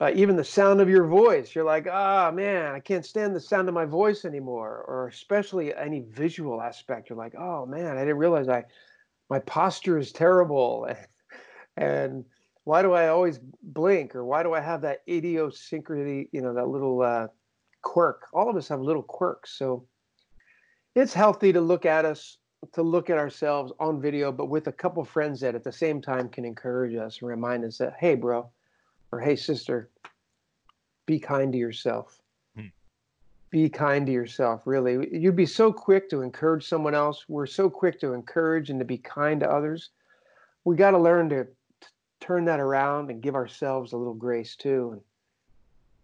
Uh, 0.00 0.10
even 0.14 0.34
the 0.34 0.44
sound 0.44 0.80
of 0.80 0.90
your 0.90 1.06
voice 1.06 1.54
you're 1.54 1.64
like 1.64 1.86
ah 1.90 2.28
oh, 2.28 2.32
man 2.32 2.74
i 2.74 2.80
can't 2.80 3.06
stand 3.06 3.34
the 3.34 3.40
sound 3.40 3.68
of 3.68 3.74
my 3.74 3.84
voice 3.84 4.24
anymore. 4.24 4.84
Or 4.88 5.08
especially 5.08 5.74
any 5.74 6.00
visual 6.00 6.60
aspect 6.60 7.08
you're 7.08 7.18
like 7.18 7.34
oh 7.38 7.64
man 7.64 7.96
i 7.96 8.00
didn't 8.00 8.18
realize 8.18 8.48
i 8.48 8.64
my 9.30 9.38
posture 9.38 9.96
is 9.96 10.12
terrible. 10.12 10.88
And 11.76 12.24
why 12.64 12.82
do 12.82 12.92
i 12.92 13.08
always 13.08 13.40
blink 13.62 14.14
or 14.14 14.24
why 14.24 14.42
do 14.42 14.54
i 14.54 14.60
have 14.60 14.82
that 14.82 15.00
idiosyncrasy 15.08 16.28
you 16.32 16.40
know 16.40 16.54
that 16.54 16.68
little 16.68 17.02
uh, 17.02 17.26
quirk 17.82 18.26
all 18.32 18.48
of 18.48 18.56
us 18.56 18.68
have 18.68 18.80
little 18.80 19.02
quirks 19.02 19.56
so 19.56 19.84
it's 20.94 21.14
healthy 21.14 21.52
to 21.52 21.60
look 21.60 21.86
at 21.86 22.04
us 22.04 22.38
to 22.72 22.82
look 22.82 23.10
at 23.10 23.18
ourselves 23.18 23.72
on 23.80 24.00
video, 24.00 24.30
but 24.30 24.46
with 24.46 24.66
a 24.66 24.72
couple 24.72 25.04
friends 25.04 25.40
that 25.40 25.54
at 25.54 25.64
the 25.64 25.72
same 25.72 26.00
time 26.00 26.28
can 26.28 26.44
encourage 26.44 26.94
us 26.94 27.18
and 27.20 27.28
remind 27.28 27.64
us 27.64 27.78
that, 27.78 27.94
hey, 27.98 28.14
bro, 28.14 28.48
or 29.12 29.20
hey, 29.20 29.36
sister, 29.36 29.88
be 31.06 31.18
kind 31.18 31.52
to 31.52 31.58
yourself. 31.58 32.20
Hmm. 32.54 32.66
Be 33.50 33.68
kind 33.68 34.06
to 34.06 34.12
yourself, 34.12 34.66
really. 34.66 35.08
You'd 35.10 35.36
be 35.36 35.46
so 35.46 35.72
quick 35.72 36.10
to 36.10 36.22
encourage 36.22 36.68
someone 36.68 36.94
else. 36.94 37.24
We're 37.28 37.46
so 37.46 37.70
quick 37.70 37.98
to 38.00 38.12
encourage 38.12 38.70
and 38.70 38.78
to 38.78 38.84
be 38.84 38.98
kind 38.98 39.40
to 39.40 39.50
others. 39.50 39.90
We 40.64 40.76
got 40.76 40.90
to 40.90 40.98
learn 40.98 41.30
to, 41.30 41.44
to 41.44 41.50
turn 42.20 42.44
that 42.44 42.60
around 42.60 43.10
and 43.10 43.22
give 43.22 43.34
ourselves 43.34 43.92
a 43.92 43.96
little 43.96 44.14
grace 44.14 44.56
too 44.56 44.90
and 44.92 45.00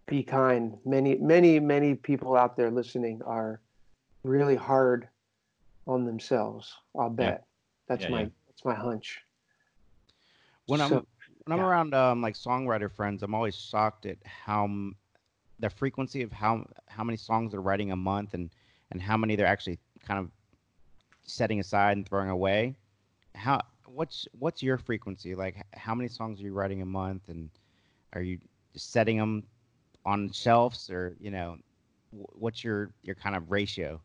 be 0.06 0.22
kind. 0.22 0.76
Many, 0.84 1.16
many, 1.16 1.60
many 1.60 1.94
people 1.94 2.36
out 2.36 2.56
there 2.56 2.70
listening 2.70 3.20
are 3.24 3.60
really 4.22 4.56
hard 4.56 5.08
on 5.86 6.04
themselves. 6.04 6.74
I'll 6.98 7.10
bet. 7.10 7.26
Yeah. 7.26 7.38
That's 7.88 8.02
yeah, 8.04 8.10
my 8.10 8.20
yeah. 8.22 8.28
that's 8.48 8.64
my 8.64 8.74
hunch. 8.74 9.20
When 10.66 10.80
so, 10.80 10.84
I'm 10.84 10.92
when 11.44 11.58
I'm 11.58 11.64
around 11.64 11.94
um, 11.94 12.22
like 12.22 12.34
songwriter 12.34 12.90
friends, 12.90 13.22
I'm 13.22 13.34
always 13.34 13.54
shocked 13.54 14.06
at 14.06 14.18
how 14.24 14.68
the 15.60 15.70
frequency 15.70 16.22
of 16.22 16.32
how 16.32 16.66
how 16.88 17.04
many 17.04 17.16
songs 17.16 17.52
they're 17.52 17.60
writing 17.60 17.92
a 17.92 17.96
month 17.96 18.34
and 18.34 18.50
and 18.90 19.00
how 19.00 19.16
many 19.16 19.36
they're 19.36 19.46
actually 19.46 19.78
kind 20.06 20.20
of 20.20 20.30
setting 21.24 21.60
aside 21.60 21.96
and 21.96 22.08
throwing 22.08 22.30
away. 22.30 22.74
How 23.34 23.60
what's 23.96 24.28
what's 24.38 24.62
your 24.62 24.76
frequency? 24.76 25.34
Like 25.34 25.56
how 25.72 25.94
many 25.94 26.08
songs 26.08 26.40
are 26.40 26.44
you 26.44 26.52
writing 26.52 26.82
a 26.82 26.86
month 26.86 27.22
and 27.28 27.48
are 28.12 28.20
you 28.20 28.38
just 28.72 28.92
setting 28.92 29.16
them 29.16 29.42
on 30.04 30.30
shelves 30.30 30.90
or 30.90 31.16
you 31.18 31.30
know 31.30 31.56
what's 32.10 32.62
your 32.62 32.90
your 33.02 33.14
kind 33.16 33.34
of 33.34 33.50
ratio? 33.50 34.00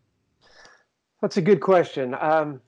That's 1.21 1.37
a 1.37 1.41
good 1.41 1.59
question. 1.59 2.15
Um, 2.19 2.61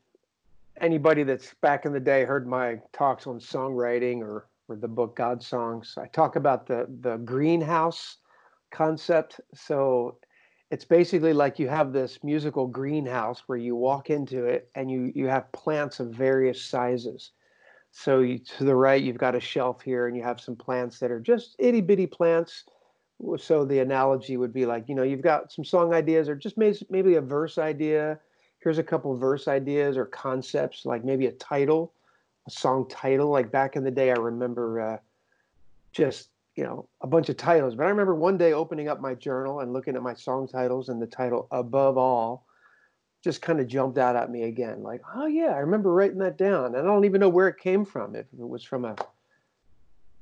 anybody 0.80 1.24
that's 1.24 1.54
back 1.62 1.86
in 1.86 1.94
the 1.94 2.00
day 2.00 2.26
heard 2.26 2.48
my 2.48 2.80
talks 2.92 3.26
on 3.26 3.40
songwriting 3.40 4.20
or, 4.20 4.48
or 4.68 4.76
the 4.76 4.88
book 4.88 5.16
God 5.16 5.42
Songs, 5.42 5.96
I 5.98 6.06
talk 6.08 6.36
about 6.36 6.68
the, 6.68 6.86
the 7.02 7.18
greenhouse 7.18 8.18
concept. 8.70 9.42
So 9.56 10.18
it's 10.74 10.86
basically 10.86 11.34
like 11.34 11.60
you 11.60 11.68
have 11.70 11.94
this 11.94 12.24
musical 12.24 12.66
greenhouse 12.66 13.44
where 13.46 13.60
you 13.60 13.76
walk 13.76 14.10
into 14.10 14.46
it 14.46 14.70
and 14.74 14.90
you, 14.90 15.12
you 15.14 15.28
have 15.28 15.52
plants 15.52 16.00
of 16.00 16.10
various 16.10 16.60
sizes. 16.62 17.32
So 17.92 18.22
you, 18.22 18.40
to 18.40 18.64
the 18.64 18.76
right, 18.76 19.02
you've 19.02 19.20
got 19.20 19.36
a 19.36 19.40
shelf 19.40 19.84
here 19.84 20.08
and 20.08 20.18
you 20.18 20.24
have 20.24 20.42
some 20.42 20.56
plants 20.56 20.98
that 20.98 21.12
are 21.12 21.20
just 21.20 21.56
itty 21.60 21.82
bitty 21.82 22.08
plants. 22.08 22.64
So 23.38 23.66
the 23.66 23.80
analogy 23.80 24.36
would 24.36 24.52
be 24.52 24.66
like, 24.66 24.90
you 24.90 24.96
know, 24.96 25.04
you've 25.04 25.22
got 25.22 25.52
some 25.52 25.64
song 25.64 25.94
ideas 25.94 26.28
or 26.28 26.36
just 26.36 26.58
maybe 26.58 27.16
a 27.16 27.22
verse 27.22 27.60
idea 27.60 28.20
here's 28.64 28.78
a 28.78 28.84
couple 28.84 29.16
verse 29.18 29.48
ideas 29.48 29.98
or 29.98 30.06
concepts, 30.06 30.86
like 30.86 31.04
maybe 31.04 31.26
a 31.26 31.32
title, 31.34 31.94
a 32.48 32.52
song 32.52 32.88
title. 32.90 33.30
Like 33.30 33.52
back 33.52 33.76
in 33.76 33.84
the 33.84 33.92
day, 33.92 34.10
I 34.10 34.16
remember 34.16 34.80
uh, 34.80 34.98
just 35.92 36.30
you 36.56 36.64
know 36.64 36.88
a 37.02 37.08
bunch 37.08 37.30
of 37.30 37.38
titles. 37.38 37.76
But 37.76 37.86
I 37.86 37.90
remember 37.90 38.16
one 38.16 38.38
day 38.38 38.54
opening 38.54 38.88
up 38.88 39.02
my 39.02 39.16
journal 39.16 39.60
and 39.62 39.74
looking 39.74 39.96
at 39.96 40.04
my 40.04 40.14
song 40.14 40.48
titles, 40.48 40.90
and 40.90 41.02
the 41.02 41.08
title 41.08 41.48
"Above 41.52 41.98
All" 41.98 42.46
just 43.24 43.42
kind 43.42 43.60
of 43.60 43.68
jumped 43.68 43.98
out 43.98 44.16
at 44.16 44.30
me 44.30 44.44
again. 44.44 44.84
Like, 44.84 45.02
oh 45.16 45.28
yeah, 45.28 45.52
I 45.52 45.60
remember 45.60 45.94
writing 45.94 46.20
that 46.20 46.38
down, 46.38 46.76
and 46.76 46.78
I 46.78 46.82
don't 46.82 47.06
even 47.06 47.22
know 47.22 47.30
where 47.30 47.48
it 47.48 47.58
came 47.58 47.86
from. 47.86 48.16
If 48.16 48.26
it 48.38 48.48
was 48.48 48.64
from 48.64 48.86
a 48.86 48.96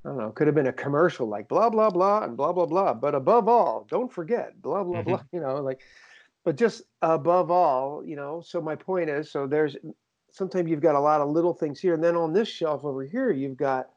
I 0.03 0.09
don't 0.09 0.17
know, 0.17 0.31
could 0.31 0.47
have 0.47 0.55
been 0.55 0.67
a 0.67 0.73
commercial 0.73 1.27
like 1.27 1.47
blah 1.47 1.69
blah 1.69 1.89
blah 1.89 2.23
and 2.23 2.35
blah 2.35 2.53
blah 2.53 2.65
blah. 2.65 2.93
But 2.93 3.15
above 3.15 3.47
all, 3.47 3.85
don't 3.89 4.11
forget 4.11 4.59
blah 4.61 4.83
blah 4.83 4.99
mm-hmm. 4.99 5.09
blah. 5.09 5.21
You 5.31 5.41
know, 5.41 5.55
like 5.61 5.81
but 6.43 6.55
just 6.55 6.83
above 7.01 7.51
all, 7.51 8.03
you 8.03 8.15
know, 8.15 8.41
so 8.41 8.61
my 8.61 8.75
point 8.75 9.09
is 9.09 9.31
so 9.31 9.45
there's 9.45 9.75
sometimes 10.31 10.69
you've 10.69 10.81
got 10.81 10.95
a 10.95 10.99
lot 10.99 11.21
of 11.21 11.29
little 11.29 11.53
things 11.53 11.79
here. 11.79 11.93
And 11.93 12.03
then 12.03 12.15
on 12.15 12.33
this 12.33 12.47
shelf 12.47 12.83
over 12.83 13.03
here, 13.03 13.31
you've 13.31 13.57
got 13.57 13.89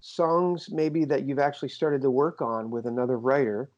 songs 0.00 0.68
maybe 0.70 1.04
that 1.04 1.24
you've 1.24 1.38
actually 1.38 1.68
started 1.68 2.02
to 2.02 2.10
work 2.10 2.40
on 2.40 2.70
with 2.70 2.86
another 2.86 3.18
writer. 3.18 3.70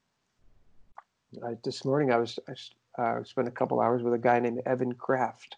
Uh, 1.42 1.54
this 1.64 1.84
morning, 1.84 2.12
I 2.12 2.16
was 2.16 2.38
I 2.96 3.02
uh, 3.02 3.24
spent 3.24 3.48
a 3.48 3.52
couple 3.52 3.80
hours 3.80 4.02
with 4.02 4.14
a 4.14 4.18
guy 4.18 4.40
named 4.40 4.62
Evan 4.66 4.94
Craft, 4.94 5.56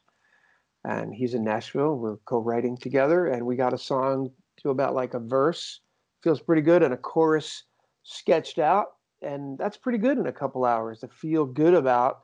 and 0.85 1.15
he's 1.15 1.35
in 1.35 1.45
Nashville. 1.45 1.97
We're 1.97 2.17
co-writing 2.19 2.77
together, 2.77 3.29
and 3.29 3.47
we 3.47 3.57
got 3.57 3.73
a 3.73 3.79
song 3.79 4.31
to 4.63 4.71
about 4.71 4.95
like 4.95 5.15
a 5.15 5.21
verse, 5.21 5.81
feels 6.23 6.41
pretty 6.41 6.63
good, 6.63 6.83
and 6.83 6.93
a 6.93 6.99
chorus 6.99 7.65
sketched 8.03 8.59
out, 8.59 8.97
and 9.23 9.57
that's 9.59 9.77
pretty 9.77 9.99
good 9.99 10.19
in 10.19 10.27
a 10.27 10.33
couple 10.33 10.65
hours 10.65 11.01
to 11.01 11.09
feel 11.09 11.45
good 11.45 11.75
about 11.75 12.23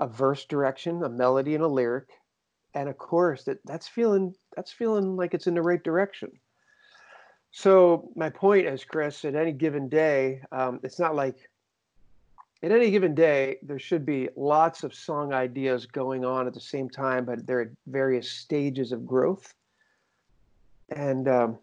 a 0.00 0.06
verse 0.06 0.44
direction, 0.46 1.02
a 1.04 1.08
melody 1.08 1.54
and 1.54 1.64
a 1.64 1.68
lyric, 1.68 2.08
and 2.74 2.88
a 2.88 2.94
chorus 2.94 3.44
that 3.44 3.58
that's 3.64 3.86
feeling 3.86 4.34
that's 4.56 4.72
feeling 4.72 5.16
like 5.16 5.34
it's 5.34 5.46
in 5.46 5.54
the 5.54 5.62
right 5.62 5.82
direction. 5.82 6.30
So 7.50 8.10
my 8.14 8.30
point 8.30 8.66
is, 8.66 8.84
Chris, 8.84 9.24
at 9.24 9.34
any 9.34 9.52
given 9.52 9.88
day, 9.88 10.42
um, 10.52 10.80
it's 10.82 10.98
not 10.98 11.16
like 11.16 11.50
at 12.62 12.70
any 12.70 12.90
given 12.90 13.14
day 13.14 13.56
there 13.62 13.78
should 13.78 14.06
be 14.06 14.28
lots 14.36 14.84
of 14.84 14.94
song 14.94 15.32
ideas 15.32 15.86
going 15.86 16.24
on 16.24 16.46
at 16.46 16.54
the 16.54 16.60
same 16.60 16.88
time, 16.88 17.24
but 17.24 17.46
they're 17.46 17.62
at 17.62 17.70
various 17.86 18.30
stages 18.30 18.92
of 18.92 19.06
growth. 19.06 19.54
And 20.94 21.26
um, 21.28 21.58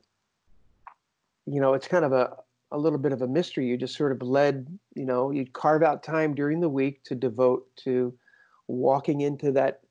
you 1.45 1.61
know, 1.61 1.73
it's 1.73 1.87
kind 1.87 2.05
of 2.05 2.11
a 2.11 2.35
a 2.71 2.77
little 2.77 2.99
bit 2.99 3.13
of 3.13 3.21
a 3.21 3.27
mystery. 3.27 3.65
You 3.65 3.77
just 3.77 3.95
sort 3.95 4.11
of 4.11 4.21
led, 4.21 4.67
you 4.93 5.05
know, 5.05 5.31
you'd 5.31 5.53
carve 5.53 5.83
out 5.83 6.03
time 6.03 6.35
during 6.35 6.59
the 6.59 6.67
week 6.67 7.01
to 7.05 7.15
devote 7.15 7.65
to 7.77 8.13
walking 8.67 9.21
into 9.21 9.53
that 9.53 9.81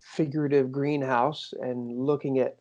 figurative 0.00 0.70
greenhouse 0.70 1.54
and 1.62 1.90
looking 1.90 2.38
at 2.38 2.58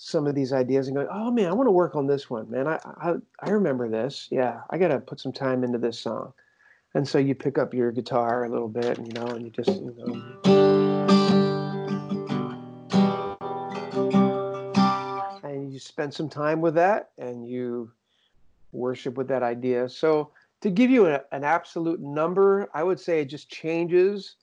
some 0.00 0.26
of 0.26 0.34
these 0.34 0.52
ideas 0.52 0.88
and 0.88 0.96
going, 0.96 1.08
oh 1.10 1.30
man, 1.30 1.46
I 1.46 1.52
want 1.52 1.66
to 1.66 1.72
work 1.72 1.94
on 1.94 2.06
this 2.06 2.30
one, 2.30 2.50
man. 2.50 2.66
I, 2.66 2.80
I, 2.84 3.14
I 3.40 3.50
remember 3.50 3.86
this. 3.86 4.28
Yeah, 4.30 4.62
I 4.70 4.78
got 4.78 4.88
to 4.88 4.98
put 4.98 5.20
some 5.20 5.32
time 5.32 5.62
into 5.62 5.76
this 5.76 5.98
song. 5.98 6.32
And 6.94 7.06
so 7.06 7.18
you 7.18 7.34
pick 7.34 7.58
up 7.58 7.74
your 7.74 7.92
guitar 7.92 8.44
a 8.44 8.48
little 8.48 8.68
bit, 8.68 8.98
you 8.98 9.12
know, 9.12 9.26
and 9.26 9.44
you 9.44 9.50
just, 9.50 9.68
you 9.68 9.94
know, 9.98 10.40
and 15.44 15.70
you 15.70 15.78
spend 15.78 16.14
some 16.14 16.30
time 16.30 16.62
with 16.62 16.74
that 16.76 17.10
and 17.18 17.46
you 17.46 17.92
worship 18.72 19.18
with 19.18 19.28
that 19.28 19.42
idea. 19.42 19.88
So 19.88 20.30
to 20.62 20.70
give 20.70 20.90
you 20.90 21.08
a, 21.08 21.20
an 21.30 21.44
absolute 21.44 22.00
number, 22.00 22.70
I 22.72 22.82
would 22.84 22.98
say 22.98 23.20
it 23.20 23.26
just 23.26 23.50
changes 23.50 24.36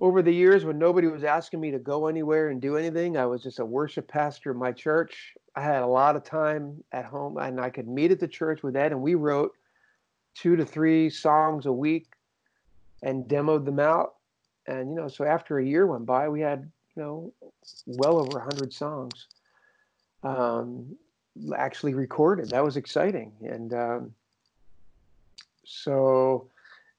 over 0.00 0.22
the 0.22 0.32
years 0.32 0.64
when 0.64 0.78
nobody 0.78 1.06
was 1.06 1.24
asking 1.24 1.60
me 1.60 1.70
to 1.70 1.78
go 1.78 2.06
anywhere 2.06 2.48
and 2.48 2.60
do 2.60 2.76
anything. 2.76 3.16
I 3.16 3.26
was 3.26 3.42
just 3.42 3.58
a 3.58 3.64
worship 3.64 4.08
pastor 4.08 4.50
in 4.50 4.56
my 4.56 4.72
church. 4.72 5.34
I 5.54 5.60
had 5.60 5.82
a 5.82 5.86
lot 5.86 6.16
of 6.16 6.24
time 6.24 6.82
at 6.92 7.04
home 7.04 7.36
and 7.36 7.60
I 7.60 7.68
could 7.68 7.86
meet 7.86 8.10
at 8.10 8.18
the 8.18 8.28
church 8.28 8.62
with 8.62 8.76
Ed 8.76 8.92
and 8.92 9.02
we 9.02 9.14
wrote 9.14 9.52
two 10.34 10.56
to 10.56 10.64
three 10.64 11.10
songs 11.10 11.66
a 11.66 11.72
week 11.72 12.06
and 13.02 13.24
demoed 13.24 13.66
them 13.66 13.78
out. 13.78 14.14
And, 14.66 14.90
you 14.90 14.96
know, 14.96 15.08
so 15.08 15.24
after 15.24 15.58
a 15.58 15.64
year 15.64 15.86
went 15.86 16.06
by, 16.06 16.28
we 16.28 16.40
had, 16.40 16.70
you 16.96 17.02
know, 17.02 17.32
well 17.86 18.18
over 18.18 18.38
100 18.38 18.72
songs 18.72 19.26
um, 20.22 20.96
actually 21.56 21.94
recorded. 21.94 22.50
That 22.50 22.64
was 22.64 22.76
exciting. 22.76 23.32
And 23.42 23.74
um, 23.74 24.14
so, 25.64 26.48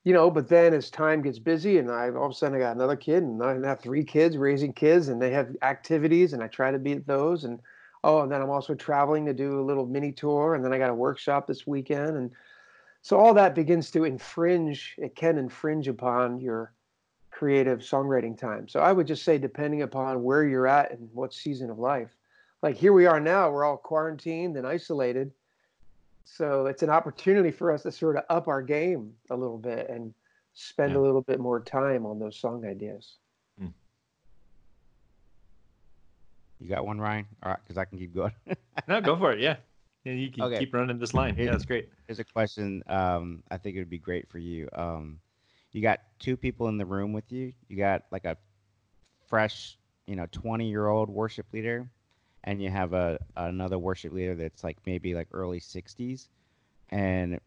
you 0.03 0.13
know, 0.13 0.31
but 0.31 0.47
then 0.47 0.73
as 0.73 0.89
time 0.89 1.21
gets 1.21 1.39
busy 1.39 1.77
and 1.77 1.91
I 1.91 2.09
all 2.09 2.25
of 2.25 2.31
a 2.31 2.35
sudden 2.35 2.57
I 2.57 2.59
got 2.59 2.75
another 2.75 2.95
kid 2.95 3.23
and 3.23 3.41
I 3.43 3.67
have 3.67 3.81
three 3.81 4.03
kids 4.03 4.35
raising 4.35 4.73
kids 4.73 5.09
and 5.09 5.21
they 5.21 5.31
have 5.31 5.55
activities 5.61 6.33
and 6.33 6.41
I 6.41 6.47
try 6.47 6.71
to 6.71 6.79
be 6.79 6.93
at 6.93 7.05
those. 7.05 7.43
And 7.43 7.59
oh, 8.03 8.21
and 8.21 8.31
then 8.31 8.41
I'm 8.41 8.49
also 8.49 8.73
traveling 8.73 9.25
to 9.27 9.33
do 9.33 9.59
a 9.59 9.65
little 9.65 9.85
mini 9.85 10.11
tour 10.11 10.55
and 10.55 10.65
then 10.65 10.73
I 10.73 10.79
got 10.79 10.89
a 10.89 10.95
workshop 10.95 11.45
this 11.45 11.67
weekend. 11.67 12.17
And 12.17 12.31
so 13.03 13.19
all 13.19 13.33
that 13.35 13.53
begins 13.53 13.91
to 13.91 14.03
infringe, 14.03 14.95
it 14.97 15.15
can 15.15 15.37
infringe 15.37 15.87
upon 15.87 16.39
your 16.39 16.73
creative 17.29 17.79
songwriting 17.79 18.37
time. 18.37 18.67
So 18.67 18.79
I 18.79 18.91
would 18.91 19.07
just 19.07 19.23
say, 19.23 19.37
depending 19.37 19.83
upon 19.83 20.23
where 20.23 20.43
you're 20.43 20.67
at 20.67 20.91
and 20.91 21.09
what 21.13 21.33
season 21.33 21.69
of 21.69 21.79
life, 21.79 22.15
like 22.63 22.75
here 22.75 22.93
we 22.93 23.05
are 23.05 23.19
now, 23.19 23.51
we're 23.51 23.65
all 23.65 23.77
quarantined 23.77 24.57
and 24.57 24.67
isolated. 24.67 25.31
So 26.23 26.65
it's 26.67 26.83
an 26.83 26.89
opportunity 26.89 27.51
for 27.51 27.71
us 27.71 27.83
to 27.83 27.91
sort 27.91 28.15
of 28.17 28.23
up 28.29 28.47
our 28.47 28.61
game 28.61 29.13
a 29.29 29.35
little 29.35 29.57
bit 29.57 29.89
and 29.89 30.13
spend 30.53 30.93
Yeah. 30.93 30.99
a 30.99 31.01
little 31.01 31.21
bit 31.21 31.39
more 31.39 31.61
time 31.61 32.05
on 32.05 32.19
those 32.19 32.39
song 32.39 32.65
ideas. 32.65 33.17
You 36.59 36.69
got 36.69 36.85
one, 36.85 36.99
Ryan? 37.01 37.25
All 37.41 37.51
right, 37.51 37.59
because 37.63 37.77
I 37.77 37.85
can 37.85 37.97
keep 37.97 38.13
going. 38.13 38.33
No, 38.87 39.01
go 39.01 39.15
for 39.17 39.31
it. 39.33 39.39
Yeah. 39.39 39.57
Yeah, 40.03 40.13
you 40.13 40.31
can 40.31 40.43
Okay. 40.43 40.59
keep 40.59 40.73
running 40.73 40.97
this 40.99 41.13
line. 41.13 41.35
Yeah, 41.37 41.51
that's 41.51 41.65
great. 41.65 41.89
Here's 42.07 42.19
a 42.19 42.23
question. 42.23 42.83
Um, 42.87 43.43
I 43.51 43.57
think 43.57 43.75
it 43.75 43.79
would 43.79 43.89
be 43.89 43.97
great 43.99 44.29
for 44.29 44.37
you. 44.39 44.67
Um, 44.73 45.19
you 45.71 45.81
got 45.81 45.99
two 46.19 46.35
people 46.37 46.67
in 46.67 46.77
the 46.77 46.85
room 46.85 47.13
with 47.13 47.31
you. 47.31 47.53
You 47.67 47.77
got 47.77 48.03
like 48.11 48.25
a 48.25 48.37
fresh, 49.27 49.77
you 50.07 50.15
know, 50.15 50.27
20 50.31 50.69
year 50.69 50.87
old 50.87 51.09
worship 51.09 51.45
leader, 51.53 51.89
and 52.43 52.61
you 52.61 52.69
have 52.69 52.93
a 52.93 53.19
another 53.35 53.77
worship 53.79 54.13
leader 54.13 54.35
that's 54.35 54.63
like 54.63 54.77
maybe 54.85 55.13
like 55.15 55.27
early 55.31 55.59
60s. 55.59 56.29
And 56.89 57.39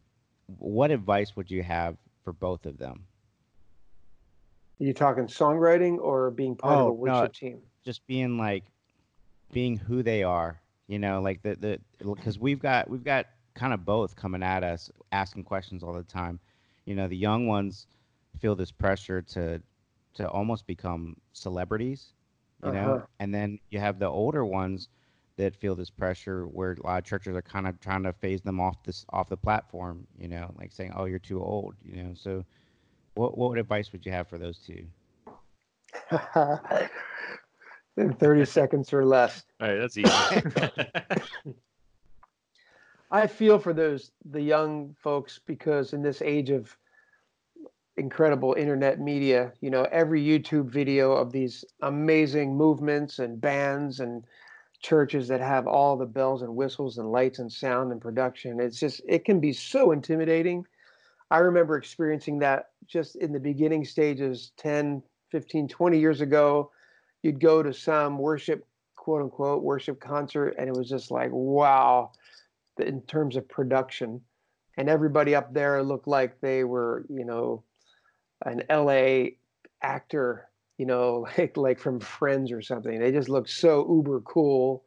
what 0.59 0.91
advice 0.91 1.37
would 1.37 1.51
you 1.51 1.63
have 1.63 1.97
for 2.23 2.33
both 2.33 2.67
of 2.67 2.79
them? 2.79 3.07
Are 4.81 4.85
you 4.85 4.93
talking 4.95 5.27
songwriting 5.27 5.99
or 5.99 6.31
being 6.31 6.57
part 6.57 6.81
of 6.81 6.87
Oh, 6.87 6.89
a 6.89 6.93
no. 7.03 7.13
worship 7.13 7.33
team? 7.33 7.63
Just 7.85 8.07
being 8.07 8.39
like, 8.39 8.65
being 9.53 9.77
who 9.77 10.03
they 10.03 10.23
are. 10.23 10.61
You 10.89 10.99
know, 10.99 11.21
like 11.21 11.43
the 11.43 11.57
the 11.57 11.81
because 12.15 12.39
we've 12.39 12.61
got 12.61 12.89
we've 12.91 13.05
got 13.05 13.27
kind 13.55 13.73
of 13.73 13.85
both 13.85 14.17
coming 14.17 14.43
at 14.43 14.63
us, 14.63 14.91
asking 15.13 15.45
questions 15.45 15.83
all 15.83 15.95
the 15.95 16.03
time. 16.03 16.41
You 16.85 16.95
know, 16.95 17.09
the 17.09 17.17
young 17.17 17.47
ones 17.47 17.87
feel 18.39 18.55
this 18.55 18.71
pressure 18.73 19.23
to 19.23 19.63
to 20.15 20.29
almost 20.29 20.67
become 20.67 21.17
celebrities, 21.33 22.13
you 22.65 22.73
know, 22.73 22.97
Uh-huh. 22.97 23.07
and 23.21 23.35
then 23.35 23.61
you 23.71 23.81
have 23.81 24.01
the 24.01 24.09
older 24.09 24.45
ones 24.45 24.89
that 25.37 25.57
feel 25.57 25.77
this 25.77 25.91
pressure 25.91 26.47
where 26.47 26.73
a 26.73 26.87
lot 26.87 26.99
of 26.99 27.05
churches 27.05 27.37
are 27.37 27.43
kind 27.43 27.67
of 27.69 27.81
trying 27.81 28.05
to 28.05 28.13
phase 28.15 28.43
them 28.43 28.61
off 28.61 28.83
this 28.85 29.07
off 29.11 29.29
the 29.31 29.37
platform, 29.39 30.07
you 30.19 30.29
know, 30.29 30.55
like 30.59 30.73
saying, 30.73 30.93
"Oh, 30.97 31.07
you're 31.07 31.19
too 31.21 31.43
old," 31.43 31.77
you 31.85 32.03
know. 32.03 32.15
So, 32.15 32.45
what 33.15 33.37
what 33.39 33.59
advice 33.59 33.93
would 33.93 34.07
you 34.07 34.13
have 34.13 34.29
for 34.29 34.39
those 34.39 34.59
two? 34.59 34.87
In 37.97 38.13
30 38.15 38.45
seconds 38.45 38.93
or 38.93 39.05
less. 39.05 39.45
All 39.61 39.69
right, 39.69 39.77
that's 39.79 39.97
easy. 39.99 40.27
I 43.11 43.27
feel 43.27 43.59
for 43.59 43.73
those 43.73 44.13
the 44.25 44.43
young 44.43 44.95
folks 44.95 45.39
because 45.47 45.93
in 45.93 46.03
this 46.03 46.21
age 46.23 46.51
of 46.51 46.77
incredible 47.97 48.55
internet 48.55 49.01
media, 49.01 49.53
you 49.61 49.71
know, 49.71 49.87
every 49.93 50.23
YouTube 50.23 50.69
video 50.69 51.13
of 51.13 51.33
these 51.33 51.65
amazing 51.83 52.57
movements 52.57 53.19
and 53.19 53.41
bands 53.41 54.01
and 54.01 54.25
churches 54.81 55.29
that 55.29 55.41
have 55.41 55.67
all 55.67 55.97
the 55.97 56.07
bells 56.07 56.43
and 56.43 56.55
whistles 56.55 56.99
and 56.99 57.11
lights 57.11 57.39
and 57.39 57.51
sound 57.51 57.93
and 57.93 58.01
production, 58.01 58.61
it's 58.61 58.79
just 58.79 59.01
it 59.09 59.25
can 59.25 59.41
be 59.41 59.53
so 59.53 59.93
intimidating. 59.93 60.65
I 61.31 61.39
remember 61.39 61.77
experiencing 61.77 62.39
that 62.41 62.71
just 62.87 63.17
in 63.17 63.33
the 63.33 63.41
beginning 63.41 63.85
stages 63.85 64.53
10, 64.59 65.03
15, 65.31 65.69
20 65.69 65.99
years 65.99 66.21
ago. 66.21 66.71
You'd 67.23 67.41
go 67.41 67.63
to 67.63 67.73
some 67.73 68.19
worship 68.19 68.67
quote 68.97 69.23
unquote 69.23 69.63
worship 69.63 70.01
concert 70.01 70.55
and 70.59 70.69
it 70.69 70.77
was 70.77 70.89
just 70.89 71.11
like 71.11 71.31
wow 71.33 72.13
in 72.79 73.01
terms 73.03 73.37
of 73.37 73.49
production. 73.49 74.21
And 74.77 74.89
everybody 74.89 75.35
up 75.35 75.55
there 75.55 75.83
looked 75.83 76.09
like 76.09 76.41
they 76.41 76.65
were, 76.65 77.05
you 77.09 77.25
know, 77.25 77.63
an 78.45 78.63
LA 78.71 79.31
actor, 79.83 80.49
you 80.79 80.87
know, 80.87 81.27
like 81.39 81.57
like 81.57 81.79
from 81.79 82.01
Friends 82.01 82.53
or 82.53 82.63
something. 82.63 82.99
They 82.99 83.13
just 83.13 83.29
looked 83.29 83.51
so 83.51 83.87
uber 83.89 84.21
cool. 84.23 84.85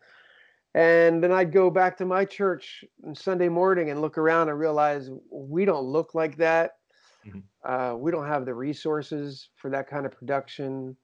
And 0.74 1.24
then 1.24 1.32
I'd 1.32 1.52
go 1.52 1.72
back 1.72 1.98
to 1.98 2.06
my 2.06 2.24
church 2.24 2.86
on 3.06 3.16
Sunday 3.16 3.50
morning 3.50 3.90
and 3.90 4.02
look 4.02 4.18
around 4.18 4.50
and 4.50 4.60
realize 4.60 5.10
we 5.32 5.66
don't 5.66 5.86
look 5.86 6.14
like 6.14 6.38
that. 6.38 6.78
Mhm. 7.26 7.44
Uh, 7.64 7.96
we 7.98 8.12
don't 8.12 8.28
have 8.28 8.46
the 8.46 8.54
resources 8.54 9.50
for 9.56 9.70
that 9.72 9.88
kind 9.88 10.06
of 10.06 10.12
production. 10.12 10.96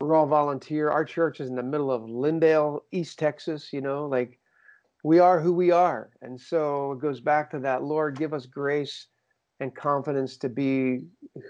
We're 0.00 0.14
all 0.14 0.26
volunteer. 0.26 0.90
Our 0.90 1.04
church 1.04 1.40
is 1.40 1.48
in 1.48 1.56
the 1.56 1.62
middle 1.62 1.90
of 1.90 2.02
Lindale, 2.02 2.80
East 2.92 3.18
Texas, 3.18 3.72
you 3.72 3.80
know, 3.80 4.06
like 4.06 4.38
we 5.02 5.18
are 5.18 5.40
who 5.40 5.52
we 5.52 5.70
are. 5.70 6.10
And 6.22 6.40
so 6.40 6.92
it 6.92 7.00
goes 7.00 7.20
back 7.20 7.50
to 7.50 7.58
that 7.60 7.82
Lord, 7.82 8.16
give 8.16 8.32
us 8.32 8.46
grace 8.46 9.08
and 9.60 9.74
confidence 9.74 10.36
to 10.38 10.48
be 10.48 11.02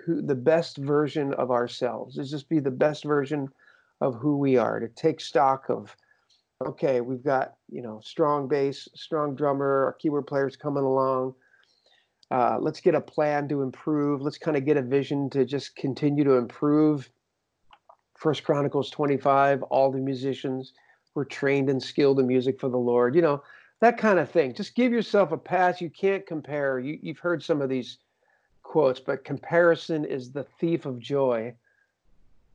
who, 0.05 0.21
the 0.21 0.35
best 0.35 0.77
version 0.77 1.33
of 1.35 1.51
ourselves. 1.51 2.17
Let's 2.17 2.31
just 2.31 2.49
be 2.49 2.59
the 2.59 2.71
best 2.71 3.05
version 3.05 3.49
of 4.01 4.17
who 4.17 4.37
we 4.37 4.57
are, 4.57 4.81
to 4.81 4.89
take 4.89 5.21
stock 5.21 5.69
of, 5.69 5.95
okay, 6.67 7.01
we've 7.01 7.23
got, 7.23 7.55
you 7.69 7.83
know, 7.83 8.01
strong 8.03 8.49
bass, 8.49 8.89
strong 8.95 9.35
drummer, 9.37 9.85
our 9.85 9.93
keyboard 9.95 10.27
players 10.27 10.57
coming 10.57 10.83
along. 10.83 11.35
Uh, 12.31 12.59
let's 12.61 12.81
get 12.81 12.95
a 12.95 13.01
plan 13.01 13.49
to 13.49 13.63
improve. 13.63 14.23
Let's 14.23 14.39
kind 14.39 14.57
of 14.57 14.65
get 14.65 14.77
a 14.77 14.83
vision 14.83 15.31
to 15.31 15.45
just 15.45 15.77
continue 15.77 16.25
to 16.25 16.33
improve. 16.33 17.11
First 18.17 18.45
Chronicles 18.45 18.91
25, 18.91 19.63
all 19.65 19.91
the 19.91 19.99
musicians 19.99 20.73
were 21.15 21.25
trained 21.25 21.71
and 21.71 21.83
skilled 21.83 22.21
in 22.21 22.27
music 22.27 22.61
for 22.61 22.69
the 22.69 22.77
Lord. 22.77 23.15
You 23.15 23.23
know, 23.23 23.43
that 23.81 23.99
kind 23.99 24.19
of 24.19 24.31
thing. 24.31 24.55
Just 24.55 24.75
give 24.75 24.93
yourself 24.93 25.33
a 25.33 25.39
pass. 25.39 25.81
You 25.81 25.91
can't 25.91 26.27
compare. 26.27 26.79
You, 26.79 26.99
you've 27.03 27.19
heard 27.19 27.43
some 27.43 27.63
of 27.63 27.69
these 27.69 27.99
quotes, 28.63 29.01
but 29.01 29.25
comparison 29.25 30.05
is 30.05 30.31
the 30.31 30.45
thief 30.61 30.87
of 30.87 30.99
joy. 30.99 31.55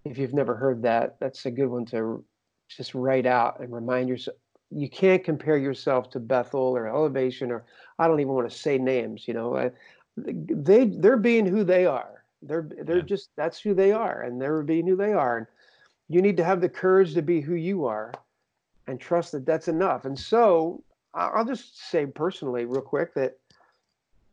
If 0.05 0.17
you've 0.17 0.33
never 0.33 0.55
heard 0.55 0.83
that, 0.83 1.17
that's 1.19 1.45
a 1.45 1.51
good 1.51 1.67
one 1.67 1.85
to 1.87 2.23
just 2.69 2.93
write 2.93 3.25
out 3.25 3.59
and 3.59 3.73
remind 3.73 4.07
yourself. 4.07 4.37
You 4.71 4.89
can't 4.89 5.23
compare 5.23 5.57
yourself 5.57 6.09
to 6.11 6.19
Bethel 6.19 6.75
or 6.75 6.87
Elevation 6.87 7.51
or 7.51 7.65
I 7.97 8.07
don't 8.07 8.19
even 8.19 8.33
want 8.33 8.49
to 8.49 8.57
say 8.57 8.77
names. 8.77 9.27
You 9.27 9.33
know, 9.33 9.55
I, 9.55 9.71
they 10.17 10.85
they're 10.87 11.17
being 11.17 11.45
who 11.45 11.63
they 11.63 11.85
are. 11.85 12.23
They're 12.41 12.69
they're 12.83 12.97
Yeah. 12.97 13.03
just 13.03 13.29
that's 13.35 13.59
who 13.59 13.73
they 13.73 13.91
are, 13.91 14.21
and 14.23 14.41
they're 14.41 14.63
being 14.63 14.87
who 14.87 14.95
they 14.95 15.13
are. 15.13 15.37
And 15.37 15.47
you 16.09 16.21
need 16.21 16.37
to 16.37 16.43
have 16.43 16.61
the 16.61 16.69
courage 16.69 17.13
to 17.13 17.21
be 17.21 17.41
who 17.41 17.55
you 17.55 17.85
are, 17.85 18.13
and 18.87 18.99
trust 18.99 19.31
that 19.31 19.45
that's 19.45 19.67
enough. 19.67 20.05
And 20.05 20.17
so 20.17 20.83
I'll 21.15 21.45
just 21.45 21.79
say 21.89 22.05
personally, 22.05 22.65
real 22.65 22.81
quick, 22.81 23.13
that 23.15 23.37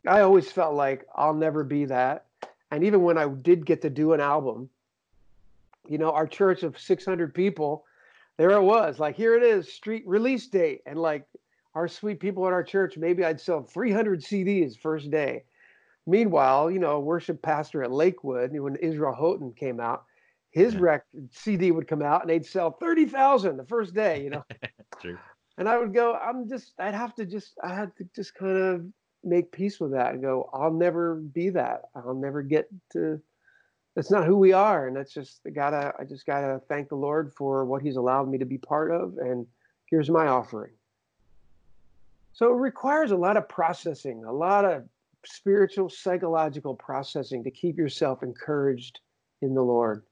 I 0.07 0.21
always 0.21 0.51
felt 0.51 0.75
like 0.75 1.05
I'll 1.15 1.33
never 1.33 1.63
be 1.63 1.85
that. 1.85 2.25
And 2.71 2.83
even 2.83 3.03
when 3.03 3.17
I 3.17 3.27
did 3.27 3.65
get 3.65 3.81
to 3.83 3.89
do 3.89 4.13
an 4.13 4.19
album, 4.19 4.69
you 5.87 5.97
know, 5.97 6.11
our 6.11 6.27
church 6.27 6.63
of 6.63 6.77
600 6.77 7.33
people, 7.33 7.85
there 8.37 8.51
it 8.51 8.63
was, 8.63 8.99
like, 8.99 9.15
here 9.15 9.35
it 9.35 9.43
is, 9.43 9.71
street 9.71 10.03
release 10.05 10.47
date. 10.47 10.81
And 10.85 10.99
like, 10.99 11.25
our 11.75 11.87
sweet 11.87 12.19
people 12.19 12.45
at 12.47 12.53
our 12.53 12.63
church, 12.63 12.97
maybe 12.97 13.23
I'd 13.23 13.39
sell 13.39 13.63
300 13.63 14.21
CDs 14.21 14.77
first 14.77 15.09
day. 15.09 15.43
Meanwhile, 16.05 16.69
you 16.69 16.79
know, 16.79 16.99
worship 16.99 17.41
pastor 17.41 17.83
at 17.83 17.91
Lakewood, 17.91 18.51
when 18.51 18.75
Israel 18.77 19.13
Houghton 19.13 19.53
came 19.53 19.79
out, 19.79 20.03
his 20.51 20.75
Yeah. 20.75 20.81
rec 20.81 21.05
CD 21.31 21.71
would 21.71 21.87
come 21.87 22.01
out 22.01 22.21
and 22.21 22.29
they'd 22.29 22.45
sell 22.45 22.71
30,000 22.71 23.57
the 23.57 23.65
first 23.65 23.93
day, 23.93 24.23
you 24.23 24.29
know. 24.29 24.43
True. 24.99 25.17
And 25.57 25.69
I 25.69 25.77
would 25.77 25.93
go, 25.93 26.15
I'm 26.15 26.49
just, 26.49 26.73
I'd 26.79 26.95
have 26.95 27.13
to 27.15 27.25
just, 27.25 27.53
I 27.63 27.73
had 27.73 27.95
to 27.97 28.05
just 28.15 28.33
kind 28.35 28.57
of 28.57 28.85
make 29.23 29.51
peace 29.51 29.79
with 29.79 29.91
that 29.91 30.13
and 30.13 30.21
go, 30.21 30.49
I'll 30.53 30.73
never 30.73 31.15
be 31.15 31.49
that. 31.51 31.83
I'll 31.95 32.15
never 32.15 32.41
get 32.41 32.67
to, 32.93 33.21
that's 33.95 34.11
not 34.11 34.25
who 34.25 34.37
we 34.37 34.51
are. 34.53 34.87
And 34.87 34.95
that's 34.95 35.13
just, 35.13 35.41
I 35.45 35.51
gotta, 35.51 35.93
I 35.99 36.03
just 36.03 36.25
gotta 36.25 36.61
thank 36.67 36.89
the 36.89 36.95
Lord 36.95 37.33
for 37.37 37.65
what 37.65 37.81
he's 37.81 37.95
allowed 37.95 38.29
me 38.29 38.37
to 38.39 38.45
be 38.45 38.57
part 38.57 38.91
of. 38.91 39.17
And 39.17 39.45
here's 39.89 40.09
my 40.09 40.27
offering. 40.27 40.71
So 42.33 42.51
it 42.51 42.57
requires 42.57 43.11
a 43.11 43.17
lot 43.17 43.37
of 43.37 43.47
processing, 43.47 44.25
a 44.25 44.33
lot 44.33 44.65
of 44.65 44.83
spiritual, 45.25 45.89
psychological 45.89 46.75
processing 46.75 47.43
to 47.43 47.51
keep 47.51 47.77
yourself 47.77 48.23
encouraged 48.23 48.99
in 49.43 49.53
the 49.53 49.61
Lord. 49.61 50.03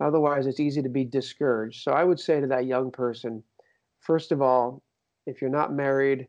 Otherwise, 0.00 0.46
it's 0.46 0.60
easy 0.60 0.82
to 0.82 0.88
be 0.88 1.04
discouraged. 1.04 1.82
So 1.82 1.92
I 1.92 2.04
would 2.04 2.18
say 2.18 2.40
to 2.40 2.46
that 2.46 2.66
young 2.66 2.90
person, 2.90 3.42
first 4.02 4.32
of 4.32 4.42
all, 4.42 4.82
if 5.26 5.40
you're 5.40 5.50
not 5.50 5.72
married, 5.72 6.26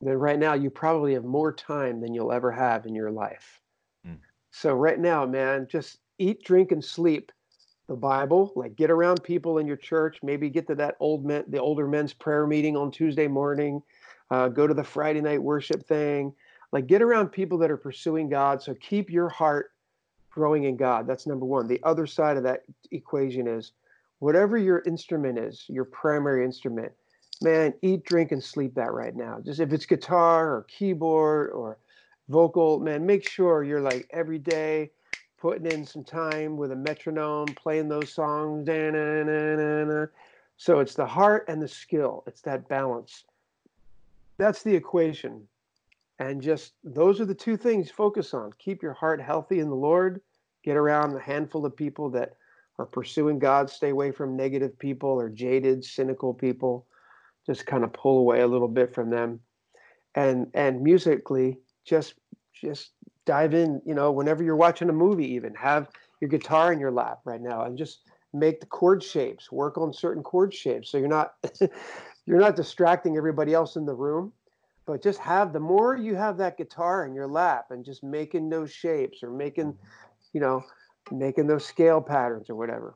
then 0.00 0.16
right 0.16 0.38
now 0.38 0.54
you 0.54 0.70
probably 0.70 1.14
have 1.14 1.24
more 1.24 1.52
time 1.52 2.00
than 2.00 2.12
you'll 2.12 2.32
ever 2.32 2.50
have 2.50 2.86
in 2.86 2.94
your 2.94 3.10
life. 3.10 3.60
Mm. 4.06 4.18
So 4.50 4.74
right 4.74 4.98
now, 4.98 5.24
man, 5.24 5.66
just 5.70 5.98
eat, 6.18 6.44
drink, 6.44 6.72
and 6.72 6.84
sleep 6.84 7.30
the 7.86 7.94
Bible. 7.94 8.52
Like 8.56 8.76
get 8.76 8.90
around 8.90 9.22
people 9.22 9.58
in 9.58 9.66
your 9.66 9.76
church. 9.76 10.18
Maybe 10.22 10.48
get 10.48 10.66
to 10.68 10.74
that 10.76 10.96
old 11.00 11.24
men, 11.24 11.44
the 11.48 11.60
older 11.60 11.86
men's 11.86 12.12
prayer 12.12 12.46
meeting 12.46 12.76
on 12.76 12.90
Tuesday 12.90 13.28
morning. 13.28 13.82
Uh, 14.30 14.48
go 14.48 14.66
to 14.66 14.74
the 14.74 14.84
Friday 14.84 15.20
night 15.20 15.42
worship 15.42 15.86
thing. 15.86 16.32
Like 16.72 16.86
get 16.86 17.02
around 17.02 17.28
people 17.28 17.58
that 17.58 17.70
are 17.70 17.76
pursuing 17.76 18.28
God. 18.28 18.62
So 18.62 18.74
keep 18.74 19.10
your 19.10 19.28
heart 19.28 19.72
growing 20.30 20.64
in 20.64 20.76
God. 20.76 21.06
That's 21.06 21.26
number 21.26 21.46
one. 21.46 21.68
The 21.68 21.80
other 21.84 22.06
side 22.06 22.36
of 22.36 22.42
that 22.42 22.64
equation 22.90 23.46
is 23.46 23.72
whatever 24.24 24.56
your 24.56 24.78
instrument 24.86 25.38
is, 25.38 25.66
your 25.68 25.84
primary 25.84 26.46
instrument, 26.46 26.90
man, 27.42 27.74
eat, 27.82 28.02
drink, 28.06 28.32
and 28.32 28.42
sleep 28.42 28.74
that 28.74 28.90
right 28.90 29.14
now. 29.14 29.38
Just 29.44 29.60
if 29.60 29.70
it's 29.70 29.84
guitar 29.84 30.46
or 30.46 30.62
keyboard 30.62 31.50
or 31.50 31.76
vocal, 32.30 32.80
man, 32.80 33.04
make 33.04 33.22
sure 33.22 33.64
you're 33.64 33.82
like 33.82 34.08
every 34.14 34.38
day 34.38 34.90
putting 35.38 35.66
in 35.66 35.84
some 35.84 36.02
time 36.02 36.56
with 36.56 36.72
a 36.72 36.76
metronome, 36.76 37.54
playing 37.54 37.86
those 37.86 38.14
songs. 38.14 38.66
So 40.56 40.80
it's 40.80 40.94
the 40.94 41.04
heart 41.04 41.44
and 41.48 41.60
the 41.60 41.68
skill. 41.68 42.24
It's 42.26 42.40
that 42.42 42.66
balance. 42.66 43.26
That's 44.38 44.62
the 44.62 44.74
equation. 44.74 45.46
And 46.18 46.40
just 46.40 46.72
those 46.82 47.20
are 47.20 47.26
the 47.26 47.34
two 47.34 47.58
things 47.58 47.90
focus 47.90 48.32
on. 48.32 48.52
Keep 48.58 48.82
your 48.82 48.94
heart 48.94 49.20
healthy 49.20 49.60
in 49.60 49.68
the 49.68 49.76
Lord. 49.76 50.22
Get 50.62 50.78
around 50.78 51.14
a 51.14 51.20
handful 51.20 51.66
of 51.66 51.76
people 51.76 52.08
that 52.12 52.36
are 52.78 52.86
pursuing 52.86 53.38
God. 53.38 53.70
Stay 53.70 53.90
away 53.90 54.10
from 54.10 54.36
negative 54.36 54.78
people 54.78 55.10
or 55.10 55.28
jaded, 55.28 55.84
cynical 55.84 56.34
people. 56.34 56.86
Just 57.46 57.66
kind 57.66 57.84
of 57.84 57.92
pull 57.92 58.18
away 58.18 58.40
a 58.40 58.46
little 58.46 58.68
bit 58.68 58.94
from 58.94 59.10
them. 59.10 59.40
And 60.14 60.48
and 60.54 60.82
musically, 60.82 61.58
just 61.84 62.14
just 62.52 62.92
dive 63.26 63.54
in, 63.54 63.80
you 63.84 63.94
know, 63.94 64.12
whenever 64.12 64.42
you're 64.42 64.56
watching 64.56 64.88
a 64.88 64.92
movie, 64.92 65.32
even 65.32 65.54
have 65.54 65.88
your 66.20 66.28
guitar 66.28 66.72
in 66.72 66.80
your 66.80 66.92
lap 66.92 67.20
right 67.24 67.40
now 67.40 67.64
and 67.64 67.76
just 67.76 68.00
make 68.32 68.60
the 68.60 68.66
chord 68.66 69.02
shapes, 69.02 69.50
work 69.50 69.78
on 69.78 69.92
certain 69.92 70.22
chord 70.22 70.54
shapes. 70.54 70.90
So 70.90 70.98
you're 70.98 71.08
not 71.08 71.34
you're 72.26 72.40
not 72.40 72.56
distracting 72.56 73.16
everybody 73.16 73.52
else 73.54 73.76
in 73.76 73.84
the 73.84 73.94
room 73.94 74.32
but 74.86 75.02
just 75.02 75.18
have 75.18 75.52
the 75.52 75.60
more 75.60 75.96
you 75.96 76.14
have 76.14 76.36
that 76.36 76.56
guitar 76.56 77.06
in 77.06 77.14
your 77.14 77.26
lap 77.26 77.66
and 77.70 77.84
just 77.84 78.02
making 78.02 78.48
those 78.48 78.70
shapes 78.70 79.22
or 79.22 79.30
making 79.30 79.76
you 80.32 80.40
know 80.40 80.62
making 81.10 81.46
those 81.46 81.64
scale 81.64 82.00
patterns 82.00 82.50
or 82.50 82.56
whatever. 82.56 82.94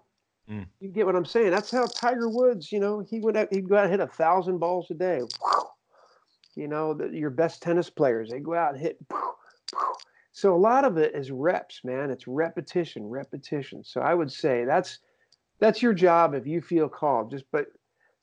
Mm. 0.50 0.66
you 0.80 0.88
get 0.88 1.04
what 1.04 1.14
i'm 1.14 1.26
saying? 1.26 1.50
That's 1.50 1.70
how 1.70 1.86
tiger 1.86 2.28
woods 2.28 2.72
you 2.72 2.80
know 2.80 3.00
he 3.00 3.20
would 3.20 3.36
out, 3.36 3.52
he'd 3.52 3.68
go 3.68 3.76
out 3.76 3.84
and 3.84 3.90
hit 3.90 4.00
a 4.00 4.06
thousand 4.06 4.58
balls 4.58 4.90
a 4.90 4.94
day. 4.94 5.20
You 6.54 6.68
know 6.68 6.94
the, 6.94 7.08
your 7.08 7.30
best 7.30 7.62
tennis 7.62 7.90
players 7.90 8.30
they 8.30 8.40
go 8.40 8.54
out 8.54 8.72
and 8.72 8.80
hit 8.80 8.98
so 10.32 10.54
a 10.54 10.56
lot 10.56 10.84
of 10.84 10.96
it 10.96 11.14
is 11.14 11.30
reps 11.30 11.80
man. 11.84 12.10
It's 12.10 12.26
repetition 12.26 13.04
repetition. 13.04 13.84
So 13.84 14.00
i 14.00 14.14
would 14.14 14.32
say 14.32 14.64
that's 14.64 15.00
that's 15.60 15.82
your 15.82 15.92
job 15.92 16.34
if 16.34 16.46
you 16.46 16.62
feel 16.62 16.88
called. 16.88 17.30
Just 17.30 17.44
but 17.52 17.66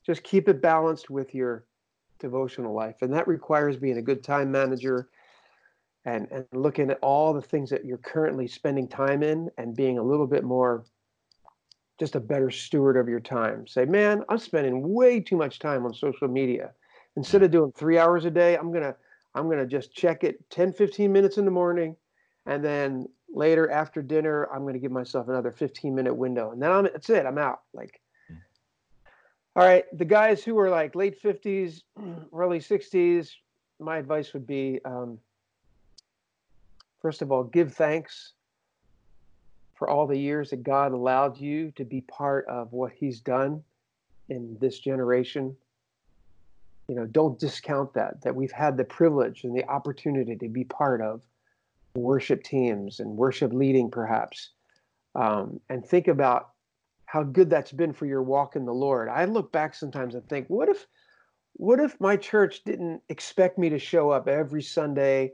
just 0.06 0.24
keep 0.24 0.50
it 0.50 0.62
balanced 0.62 1.10
with 1.10 1.36
your 1.36 1.66
devotional 2.20 2.74
life. 2.74 2.96
And 3.02 3.14
that 3.14 3.28
requires 3.28 3.78
being 3.78 3.98
a 3.98 4.02
good 4.02 4.24
time 4.24 4.52
manager 4.52 5.10
and 6.06 6.28
and 6.32 6.46
looking 6.54 6.90
at 6.90 7.00
all 7.02 7.34
the 7.34 7.42
things 7.42 7.70
that 7.70 7.86
you're 7.86 7.98
currently 7.98 8.48
spending 8.48 8.88
time 8.88 9.24
in 9.24 9.50
and 9.58 9.76
being 9.76 9.98
a 9.98 10.04
little 10.04 10.28
bit 10.28 10.44
more 10.44 10.86
just 12.00 12.16
a 12.16 12.20
better 12.20 12.52
steward 12.52 12.98
of 12.98 13.08
your 13.08 13.20
time. 13.20 13.68
Say 13.68 13.86
man 13.86 14.24
i'm 14.30 14.38
spending 14.38 14.94
way 14.94 15.20
too 15.20 15.38
much 15.38 15.60
time 15.60 15.86
on 15.86 15.94
social 15.94 16.28
media. 16.28 16.72
Instead 17.18 17.44
of 17.44 17.52
doing 17.52 17.72
three 17.72 17.98
hours 17.98 18.26
a 18.26 18.32
day 18.32 18.58
i'm 18.58 18.72
gonna 18.72 18.96
i'm 19.34 19.50
gonna 19.50 19.66
just 19.66 19.94
check 19.94 20.24
it 20.24 20.50
10 20.50 20.74
15 20.74 21.12
minutes 21.12 21.38
in 21.38 21.46
the 21.46 21.52
morning 21.52 21.96
and 22.46 22.64
then 22.64 23.08
later 23.34 23.70
after 23.72 24.02
dinner 24.02 24.48
i'm 24.54 24.66
gonna 24.66 24.80
give 24.80 24.92
myself 24.92 25.28
another 25.28 25.52
15 25.52 25.96
minute 25.96 26.14
window 26.14 26.52
and 26.52 26.62
then 26.62 26.72
i'm 26.72 26.84
that's 26.84 27.10
it 27.10 27.26
i'm 27.26 27.38
out. 27.38 27.62
Like 27.74 28.00
all 29.56 29.66
right, 29.66 29.86
the 29.98 30.06
guys 30.06 30.44
who 30.44 30.60
are 30.60 30.70
like 30.70 30.96
late 30.96 31.22
50s, 31.22 31.84
early 32.34 32.60
60s, 32.60 33.30
my 33.80 33.98
advice 33.98 34.34
would 34.34 34.46
be 34.46 34.82
um, 34.84 35.18
first 37.06 37.22
of 37.22 37.32
all, 37.32 37.44
give 37.44 37.72
thanks 37.72 38.34
for 39.76 39.88
all 39.88 40.08
the 40.08 40.18
years 40.18 40.50
that 40.50 40.64
God 40.64 40.92
allowed 40.92 41.38
you 41.38 41.70
to 41.76 41.86
be 41.86 42.02
part 42.02 42.48
of 42.48 42.74
what 42.74 42.94
He's 42.94 43.20
done 43.20 43.64
in 44.30 44.58
this 44.60 44.80
generation. 44.80 45.56
You 46.88 46.96
know, 46.96 47.06
don't 47.06 47.38
discount 47.38 47.94
that, 47.94 48.24
that 48.24 48.36
we've 48.36 48.52
had 48.52 48.76
the 48.76 48.86
privilege 48.86 49.44
and 49.44 49.56
the 49.56 49.64
opportunity 49.70 50.36
to 50.36 50.48
be 50.48 50.64
part 50.64 51.00
of 51.00 51.22
worship 51.94 52.42
teams 52.42 53.00
and 53.00 53.12
worship 53.16 53.54
leading, 53.54 53.92
perhaps. 53.92 54.50
Um, 55.14 55.60
and 55.70 55.86
think 55.86 56.08
about 56.08 56.54
how 57.06 57.22
good 57.22 57.52
that's 57.52 57.72
been 57.72 57.94
for 57.94 58.08
your 58.08 58.24
walk 58.24 58.56
in 58.56 58.66
the 58.66 58.74
Lord. 58.74 59.10
I 59.10 59.26
look 59.26 59.52
back 59.52 59.76
sometimes 59.76 60.16
and 60.16 60.28
think, 60.28 60.48
what 60.48 60.70
if 60.70 60.88
what 61.54 61.80
if 61.80 62.02
my 62.02 62.18
church 62.18 62.64
didn't 62.64 63.04
expect 63.10 63.60
me 63.60 63.70
to 63.70 63.78
show 63.78 64.10
up 64.10 64.28
every 64.28 64.64
Sunday 64.64 65.34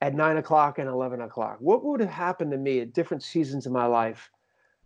at 0.00 0.14
nine 0.14 0.36
o'clock 0.36 0.78
and 0.78 0.88
eleven 0.88 1.20
o'clock? 1.20 1.58
What 1.60 1.84
would 1.84 2.00
have 2.00 2.10
happened 2.10 2.50
to 2.52 2.58
me 2.58 2.80
at 2.80 2.92
different 2.92 3.22
seasons 3.22 3.66
of 3.66 3.72
my 3.72 3.86
life? 3.86 4.30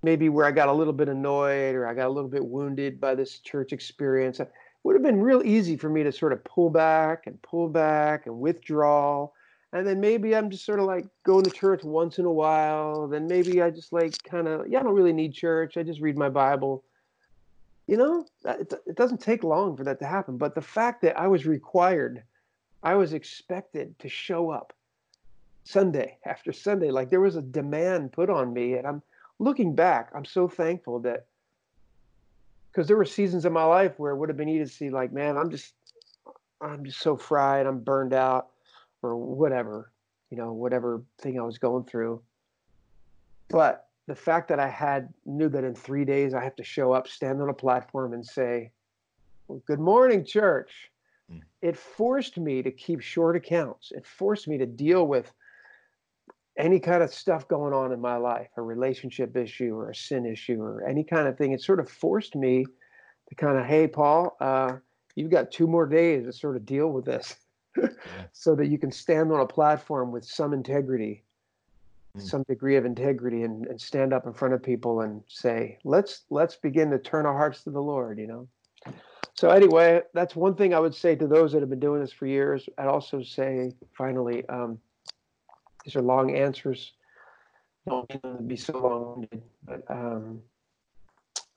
Maybe 0.02 0.28
where 0.28 0.46
I 0.46 0.50
got 0.50 0.68
a 0.68 0.72
little 0.72 0.92
bit 0.92 1.08
annoyed 1.08 1.74
or 1.74 1.86
I 1.86 1.94
got 1.94 2.06
a 2.06 2.12
little 2.12 2.30
bit 2.30 2.44
wounded 2.44 3.00
by 3.00 3.14
this 3.14 3.38
church 3.40 3.72
experience. 3.72 4.40
It 4.40 4.50
would 4.82 4.94
have 4.94 5.02
been 5.02 5.20
real 5.20 5.42
easy 5.44 5.76
for 5.76 5.90
me 5.90 6.02
to 6.02 6.12
sort 6.12 6.32
of 6.32 6.42
pull 6.44 6.70
back 6.70 7.26
and 7.26 7.40
pull 7.42 7.68
back 7.68 8.26
and 8.26 8.40
withdraw 8.40 9.28
and 9.72 9.86
then 9.86 10.00
maybe 10.00 10.34
I'm 10.34 10.50
just 10.50 10.64
sort 10.64 10.80
of 10.80 10.86
like 10.86 11.06
going 11.24 11.44
to 11.44 11.50
church 11.50 11.84
once 11.84 12.18
in 12.18 12.24
a 12.24 12.32
while. 12.32 13.06
Then 13.06 13.28
maybe 13.28 13.62
I 13.62 13.70
just 13.70 13.92
like 13.92 14.20
kind 14.24 14.48
of, 14.48 14.68
yeah, 14.68 14.80
I 14.80 14.82
don't 14.82 14.94
really 14.94 15.12
need 15.12 15.32
church. 15.32 15.76
I 15.76 15.82
just 15.82 16.00
read 16.00 16.18
my 16.18 16.28
Bible. 16.28 16.84
You 17.86 17.96
know, 17.96 18.26
it, 18.44 18.72
it 18.86 18.96
doesn't 18.96 19.20
take 19.20 19.44
long 19.44 19.76
for 19.76 19.84
that 19.84 20.00
to 20.00 20.06
happen. 20.06 20.38
But 20.38 20.54
the 20.54 20.60
fact 20.60 21.02
that 21.02 21.18
I 21.18 21.28
was 21.28 21.46
required, 21.46 22.24
I 22.82 22.94
was 22.94 23.12
expected 23.12 23.96
to 24.00 24.08
show 24.08 24.50
up 24.50 24.72
Sunday 25.70 26.18
after 26.24 26.52
Sunday, 26.52 26.90
like 26.90 27.10
there 27.10 27.20
was 27.20 27.36
a 27.36 27.42
demand 27.42 28.12
put 28.12 28.30
on 28.30 28.52
me. 28.52 28.74
And 28.74 28.86
I'm 28.86 29.02
looking 29.38 29.74
back, 29.74 30.10
I'm 30.14 30.24
so 30.24 30.48
thankful 30.48 31.00
that 31.00 31.26
because 32.70 32.86
there 32.86 32.96
were 32.96 33.04
seasons 33.04 33.44
in 33.44 33.52
my 33.52 33.64
life 33.64 33.98
where 33.98 34.12
it 34.12 34.16
would 34.16 34.28
have 34.28 34.38
been 34.38 34.48
easy 34.48 34.64
to 34.64 34.70
see, 34.70 34.90
like, 34.90 35.12
man, 35.12 35.36
I'm 35.36 35.50
just, 35.50 35.74
I'm 36.60 36.84
just 36.84 37.00
so 37.00 37.16
fried, 37.16 37.66
I'm 37.66 37.80
burned 37.80 38.12
out 38.12 38.48
or 39.02 39.16
whatever, 39.16 39.92
you 40.30 40.36
know, 40.36 40.52
whatever 40.52 41.02
thing 41.20 41.38
I 41.38 41.42
was 41.42 41.58
going 41.58 41.84
through. 41.84 42.22
But 43.48 43.88
the 44.06 44.14
fact 44.14 44.48
that 44.48 44.60
I 44.60 44.68
had 44.68 45.12
knew 45.24 45.48
that 45.48 45.64
in 45.64 45.74
three 45.74 46.04
days 46.04 46.34
I 46.34 46.44
have 46.44 46.56
to 46.56 46.64
show 46.64 46.92
up, 46.92 47.08
stand 47.08 47.42
on 47.42 47.48
a 47.48 47.54
platform, 47.54 48.12
and 48.12 48.24
say, 48.24 48.70
well, 49.48 49.62
"Good 49.66 49.80
morning, 49.80 50.24
church," 50.24 50.90
Mm. 51.30 51.42
it 51.62 51.76
forced 51.76 52.38
me 52.38 52.62
to 52.62 52.70
keep 52.70 53.00
short 53.00 53.36
accounts. 53.36 53.92
It 53.92 54.06
forced 54.06 54.48
me 54.48 54.58
to 54.58 54.66
deal 54.66 55.06
with 55.06 55.32
any 56.58 56.80
kind 56.80 57.02
of 57.02 57.12
stuff 57.12 57.48
going 57.48 57.72
on 57.72 57.92
in 57.92 58.00
my 58.00 58.16
life, 58.16 58.48
a 58.56 58.62
relationship 58.62 59.36
issue 59.36 59.74
or 59.74 59.90
a 59.90 59.94
sin 59.94 60.26
issue 60.26 60.60
or 60.60 60.86
any 60.86 61.04
kind 61.04 61.28
of 61.28 61.38
thing. 61.38 61.52
It 61.52 61.62
sort 61.62 61.80
of 61.80 61.88
forced 61.88 62.36
me 62.36 62.66
to 63.28 63.34
kind 63.34 63.58
of, 63.58 63.64
"Hey, 63.66 63.86
Paul, 63.86 64.36
uh, 64.40 64.76
you've 65.14 65.30
got 65.30 65.50
two 65.50 65.66
more 65.66 65.86
days 65.86 66.24
to 66.26 66.32
sort 66.32 66.56
of 66.56 66.66
deal 66.66 66.88
with 66.90 67.04
this." 67.04 67.36
so 68.32 68.54
that 68.56 68.66
you 68.66 68.78
can 68.78 68.90
stand 68.90 69.32
on 69.32 69.40
a 69.40 69.46
platform 69.46 70.10
with 70.12 70.24
some 70.24 70.52
integrity, 70.52 71.24
Mm. 72.16 72.22
some 72.22 72.42
degree 72.48 72.74
of 72.74 72.84
integrity, 72.84 73.44
and, 73.44 73.66
and 73.68 73.80
stand 73.80 74.12
up 74.12 74.26
in 74.26 74.32
front 74.32 74.52
of 74.52 74.60
people 74.60 75.02
and 75.02 75.22
say, 75.28 75.78
"Let's 75.84 76.24
let's 76.28 76.56
begin 76.56 76.90
to 76.90 76.98
turn 76.98 77.24
our 77.24 77.36
hearts 77.36 77.62
to 77.62 77.70
the 77.70 77.80
Lord." 77.80 78.18
You 78.18 78.26
know. 78.26 78.48
So 79.34 79.50
anyway, 79.50 80.02
that's 80.12 80.34
one 80.34 80.56
thing 80.56 80.74
I 80.74 80.80
would 80.80 80.94
say 80.94 81.14
to 81.14 81.26
those 81.28 81.52
that 81.52 81.60
have 81.60 81.70
been 81.70 81.78
doing 81.78 82.00
this 82.00 82.12
for 82.12 82.26
years. 82.26 82.68
I'd 82.78 82.88
also 82.88 83.22
say, 83.22 83.72
finally, 83.96 84.44
um, 84.48 84.78
these 85.84 85.96
are 85.96 86.02
long 86.02 86.34
answers. 86.34 86.92
Don't 87.88 88.46
be 88.46 88.56
so 88.56 88.78
long-winded, 88.78 89.42
but 89.64 89.82
um, 89.88 90.42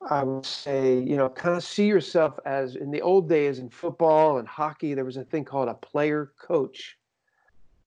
I 0.10 0.24
would 0.24 0.46
say, 0.46 1.00
you 1.00 1.16
know, 1.16 1.30
kind 1.30 1.56
of 1.56 1.64
see 1.64 1.86
yourself 1.86 2.40
as 2.46 2.76
in 2.76 2.92
the 2.92 3.02
old 3.02 3.30
days 3.30 3.60
in 3.60 3.70
football 3.70 4.38
and 4.38 4.48
hockey, 4.48 4.94
there 4.94 5.06
was 5.06 5.18
a 5.18 5.24
thing 5.24 5.46
called 5.46 5.70
a 5.70 5.74
player 5.76 6.32
coach. 6.40 6.98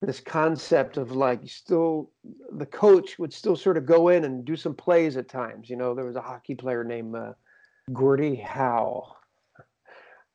This 0.01 0.19
concept 0.19 0.97
of 0.97 1.11
like 1.11 1.41
still 1.49 2.11
the 2.51 2.67
coach 2.67 3.17
would 3.17 3.33
still 3.33 3.55
sort 3.55 3.77
of 3.77 3.87
go 3.87 4.09
in 4.09 4.25
and 4.25 4.45
do 4.45 4.55
some 4.55 4.75
plays 4.75 5.17
at 5.17 5.27
times. 5.27 5.69
You 5.69 5.75
know, 5.75 5.95
there 5.95 6.05
was 6.05 6.15
a 6.15 6.21
hockey 6.21 6.53
player 6.53 6.83
named 6.83 7.15
uh, 7.15 7.33
Gordie 7.91 8.35
Howe, 8.35 9.15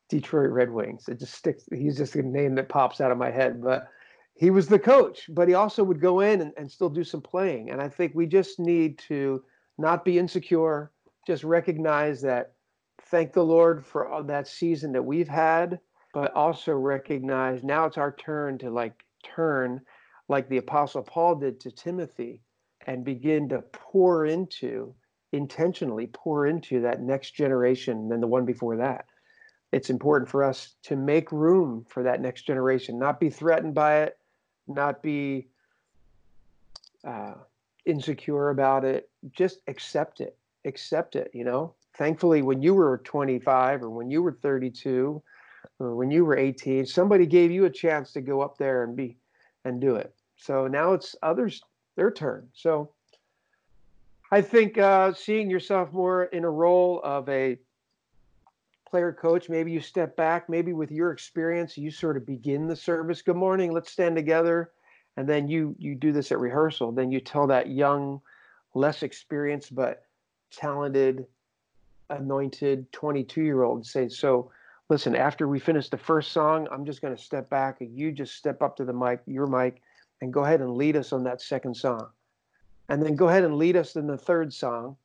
Detroit 0.08 0.50
Red 0.50 0.70
Wings. 0.70 1.08
It 1.08 1.20
just 1.20 1.34
sticks. 1.34 1.64
He's 1.72 1.96
just 1.96 2.16
a 2.16 2.22
name 2.22 2.56
that 2.56 2.68
pops 2.68 3.00
out 3.00 3.12
of 3.12 3.18
my 3.18 3.30
head, 3.30 3.62
but 3.62 3.88
he 4.34 4.50
was 4.50 4.68
the 4.68 4.78
coach. 4.78 5.28
But 5.28 5.48
he 5.48 5.54
also 5.54 5.84
would 5.84 6.00
go 6.00 6.20
in 6.20 6.40
and, 6.40 6.52
and 6.56 6.70
still 6.70 6.90
do 6.90 7.04
some 7.04 7.22
playing. 7.22 7.70
And 7.70 7.80
I 7.80 7.88
think 7.88 8.12
we 8.14 8.26
just 8.26 8.58
need 8.58 8.98
to 9.08 9.42
not 9.78 10.04
be 10.04 10.18
insecure 10.18 10.92
just 11.26 11.44
recognize 11.44 12.20
that 12.22 12.52
thank 13.02 13.32
the 13.32 13.44
Lord 13.44 13.84
for 13.84 14.22
that 14.26 14.48
season 14.48 14.92
that 14.92 15.04
we've 15.04 15.28
had, 15.28 15.78
but 16.12 16.34
also 16.34 16.72
recognize 16.72 17.62
now 17.62 17.86
it's 17.86 17.98
our 17.98 18.14
turn 18.16 18.58
to 18.58 18.70
like 18.70 19.04
turn 19.22 19.80
like 20.28 20.48
the 20.48 20.58
apostle 20.58 21.02
Paul 21.02 21.36
did 21.36 21.60
to 21.60 21.70
Timothy 21.70 22.40
and 22.86 23.04
begin 23.04 23.48
to 23.50 23.62
pour 23.72 24.26
into 24.26 24.94
intentionally 25.32 26.08
pour 26.12 26.46
into 26.46 26.80
that 26.80 27.00
next 27.00 27.32
generation 27.32 28.08
than 28.08 28.20
the 28.20 28.26
one 28.26 28.44
before 28.44 28.76
that. 28.76 29.06
It's 29.72 29.88
important 29.88 30.28
for 30.28 30.44
us 30.44 30.74
to 30.84 30.96
make 30.96 31.32
room 31.32 31.86
for 31.88 32.02
that 32.02 32.20
next 32.20 32.42
generation, 32.42 32.98
not 32.98 33.18
be 33.18 33.30
threatened 33.30 33.74
by 33.74 34.02
it, 34.02 34.18
not 34.66 35.02
be 35.02 35.48
uh, 37.04 37.34
insecure 37.86 38.50
about 38.50 38.84
it, 38.84 39.10
just 39.32 39.60
accept 39.66 40.20
it 40.20 40.36
accept 40.64 41.16
it, 41.16 41.30
you 41.32 41.44
know? 41.44 41.74
Thankfully, 41.94 42.42
when 42.42 42.62
you 42.62 42.74
were 42.74 42.98
25 43.04 43.82
or 43.82 43.90
when 43.90 44.10
you 44.10 44.22
were 44.22 44.32
32 44.32 45.22
or 45.78 45.94
when 45.94 46.10
you 46.10 46.24
were 46.24 46.36
18, 46.36 46.86
somebody 46.86 47.26
gave 47.26 47.50
you 47.50 47.66
a 47.66 47.70
chance 47.70 48.12
to 48.12 48.20
go 48.20 48.40
up 48.40 48.56
there 48.56 48.84
and 48.84 48.96
be 48.96 49.16
and 49.64 49.80
do 49.80 49.96
it. 49.96 50.14
So 50.36 50.66
now 50.66 50.92
it's 50.92 51.14
others 51.22 51.62
their 51.96 52.10
turn. 52.10 52.48
So 52.54 52.90
I 54.32 54.40
think 54.40 54.78
uh, 54.78 55.12
seeing 55.12 55.50
yourself 55.50 55.92
more 55.92 56.24
in 56.24 56.44
a 56.44 56.50
role 56.50 57.00
of 57.04 57.28
a 57.28 57.58
player 58.92 59.10
coach, 59.10 59.48
maybe 59.48 59.72
you 59.72 59.80
step 59.80 60.14
back, 60.16 60.50
maybe 60.50 60.74
with 60.74 60.92
your 60.92 61.12
experience, 61.12 61.78
you 61.78 61.90
sort 61.90 62.14
of 62.14 62.26
begin 62.26 62.66
the 62.66 62.76
service. 62.76 63.22
Good 63.22 63.36
morning, 63.36 63.72
let's 63.72 63.90
stand 63.90 64.14
together, 64.14 64.70
and 65.16 65.26
then 65.26 65.48
you 65.48 65.74
you 65.78 65.94
do 65.94 66.12
this 66.12 66.30
at 66.30 66.38
rehearsal. 66.38 66.92
Then 66.92 67.10
you 67.10 67.18
tell 67.18 67.46
that 67.46 67.70
young, 67.70 68.20
less 68.74 69.02
experienced 69.02 69.74
but 69.74 70.04
talented, 70.50 71.24
anointed 72.10 72.92
22 72.92 73.40
year 73.40 73.62
old 73.62 73.86
say, 73.86 74.10
So, 74.10 74.50
listen, 74.90 75.16
after 75.16 75.48
we 75.48 75.58
finish 75.58 75.88
the 75.88 75.96
first 75.96 76.30
song, 76.30 76.68
I'm 76.70 76.84
just 76.84 77.00
going 77.00 77.16
to 77.16 77.22
step 77.22 77.48
back 77.48 77.80
and 77.80 77.96
you 77.96 78.12
just 78.12 78.36
step 78.36 78.60
up 78.60 78.76
to 78.76 78.84
the 78.84 78.92
mic, 78.92 79.22
your 79.24 79.46
mic, 79.46 79.80
and 80.20 80.34
go 80.34 80.44
ahead 80.44 80.60
and 80.60 80.76
lead 80.76 80.96
us 80.96 81.14
on 81.14 81.24
that 81.24 81.40
second 81.40 81.74
song. 81.78 82.08
And 82.90 83.02
then 83.02 83.16
go 83.16 83.30
ahead 83.30 83.44
and 83.44 83.56
lead 83.56 83.74
us 83.74 83.96
in 83.96 84.06
the 84.06 84.18
third 84.18 84.52
song. 84.52 84.98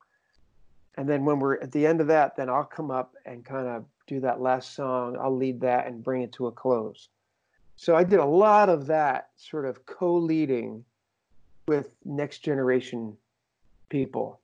And 0.97 1.07
then 1.07 1.25
when 1.25 1.39
we're 1.39 1.59
at 1.59 1.71
the 1.71 1.85
end 1.85 2.01
of 2.01 2.07
that, 2.07 2.35
then 2.35 2.49
I'll 2.49 2.63
come 2.63 2.89
up 2.89 3.13
and 3.25 3.45
kind 3.45 3.67
of 3.67 3.85
do 4.07 4.19
that 4.21 4.41
last 4.41 4.73
song. 4.73 5.15
I'll 5.21 5.35
lead 5.35 5.61
that 5.61 5.85
and 5.85 6.03
bring 6.03 6.23
it 6.23 6.33
to 6.33 6.47
a 6.47 6.51
close. 6.51 7.09
So 7.75 7.95
I 7.95 8.03
did 8.03 8.19
a 8.19 8.25
lot 8.25 8.69
of 8.69 8.87
that 8.87 9.29
sort 9.35 9.65
of 9.65 9.85
co 9.85 10.15
leading 10.15 10.83
with 11.67 11.89
next 12.03 12.39
generation 12.39 13.15
people. 13.89 14.39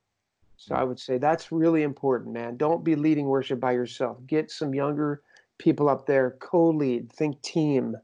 So 0.57 0.75
I 0.75 0.83
would 0.83 0.99
say 0.99 1.17
that's 1.17 1.51
really 1.51 1.81
important, 1.81 2.33
man. 2.33 2.57
Don't 2.57 2.83
be 2.83 2.95
leading 2.95 3.25
worship 3.25 3.59
by 3.59 3.71
yourself. 3.71 4.17
Get 4.27 4.51
some 4.51 4.75
younger 4.75 5.23
people 5.57 5.89
up 5.89 6.05
there, 6.05 6.37
co 6.39 6.69
lead, 6.69 7.11
think 7.11 7.41
team. 7.41 7.95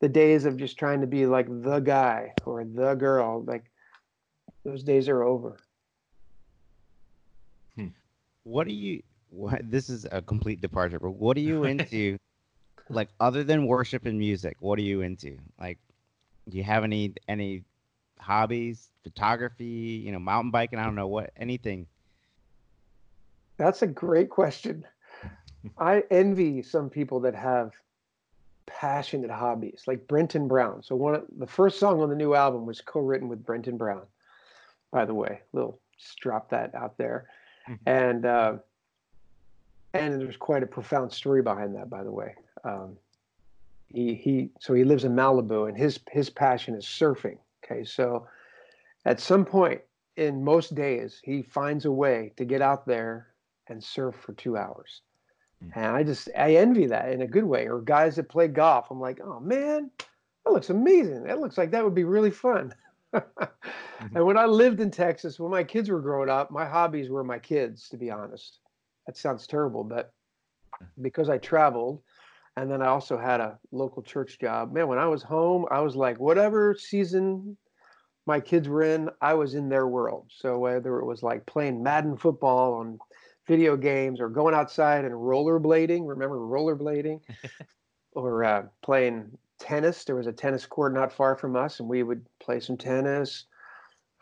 The 0.00 0.08
days 0.08 0.44
of 0.44 0.56
just 0.56 0.78
trying 0.78 1.00
to 1.00 1.06
be 1.06 1.26
like 1.26 1.48
the 1.48 1.80
guy 1.80 2.32
or 2.44 2.64
the 2.64 2.94
girl, 2.94 3.42
like 3.44 3.64
those 4.64 4.84
days 4.84 5.08
are 5.08 5.22
over. 5.22 5.56
What 8.46 8.68
are 8.68 8.72
you, 8.72 9.02
what, 9.30 9.68
this 9.68 9.90
is 9.90 10.06
a 10.12 10.22
complete 10.22 10.60
departure, 10.60 11.00
but 11.00 11.10
what 11.10 11.36
are 11.36 11.40
you 11.40 11.64
into? 11.72 12.16
like, 12.88 13.08
other 13.18 13.42
than 13.42 13.66
worship 13.66 14.06
and 14.06 14.16
music, 14.16 14.56
what 14.60 14.78
are 14.78 14.82
you 14.82 15.00
into? 15.00 15.36
Like, 15.60 15.78
do 16.48 16.56
you 16.56 16.62
have 16.62 16.84
any, 16.84 17.14
any 17.26 17.64
hobbies, 18.20 18.88
photography, 19.02 20.00
you 20.04 20.12
know, 20.12 20.20
mountain 20.20 20.52
biking, 20.52 20.78
I 20.78 20.84
don't 20.84 20.94
know 20.94 21.08
what, 21.08 21.32
anything? 21.36 21.88
That's 23.56 23.82
a 23.82 23.86
great 23.88 24.30
question. 24.30 24.86
I 25.76 26.04
envy 26.12 26.62
some 26.62 26.88
people 26.88 27.18
that 27.20 27.34
have 27.34 27.72
passionate 28.66 29.32
hobbies, 29.32 29.82
like 29.88 30.06
Brenton 30.06 30.46
Brown. 30.46 30.84
So 30.84 30.94
one 30.94 31.16
of 31.16 31.24
the 31.36 31.48
first 31.48 31.80
song 31.80 32.00
on 32.00 32.10
the 32.10 32.14
new 32.14 32.34
album 32.34 32.64
was 32.64 32.80
co-written 32.80 33.28
with 33.28 33.44
Brenton 33.44 33.76
Brown. 33.76 34.02
By 34.92 35.04
the 35.04 35.14
way, 35.14 35.40
little 35.52 35.80
just 35.98 36.18
drop 36.20 36.50
that 36.50 36.72
out 36.76 36.96
there. 36.96 37.26
And 37.86 38.24
uh, 38.24 38.54
and 39.94 40.20
there's 40.20 40.36
quite 40.36 40.62
a 40.62 40.66
profound 40.66 41.12
story 41.12 41.42
behind 41.42 41.74
that. 41.76 41.90
By 41.90 42.04
the 42.04 42.12
way, 42.12 42.34
um, 42.64 42.96
he 43.88 44.14
he 44.14 44.50
so 44.60 44.74
he 44.74 44.84
lives 44.84 45.04
in 45.04 45.12
Malibu, 45.12 45.68
and 45.68 45.76
his 45.76 46.00
his 46.10 46.30
passion 46.30 46.74
is 46.74 46.84
surfing. 46.84 47.38
Okay, 47.64 47.84
so 47.84 48.26
at 49.04 49.20
some 49.20 49.44
point 49.44 49.80
in 50.16 50.44
most 50.44 50.74
days, 50.74 51.20
he 51.22 51.42
finds 51.42 51.84
a 51.84 51.92
way 51.92 52.32
to 52.36 52.44
get 52.44 52.62
out 52.62 52.86
there 52.86 53.28
and 53.68 53.82
surf 53.82 54.14
for 54.14 54.32
two 54.34 54.56
hours. 54.56 55.02
Mm-hmm. 55.64 55.78
And 55.78 55.96
I 55.96 56.02
just 56.02 56.28
I 56.36 56.56
envy 56.56 56.86
that 56.86 57.12
in 57.12 57.22
a 57.22 57.26
good 57.26 57.44
way. 57.44 57.68
Or 57.68 57.80
guys 57.80 58.16
that 58.16 58.28
play 58.28 58.48
golf, 58.48 58.90
I'm 58.90 59.00
like, 59.00 59.20
oh 59.22 59.40
man, 59.40 59.90
that 60.44 60.52
looks 60.52 60.70
amazing. 60.70 61.24
That 61.24 61.40
looks 61.40 61.58
like 61.58 61.70
that 61.72 61.84
would 61.84 61.94
be 61.94 62.04
really 62.04 62.30
fun. 62.30 62.74
mm-hmm. 63.16 64.16
And 64.16 64.26
when 64.26 64.36
I 64.36 64.46
lived 64.46 64.80
in 64.80 64.90
Texas, 64.90 65.38
when 65.38 65.50
my 65.50 65.64
kids 65.64 65.90
were 65.90 66.00
growing 66.00 66.30
up, 66.30 66.50
my 66.50 66.64
hobbies 66.66 67.08
were 67.08 67.24
my 67.24 67.38
kids, 67.38 67.88
to 67.90 67.96
be 67.96 68.10
honest. 68.10 68.58
That 69.06 69.16
sounds 69.16 69.46
terrible, 69.46 69.84
but 69.84 70.12
because 71.00 71.28
I 71.28 71.38
traveled 71.38 72.02
and 72.56 72.70
then 72.70 72.82
I 72.82 72.86
also 72.86 73.18
had 73.18 73.40
a 73.40 73.58
local 73.70 74.02
church 74.02 74.38
job. 74.38 74.72
Man, 74.72 74.88
when 74.88 74.98
I 74.98 75.06
was 75.06 75.22
home, 75.22 75.66
I 75.70 75.80
was 75.80 75.94
like, 75.94 76.18
whatever 76.18 76.74
season 76.78 77.56
my 78.26 78.40
kids 78.40 78.68
were 78.68 78.82
in, 78.82 79.10
I 79.20 79.34
was 79.34 79.54
in 79.54 79.68
their 79.68 79.86
world. 79.86 80.30
So 80.34 80.58
whether 80.58 80.98
it 80.98 81.04
was 81.04 81.22
like 81.22 81.46
playing 81.46 81.82
Madden 81.82 82.16
football 82.16 82.74
on 82.74 82.98
video 83.46 83.76
games 83.76 84.20
or 84.20 84.28
going 84.28 84.54
outside 84.54 85.04
and 85.04 85.14
rollerblading, 85.14 86.08
remember 86.08 86.38
rollerblading? 86.38 87.20
or 88.16 88.42
uh, 88.44 88.62
playing 88.82 89.36
tennis. 89.58 90.04
There 90.04 90.16
was 90.16 90.26
a 90.26 90.32
tennis 90.32 90.66
court 90.66 90.94
not 90.94 91.12
far 91.12 91.36
from 91.36 91.56
us, 91.56 91.80
and 91.80 91.88
we 91.88 92.02
would 92.02 92.24
play 92.40 92.60
some 92.60 92.76
tennis. 92.76 93.44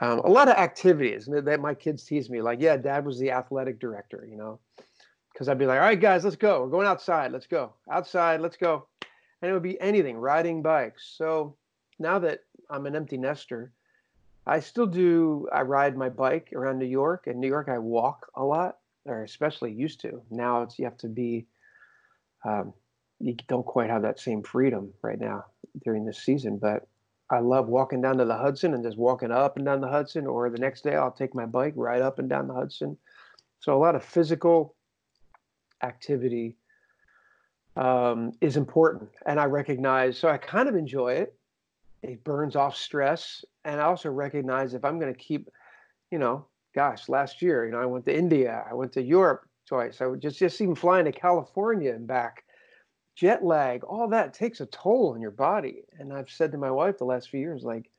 Um, 0.00 0.20
a 0.20 0.28
lot 0.28 0.48
of 0.48 0.56
activities 0.56 1.26
that 1.30 1.60
my 1.60 1.74
kids 1.74 2.04
tease 2.04 2.28
me, 2.28 2.42
like, 2.42 2.60
yeah, 2.60 2.76
dad 2.76 3.04
was 3.06 3.18
the 3.18 3.30
athletic 3.30 3.78
director, 3.78 4.26
you 4.28 4.36
know 4.36 4.58
because 5.34 5.48
I'd 5.48 5.58
be 5.58 5.66
like, 5.66 5.80
all 5.80 5.86
right, 5.86 6.00
guys, 6.00 6.22
let's 6.24 6.36
go. 6.36 6.62
We're 6.62 6.70
going 6.70 6.86
outside. 6.86 7.32
Let's 7.32 7.48
go 7.48 7.72
outside. 7.90 8.40
Let's 8.40 8.56
go. 8.56 8.86
And 9.42 9.50
it 9.50 9.52
would 9.52 9.64
be 9.64 9.80
anything, 9.80 10.16
riding 10.16 10.62
bikes. 10.62 11.12
So 11.18 11.56
now 11.98 12.20
that 12.20 12.44
I'm 12.70 12.86
an 12.86 12.94
empty 12.94 13.18
nester, 13.18 13.72
I 14.46 14.60
still 14.60 14.86
do. 14.86 15.48
I 15.52 15.62
ride 15.62 15.96
my 15.96 16.08
bike 16.08 16.52
around 16.54 16.78
New 16.78 16.86
York. 16.86 17.26
In 17.26 17.40
New 17.40 17.48
York, 17.48 17.68
I 17.68 17.78
walk 17.78 18.30
a 18.36 18.44
lot, 18.44 18.78
or 19.06 19.24
especially 19.24 19.72
used 19.72 20.00
to. 20.02 20.22
Now 20.30 20.62
it's 20.62 20.78
you 20.78 20.84
have 20.84 20.98
to 20.98 21.08
be. 21.08 21.46
Um, 22.44 22.72
you 23.24 23.34
don't 23.48 23.64
quite 23.64 23.88
have 23.88 24.02
that 24.02 24.20
same 24.20 24.42
freedom 24.42 24.92
right 25.02 25.18
now 25.18 25.44
during 25.82 26.04
this 26.04 26.22
season, 26.22 26.58
but 26.58 26.86
I 27.30 27.38
love 27.38 27.68
walking 27.68 28.02
down 28.02 28.18
to 28.18 28.24
the 28.26 28.36
Hudson 28.36 28.74
and 28.74 28.84
just 28.84 28.98
walking 28.98 29.30
up 29.32 29.56
and 29.56 29.64
down 29.64 29.80
the 29.80 29.88
Hudson. 29.88 30.26
Or 30.26 30.50
the 30.50 30.58
next 30.58 30.84
day, 30.84 30.94
I'll 30.94 31.10
take 31.10 31.34
my 31.34 31.46
bike 31.46 31.72
ride 31.74 32.02
up 32.02 32.18
and 32.18 32.28
down 32.28 32.48
the 32.48 32.54
Hudson. 32.54 32.98
So 33.60 33.74
a 33.74 33.80
lot 33.80 33.94
of 33.94 34.04
physical 34.04 34.76
activity 35.82 36.56
um, 37.76 38.32
is 38.42 38.58
important. 38.58 39.08
And 39.26 39.40
I 39.40 39.46
recognize, 39.46 40.18
so 40.18 40.28
I 40.28 40.36
kind 40.36 40.68
of 40.68 40.76
enjoy 40.76 41.14
it. 41.14 41.34
It 42.02 42.22
burns 42.24 42.56
off 42.56 42.76
stress. 42.76 43.42
And 43.64 43.80
I 43.80 43.84
also 43.84 44.10
recognize 44.10 44.74
if 44.74 44.84
I'm 44.84 44.98
going 44.98 45.12
to 45.12 45.18
keep, 45.18 45.48
you 46.10 46.18
know, 46.18 46.46
gosh, 46.74 47.08
last 47.08 47.40
year, 47.40 47.64
you 47.64 47.72
know, 47.72 47.80
I 47.80 47.86
went 47.86 48.04
to 48.04 48.16
India, 48.16 48.64
I 48.70 48.74
went 48.74 48.92
to 48.92 49.02
Europe 49.02 49.48
twice. 49.66 50.02
I 50.02 50.06
would 50.06 50.20
just, 50.20 50.38
just 50.38 50.60
even 50.60 50.74
flying 50.74 51.06
to 51.06 51.12
California 51.12 51.92
and 51.92 52.06
back, 52.06 52.43
jet 53.14 53.44
lag, 53.44 53.84
all 53.84 54.08
that 54.08 54.34
takes 54.34 54.60
a 54.60 54.66
toll 54.66 55.12
on 55.14 55.20
your 55.20 55.30
body. 55.30 55.84
And 55.98 56.12
I've 56.12 56.30
said 56.30 56.52
to 56.52 56.58
my 56.58 56.70
wife 56.70 56.98
the 56.98 57.04
last 57.04 57.30
few 57.30 57.40
years, 57.40 57.62
like, 57.62 57.90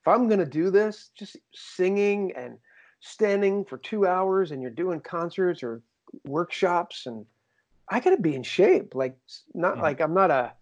if 0.00 0.08
I'm 0.08 0.28
going 0.28 0.38
to 0.40 0.46
do 0.46 0.70
this, 0.70 1.10
just 1.18 1.36
singing 1.54 2.32
and 2.36 2.58
standing 3.00 3.64
for 3.64 3.78
two 3.78 4.06
hours 4.06 4.50
and 4.50 4.62
you're 4.62 4.70
doing 4.70 5.00
concerts 5.00 5.62
or 5.62 5.82
workshops 6.24 7.06
and 7.06 7.26
I 7.88 8.00
got 8.00 8.10
to 8.10 8.16
be 8.20 8.34
in 8.34 8.42
shape. 8.42 8.94
Like, 8.94 9.16
not 9.54 9.76
Mhm. 9.76 9.82
like 9.82 10.00
I'm 10.00 10.14
not 10.14 10.30
a 10.30 10.52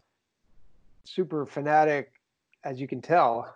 super 1.05 1.47
fanatic, 1.47 2.13
as 2.65 2.81
you 2.81 2.89
can 2.89 3.01
tell. 3.01 3.55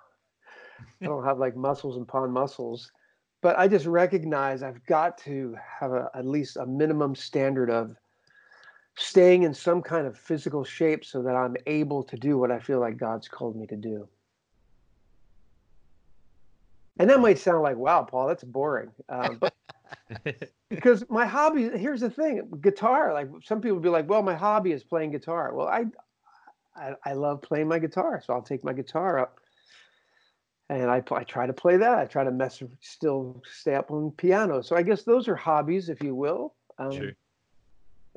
I 1.03 1.07
don't 1.09 1.25
have 1.25 1.39
like 1.39 1.57
muscles 1.57 1.97
and 1.97 2.07
pawn 2.07 2.31
muscles, 2.31 2.91
but 3.43 3.59
I 3.59 3.69
just 3.69 3.87
recognize 3.87 4.63
I've 4.63 4.85
got 4.87 5.19
to 5.19 5.57
have 5.81 5.93
a, 5.93 6.11
at 6.15 6.27
least 6.27 6.57
a 6.57 6.67
minimum 6.67 7.15
standard 7.15 7.71
of 7.71 7.97
staying 8.99 9.45
in 9.45 9.55
some 9.55 9.81
kind 9.81 10.07
of 10.07 10.19
physical 10.19 10.65
shape 10.65 11.05
so 11.05 11.23
that 11.23 11.37
I'm 11.37 11.57
able 11.67 12.03
to 12.03 12.17
do 12.17 12.37
what 12.37 12.51
I 12.51 12.59
feel 12.59 12.81
like 12.81 12.97
God's 12.97 13.29
called 13.29 13.57
me 13.57 13.67
to 13.69 13.77
do. 13.77 14.09
And 16.99 17.09
that 17.09 17.21
might 17.21 17.39
sound 17.39 17.63
like, 17.63 17.77
wow, 17.77 18.03
Paul, 18.03 18.27
that's 18.27 18.43
boring. 18.43 18.91
Um, 19.09 19.39
but 19.41 19.55
because 20.71 21.05
my 21.09 21.27
hobby, 21.27 21.71
here's 21.79 22.01
the 22.01 22.11
thing 22.11 22.43
guitar, 22.61 23.15
like 23.15 23.29
some 23.45 23.61
people 23.61 23.79
be 23.79 23.89
like, 23.89 24.09
well, 24.09 24.23
my 24.23 24.35
hobby 24.35 24.73
is 24.73 24.83
playing 24.83 25.13
guitar. 25.13 25.55
Well, 25.55 25.69
I, 25.69 25.85
I, 26.77 26.95
I 27.05 27.13
love 27.13 27.41
playing 27.41 27.69
my 27.69 27.79
guitar. 27.79 28.21
So 28.27 28.33
I'll 28.33 28.43
take 28.43 28.65
my 28.65 28.73
guitar 28.73 29.21
up 29.21 29.39
and 30.71 30.91
I, 30.91 31.05
I 31.13 31.23
try 31.23 31.47
to 31.47 31.53
play 31.53 31.77
that. 31.77 31.99
I 31.99 32.05
try 32.07 32.25
to 32.25 32.33
mess, 32.33 32.61
still 32.81 33.45
stay 33.49 33.77
up 33.77 33.93
on 33.93 34.11
piano. 34.11 34.61
So 34.61 34.75
I 34.75 34.83
guess 34.83 35.05
those 35.05 35.29
are 35.29 35.37
hobbies, 35.37 35.89
if 35.89 36.03
you 36.03 36.17
will. 36.17 36.57
Um, 36.79 36.91
Sure. 36.91 37.13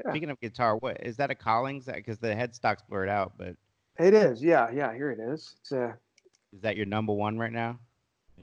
Yeah. 0.04 0.12
Speaking 0.12 0.30
of 0.30 0.40
guitar, 0.40 0.78
what 0.78 1.06
is 1.06 1.18
that 1.18 1.32
a 1.32 1.36
Collings? 1.36 1.86
That 1.86 1.96
Because 1.96 2.20
the 2.20 2.36
headstock's 2.36 2.84
blurred 2.88 3.10
out, 3.10 3.34
but 3.38 3.56
It 4.00 4.14
is. 4.14 4.44
Yeah. 4.44 4.70
Yeah. 4.72 4.94
Here 4.94 5.12
it 5.12 5.20
is. 5.20 5.56
It's 5.62 5.72
uh, 5.72 5.94
is 6.54 6.62
that 6.62 6.76
your 6.76 6.86
number 6.86 7.14
one 7.14 7.38
right 7.38 7.52
now? 7.52 7.80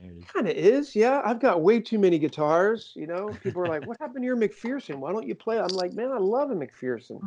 There 0.00 0.12
kind 0.32 0.48
of 0.48 0.56
is. 0.56 0.94
Yeah. 0.94 1.20
I've 1.24 1.40
got 1.40 1.62
way 1.62 1.80
too 1.80 1.98
many 1.98 2.18
guitars. 2.18 2.92
You 2.94 3.06
know, 3.06 3.30
people 3.42 3.62
are 3.62 3.66
like, 3.68 3.86
what 3.86 3.98
happened 4.00 4.22
to 4.22 4.26
your 4.26 4.36
McPherson? 4.36 4.96
Why 4.96 5.12
don't 5.12 5.26
you 5.26 5.34
play? 5.34 5.58
I'm 5.58 5.68
like, 5.68 5.92
man, 5.92 6.12
I 6.12 6.18
love 6.18 6.50
a 6.50 6.54
McPherson. 6.54 7.18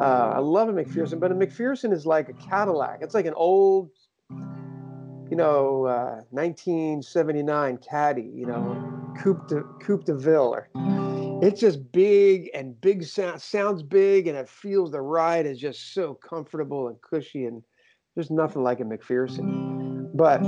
Uh, 0.00 0.32
I 0.36 0.38
love 0.38 0.68
a 0.68 0.72
McPherson, 0.72 1.20
but 1.20 1.30
a 1.30 1.34
McPherson 1.34 1.92
is 1.92 2.04
like 2.04 2.28
a 2.28 2.32
Cadillac. 2.32 2.98
It's 3.00 3.14
like 3.14 3.26
an 3.26 3.34
old, 3.34 3.90
you 4.30 5.36
know, 5.36 5.84
uh, 5.84 6.20
1979 6.30 7.78
Caddy, 7.78 8.30
you 8.34 8.46
know, 8.46 9.12
Coupe 9.18 9.46
de, 9.48 9.62
Coupe 9.80 10.04
de 10.04 10.14
Ville. 10.14 10.54
Or, 10.54 11.03
it's 11.44 11.60
just 11.60 11.92
big 11.92 12.50
and 12.54 12.80
big 12.80 13.04
sound, 13.04 13.40
sounds 13.40 13.82
big 13.82 14.26
and 14.26 14.36
it 14.36 14.48
feels 14.48 14.90
the 14.90 15.00
ride 15.00 15.46
is 15.46 15.58
just 15.58 15.92
so 15.92 16.14
comfortable 16.14 16.88
and 16.88 17.00
cushy 17.02 17.46
and 17.46 17.62
there's 18.14 18.30
nothing 18.30 18.62
like 18.62 18.80
a 18.80 18.84
McPherson. 18.84 20.10
But 20.14 20.40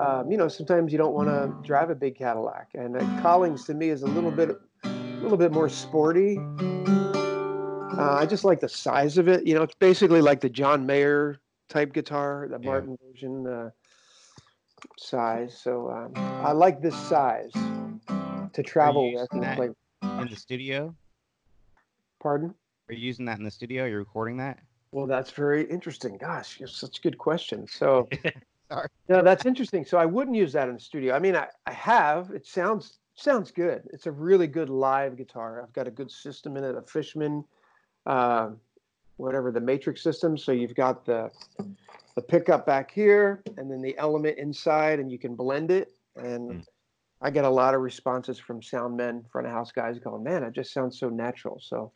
um, 0.00 0.30
you 0.30 0.38
know, 0.38 0.48
sometimes 0.48 0.92
you 0.92 0.98
don't 0.98 1.12
want 1.12 1.28
to 1.28 1.54
drive 1.66 1.90
a 1.90 1.94
big 1.94 2.16
Cadillac, 2.16 2.70
and 2.74 2.96
uh, 2.96 3.22
Collings 3.22 3.64
to 3.66 3.74
me 3.74 3.90
is 3.90 4.02
a 4.02 4.06
little 4.06 4.30
bit, 4.30 4.58
a 4.82 4.88
little 5.22 5.36
bit 5.36 5.52
more 5.52 5.68
sporty. 5.68 6.38
Uh, 7.98 8.16
I 8.18 8.24
just 8.24 8.44
like 8.44 8.60
the 8.60 8.68
size 8.68 9.18
of 9.18 9.28
it. 9.28 9.46
You 9.46 9.54
know, 9.54 9.62
it's 9.62 9.74
basically 9.74 10.22
like 10.22 10.40
the 10.40 10.48
John 10.48 10.86
Mayer 10.86 11.36
type 11.68 11.92
guitar, 11.92 12.48
the 12.50 12.58
Yeah. 12.58 12.66
Martin 12.66 12.96
version 13.06 13.46
uh, 13.46 13.70
size. 14.98 15.60
So 15.62 15.90
um, 15.90 16.12
I 16.16 16.52
like 16.52 16.80
this 16.80 16.96
size 16.96 17.52
to 17.52 18.62
travel 18.64 19.12
with 19.12 19.28
and 19.32 19.42
that? 19.42 19.58
In 20.18 20.28
the 20.28 20.36
studio? 20.36 20.94
Pardon? 22.20 22.54
Are 22.88 22.94
you 22.94 23.06
using 23.06 23.24
that 23.26 23.38
in 23.38 23.44
the 23.44 23.50
studio? 23.50 23.86
You're 23.86 24.00
recording 24.00 24.36
that? 24.38 24.58
Well, 24.92 25.06
that's 25.06 25.30
very 25.30 25.64
interesting. 25.70 26.16
Gosh, 26.18 26.58
you're 26.58 26.68
such 26.68 26.98
a 26.98 27.02
good 27.02 27.16
question. 27.16 27.66
So, 27.68 28.08
Sorry. 28.70 28.88
no, 29.08 29.22
that's 29.22 29.46
interesting. 29.46 29.84
So 29.84 29.98
I 29.98 30.06
wouldn't 30.06 30.36
use 30.36 30.52
that 30.52 30.68
in 30.68 30.74
the 30.74 30.80
studio. 30.80 31.14
I 31.14 31.20
mean, 31.20 31.36
I, 31.36 31.46
I 31.66 31.72
have. 31.72 32.30
It 32.30 32.46
sounds 32.46 32.98
sounds 33.14 33.50
good. 33.50 33.82
It's 33.92 34.06
a 34.06 34.12
really 34.12 34.46
good 34.46 34.68
live 34.68 35.16
guitar. 35.16 35.62
I've 35.62 35.72
got 35.72 35.86
a 35.86 35.90
good 35.90 36.10
system 36.10 36.56
in 36.56 36.64
it, 36.64 36.74
a 36.74 36.82
Fishman, 36.82 37.44
uh, 38.06 38.50
whatever 39.16 39.52
the 39.52 39.60
Matrix 39.60 40.02
system. 40.02 40.36
So 40.36 40.52
you've 40.52 40.74
got 40.74 41.04
the 41.06 41.30
the 42.16 42.22
pickup 42.22 42.66
back 42.66 42.90
here, 42.90 43.42
and 43.56 43.70
then 43.70 43.80
the 43.80 43.96
element 43.96 44.38
inside, 44.38 44.98
and 44.98 45.10
you 45.10 45.18
can 45.18 45.36
blend 45.36 45.70
it. 45.70 45.92
And 46.16 46.50
Mm. 46.50 46.64
I 47.20 47.30
get 47.30 47.44
a 47.44 47.50
lot 47.50 47.74
of 47.74 47.82
responses 47.82 48.38
from 48.38 48.62
sound 48.62 48.96
men, 48.96 49.24
front 49.30 49.46
of 49.46 49.52
house 49.52 49.72
guys, 49.72 49.98
going, 49.98 50.22
"Man, 50.22 50.42
it 50.42 50.52
just 50.52 50.72
sounds 50.72 50.98
so 50.98 51.08
natural." 51.08 51.60
So 51.60 51.92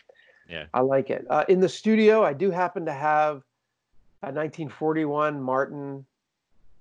Yeah. 0.49 0.67
I 0.75 0.81
like 0.81 1.09
it. 1.09 1.25
Uh, 1.31 1.45
in 1.49 1.61
the 1.61 1.69
studio, 1.69 2.23
I 2.23 2.35
do 2.35 2.51
happen 2.51 2.85
to 2.85 2.93
have 2.93 3.43
a 4.23 4.31
1941 4.31 5.41
Martin 5.41 6.05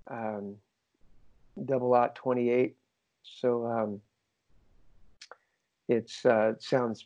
um, 0.07 0.57
double 1.65 1.93
out 1.93 2.15
28. 2.15 2.75
So 3.23 3.65
um, 3.65 4.01
it's 5.87 6.25
uh, 6.25 6.53
it 6.55 6.63
sounds 6.63 7.05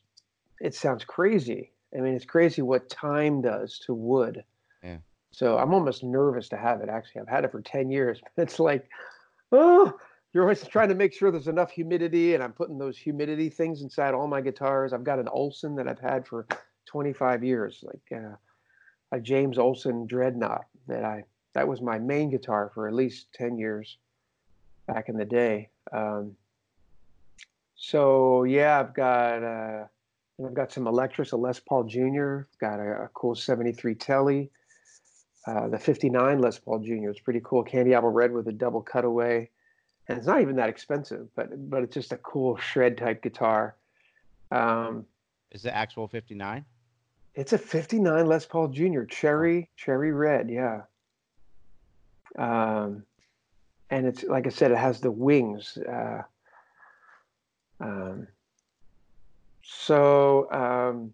it 0.60 0.74
sounds 0.74 1.04
crazy. 1.04 1.72
I 1.96 2.02
mean, 2.02 2.16
it's 2.16 2.26
crazy 2.26 2.62
what 2.62 2.90
time 2.90 3.42
does 3.42 3.80
to 3.86 3.94
wood. 3.94 4.44
Yeah. 4.84 4.98
So 5.32 5.58
I'm 5.58 5.74
almost 5.74 6.04
nervous 6.04 6.50
to 6.50 6.58
have 6.58 6.82
it. 6.82 6.90
Actually, 6.90 7.22
I've 7.22 7.28
had 7.30 7.46
it 7.46 7.52
for 7.52 7.62
10 7.62 7.90
years. 7.90 8.20
But 8.36 8.44
it's 8.44 8.60
like, 8.60 8.90
oh, 9.52 9.94
you're 10.34 10.44
always 10.44 10.64
trying 10.68 10.90
to 10.90 10.96
make 10.96 11.14
sure 11.14 11.32
there's 11.32 11.48
enough 11.48 11.72
humidity, 11.72 12.36
and 12.36 12.44
I'm 12.44 12.54
putting 12.54 12.78
those 12.78 12.98
humidity 12.98 13.50
things 13.50 13.82
inside 13.82 14.14
all 14.14 14.28
my 14.28 14.42
guitars. 14.42 14.94
I've 14.94 15.04
got 15.04 15.20
an 15.20 15.28
Olson 15.28 15.76
that 15.76 15.88
I've 15.88 16.00
had 16.00 16.28
for 16.28 16.48
25 16.86 17.44
years, 17.44 17.84
like 17.84 18.22
uh, 18.22 18.36
a 19.12 19.20
James 19.20 19.58
Olson 19.58 20.06
Dreadnought 20.06 20.66
that 20.88 21.04
I 21.04 21.24
that 21.54 21.68
was 21.68 21.82
my 21.82 21.98
main 21.98 22.30
guitar 22.30 22.72
for 22.74 22.88
at 22.88 22.94
least 22.94 23.34
10 23.34 23.58
years 23.58 23.98
back 24.86 25.10
in 25.10 25.18
the 25.18 25.26
day. 25.26 25.70
Um, 25.92 26.36
so 27.76 28.44
yeah, 28.44 28.80
I've 28.80 28.94
got 28.94 29.44
uh, 29.44 29.86
I've 30.46 30.54
got 30.54 30.72
some 30.72 30.86
Electris, 30.86 31.32
a 31.32 31.38
Les 31.38 31.60
Paul 31.60 31.86
Jr. 31.86 32.42
Got 32.60 32.80
a, 32.80 33.04
a 33.04 33.10
cool 33.14 33.36
73 33.36 33.96
Telly. 33.96 34.52
Uh, 35.48 35.70
the 35.70 35.80
59 35.80 36.40
Les 36.40 36.60
Paul 36.60 36.80
Jr. 36.80 37.10
It's 37.10 37.22
pretty 37.22 37.42
cool, 37.44 37.64
candy 37.64 37.94
apple 37.94 38.10
red 38.10 38.34
with 38.34 38.48
a 38.50 38.52
double 38.52 38.82
cutaway, 38.82 39.50
and 40.08 40.18
it's 40.18 40.28
not 40.28 40.42
even 40.42 40.56
that 40.56 40.70
expensive, 40.70 41.28
but 41.36 41.70
but 41.70 41.84
it's 41.84 41.94
just 41.94 42.12
a 42.14 42.18
cool 42.18 42.58
shred 42.58 42.98
type 42.98 43.22
guitar. 43.22 43.76
Um, 44.52 45.06
Is 45.52 45.66
it 45.66 45.70
actual 45.70 46.08
59? 46.08 46.66
it's 47.38 47.54
a 47.54 47.58
59 47.58 48.26
Les 48.26 48.46
Paul 48.48 48.68
Jr. 48.70 49.04
cherry 49.04 49.70
cherry 49.78 50.12
red, 50.12 50.50
yeah. 50.50 50.82
Um, 52.38 53.04
and 53.92 54.08
it's 54.08 54.24
like 54.24 54.48
I 54.48 54.50
said, 54.50 54.72
it 54.72 54.78
has 54.78 55.00
the 55.00 55.12
wings. 55.12 55.78
Uh, 55.78 56.24
um, 57.80 58.28
so 59.62 60.52
um, 60.52 61.14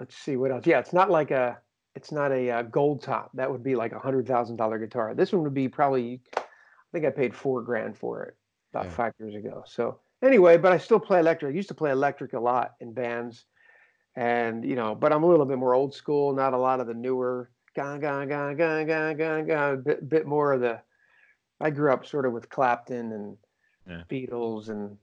let's 0.00 0.16
see 0.16 0.36
what 0.36 0.50
else. 0.50 0.66
Yeah, 0.66 0.78
it's 0.78 0.94
not 0.94 1.10
like 1.10 1.30
a 1.30 1.58
it's 1.94 2.10
not 2.10 2.32
a, 2.32 2.50
uh 2.50 2.62
gold 2.62 3.02
top. 3.02 3.30
That 3.34 3.50
would 3.50 3.62
be 3.62 3.76
like 3.76 3.92
a 3.92 3.98
hundred 3.98 4.26
thousand 4.26 4.56
dollar 4.56 4.78
guitar. 4.78 5.14
This 5.14 5.32
one 5.32 5.42
would 5.42 5.54
be 5.54 5.68
probably. 5.68 6.20
I 6.88 6.96
think 6.98 7.04
I 7.06 7.10
paid 7.10 7.34
four 7.34 7.62
grand 7.62 7.96
for 7.96 8.22
it 8.24 8.36
about 8.72 8.86
Yeah. 8.86 8.90
five 8.92 9.12
years 9.18 9.34
ago. 9.34 9.62
So 9.66 10.00
anyway, 10.22 10.56
but 10.56 10.72
I 10.72 10.78
still 10.78 11.00
play 11.00 11.18
electric. 11.20 11.52
I 11.52 11.56
used 11.56 11.68
to 11.68 11.74
play 11.74 11.90
electric 11.90 12.32
a 12.32 12.40
lot 12.40 12.74
in 12.80 12.92
bands, 12.92 13.44
and 14.16 14.64
you 14.64 14.74
know, 14.76 14.94
but 14.94 15.12
I'm 15.12 15.22
a 15.22 15.26
little 15.28 15.46
bit 15.46 15.58
more 15.58 15.74
old 15.74 15.94
school. 15.94 16.32
Not 16.32 16.54
a 16.54 16.58
lot 16.58 16.80
of 16.80 16.86
the 16.86 16.94
newer 16.94 17.50
ga 17.74 17.98
ga 17.98 18.24
ga 18.24 18.54
ga 18.54 18.84
ga 18.84 19.12
ga 19.14 19.42
ga. 19.42 19.76
Bit 19.76 20.08
bit 20.08 20.26
more 20.26 20.52
of 20.52 20.60
the. 20.60 20.80
I 21.60 21.70
grew 21.70 21.92
up 21.92 22.06
sort 22.06 22.24
of 22.24 22.32
with 22.32 22.48
Clapton 22.48 23.12
and 23.12 23.36
Yeah. 23.86 24.02
Beatles 24.08 24.68
and 24.70 24.96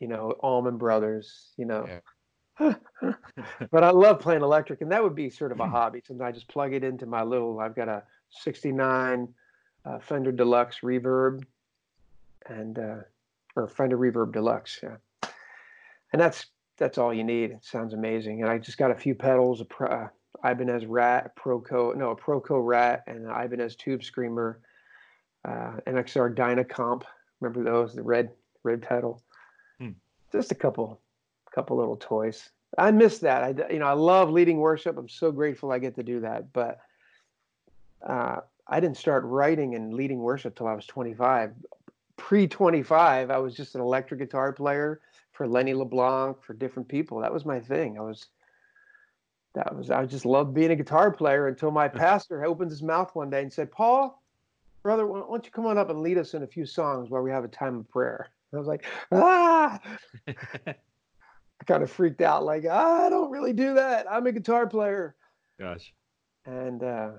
you 0.00 0.06
know 0.08 0.32
Allman 0.40 0.76
Brothers. 0.78 1.52
You 1.56 1.64
know. 1.66 1.86
Yeah. 1.86 2.00
but 3.70 3.84
I 3.84 3.90
love 3.90 4.20
playing 4.20 4.40
electric, 4.42 4.80
and 4.80 4.90
that 4.92 5.02
would 5.02 5.14
be 5.14 5.28
sort 5.30 5.52
of 5.52 5.60
a 5.60 5.66
hobby. 5.68 6.00
Sometimes 6.06 6.28
I 6.28 6.32
just 6.32 6.48
plug 6.48 6.72
it 6.72 6.84
into 6.84 7.06
my 7.06 7.22
little. 7.22 7.58
I've 7.60 7.74
got 7.74 7.88
a 7.88 8.02
'69 8.30 9.34
uh, 9.86 9.98
Fender 9.98 10.32
Deluxe 10.32 10.80
Reverb, 10.82 11.44
and 12.46 12.78
uh, 12.78 12.96
or 13.54 13.68
Fender 13.68 13.96
Reverb 13.96 14.32
Deluxe, 14.32 14.80
yeah. 14.82 14.96
And 16.12 16.20
that's 16.20 16.46
that's 16.78 16.98
all 16.98 17.12
you 17.12 17.24
need. 17.24 17.50
It 17.50 17.64
sounds 17.64 17.94
amazing. 17.94 18.42
And 18.42 18.50
I 18.50 18.58
just 18.58 18.78
got 18.78 18.90
a 18.90 18.94
few 18.94 19.14
pedals, 19.14 19.60
a 19.60 19.64
Pro, 19.64 19.88
uh, 19.88 20.08
Ibanez 20.44 20.86
Rat, 20.86 21.32
a 21.34 21.40
Proco, 21.40 21.96
no, 21.96 22.10
a 22.10 22.16
Proco 22.16 22.64
Rat, 22.64 23.04
and 23.06 23.26
an 23.26 23.30
Ibanez 23.30 23.76
Tube 23.76 24.02
Screamer, 24.02 24.60
uh, 25.44 25.76
MXR 25.86 26.34
Dynacomp. 26.34 27.02
Remember 27.40 27.64
those? 27.64 27.94
The 27.94 28.02
red 28.02 28.30
red 28.62 28.82
pedal. 28.82 29.22
Hmm. 29.78 29.90
Just 30.32 30.52
a 30.52 30.54
couple 30.54 31.00
couple 31.54 31.76
little 31.76 31.96
toys. 31.96 32.50
I 32.78 32.90
miss 32.90 33.18
that. 33.20 33.42
I 33.42 33.72
you 33.72 33.78
know 33.78 33.86
I 33.86 33.92
love 33.92 34.30
leading 34.30 34.58
worship. 34.58 34.98
I'm 34.98 35.08
so 35.08 35.30
grateful 35.30 35.72
I 35.72 35.78
get 35.78 35.94
to 35.96 36.02
do 36.02 36.20
that. 36.20 36.52
But 36.52 36.78
uh, 38.06 38.40
I 38.68 38.80
didn't 38.80 38.96
start 38.96 39.24
writing 39.24 39.74
and 39.74 39.94
leading 39.94 40.18
worship 40.18 40.56
till 40.56 40.66
I 40.66 40.74
was 40.74 40.86
25. 40.86 41.52
Pre 42.16 42.48
25, 42.48 43.30
I 43.30 43.38
was 43.38 43.54
just 43.54 43.74
an 43.74 43.80
electric 43.80 44.20
guitar 44.20 44.52
player 44.52 45.00
for 45.32 45.46
Lenny 45.46 45.74
LeBlanc 45.74 46.42
for 46.42 46.54
different 46.54 46.88
people. 46.88 47.20
That 47.20 47.32
was 47.32 47.44
my 47.44 47.60
thing. 47.60 47.98
I 47.98 48.02
was 48.02 48.26
that 49.54 49.74
was 49.74 49.90
I 49.90 50.04
just 50.06 50.26
loved 50.26 50.54
being 50.54 50.70
a 50.70 50.76
guitar 50.76 51.10
player 51.10 51.48
until 51.48 51.70
my 51.70 51.88
pastor 52.04 52.44
opened 52.44 52.70
his 52.70 52.82
mouth 52.82 53.14
one 53.14 53.30
day 53.30 53.42
and 53.42 53.52
said, 53.52 53.70
"Paul, 53.70 54.22
brother, 54.82 55.06
why 55.06 55.20
don't 55.20 55.44
you 55.44 55.50
come 55.50 55.66
on 55.66 55.78
up 55.78 55.90
and 55.90 56.00
lead 56.00 56.18
us 56.18 56.34
in 56.34 56.42
a 56.42 56.46
few 56.46 56.66
songs 56.66 57.10
while 57.10 57.22
we 57.22 57.30
have 57.30 57.44
a 57.44 57.48
time 57.48 57.76
of 57.78 57.88
prayer?" 57.90 58.28
I 58.52 58.58
was 58.58 58.66
like, 58.66 58.84
"Ah!" 59.12 59.80
I 60.28 61.64
kind 61.66 61.82
of 61.82 61.90
freaked 61.90 62.22
out, 62.22 62.44
like 62.44 62.66
I 62.66 63.08
don't 63.10 63.30
really 63.30 63.52
do 63.52 63.74
that. 63.74 64.06
I'm 64.10 64.26
a 64.26 64.32
guitar 64.32 64.66
player. 64.66 65.14
Gosh. 65.58 65.92
And 66.44 66.82
uh, 66.82 67.10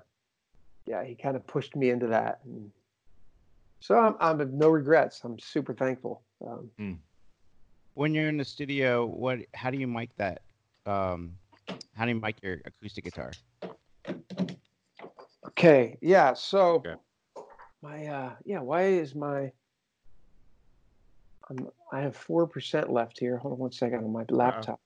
yeah, 0.88 1.04
he 1.04 1.16
kind 1.16 1.36
of 1.36 1.46
pushed 1.46 1.76
me 1.76 1.90
into 1.90 2.08
that. 2.08 2.40
And 2.46 2.72
so 3.80 3.98
I'm, 3.98 4.16
I'm 4.20 4.58
no 4.58 4.70
regrets. 4.70 5.22
I'm 5.24 5.38
super 5.38 5.74
thankful. 5.74 6.24
Um, 6.46 6.70
mm. 6.80 6.98
When 7.94 8.14
you're 8.14 8.30
in 8.30 8.38
the 8.38 8.46
studio, 8.46 9.06
what? 9.06 9.40
How 9.54 9.70
do 9.70 9.78
you 9.78 9.88
mic 9.88 10.16
that? 10.18 10.42
Um, 10.86 11.34
how 11.96 12.06
do 12.06 12.12
you 12.12 12.20
mic 12.20 12.38
your 12.42 12.62
acoustic 12.66 13.04
guitar? 13.04 13.32
Okay. 15.48 15.98
Yeah. 16.02 16.34
So 16.34 16.76
Okay. 16.76 16.96
my 17.82 18.06
uh, 18.06 18.32
yeah. 18.46 18.60
Why 18.60 18.84
is 18.84 19.16
my 19.16 19.52
I'm, 21.50 21.68
I 21.92 22.02
have 22.02 22.16
four 22.16 22.46
percent 22.46 22.92
left 22.92 23.20
here. 23.20 23.38
Hold 23.38 23.54
on 23.54 23.60
one 23.60 23.72
second 23.72 24.04
on 24.04 24.12
my 24.12 24.26
laptop. 24.30 24.80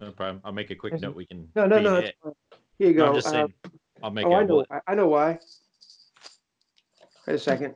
No 0.00 0.12
problem. 0.12 0.40
I'll 0.44 0.52
make 0.52 0.70
a 0.70 0.74
quick 0.74 0.94
Is 0.94 1.02
note. 1.02 1.14
We 1.14 1.26
can. 1.26 1.48
No, 1.54 1.66
no, 1.66 1.78
no. 1.80 1.96
it. 1.96 2.04
It's 2.06 2.18
fine. 2.22 2.32
Here 2.78 2.88
you 2.88 2.94
No, 2.94 3.04
go. 3.04 3.08
I'm 3.08 3.14
just 3.14 3.28
Uh, 3.28 3.30
saying. 3.30 3.54
I'll 4.02 4.10
make 4.10 4.26
oh, 4.26 4.32
I 4.32 4.42
a. 4.42 4.46
know. 4.46 4.64
I, 4.70 4.80
I 4.88 4.94
know 4.94 5.08
why. 5.08 5.38
Wait 7.26 7.34
a 7.34 7.38
second. 7.38 7.74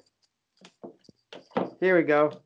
Here 1.80 1.96
we 1.96 2.02
go. 2.02 2.40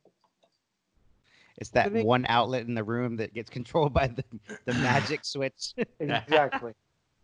It's 1.58 1.70
that 1.70 1.92
think- 1.92 2.06
one 2.06 2.24
outlet 2.28 2.66
in 2.66 2.74
the 2.74 2.84
room 2.84 3.16
that 3.16 3.34
gets 3.34 3.50
controlled 3.50 3.92
by 3.92 4.08
the, 4.08 4.24
the 4.64 4.74
magic 4.74 5.24
switch. 5.24 5.74
Exactly. 6.00 6.72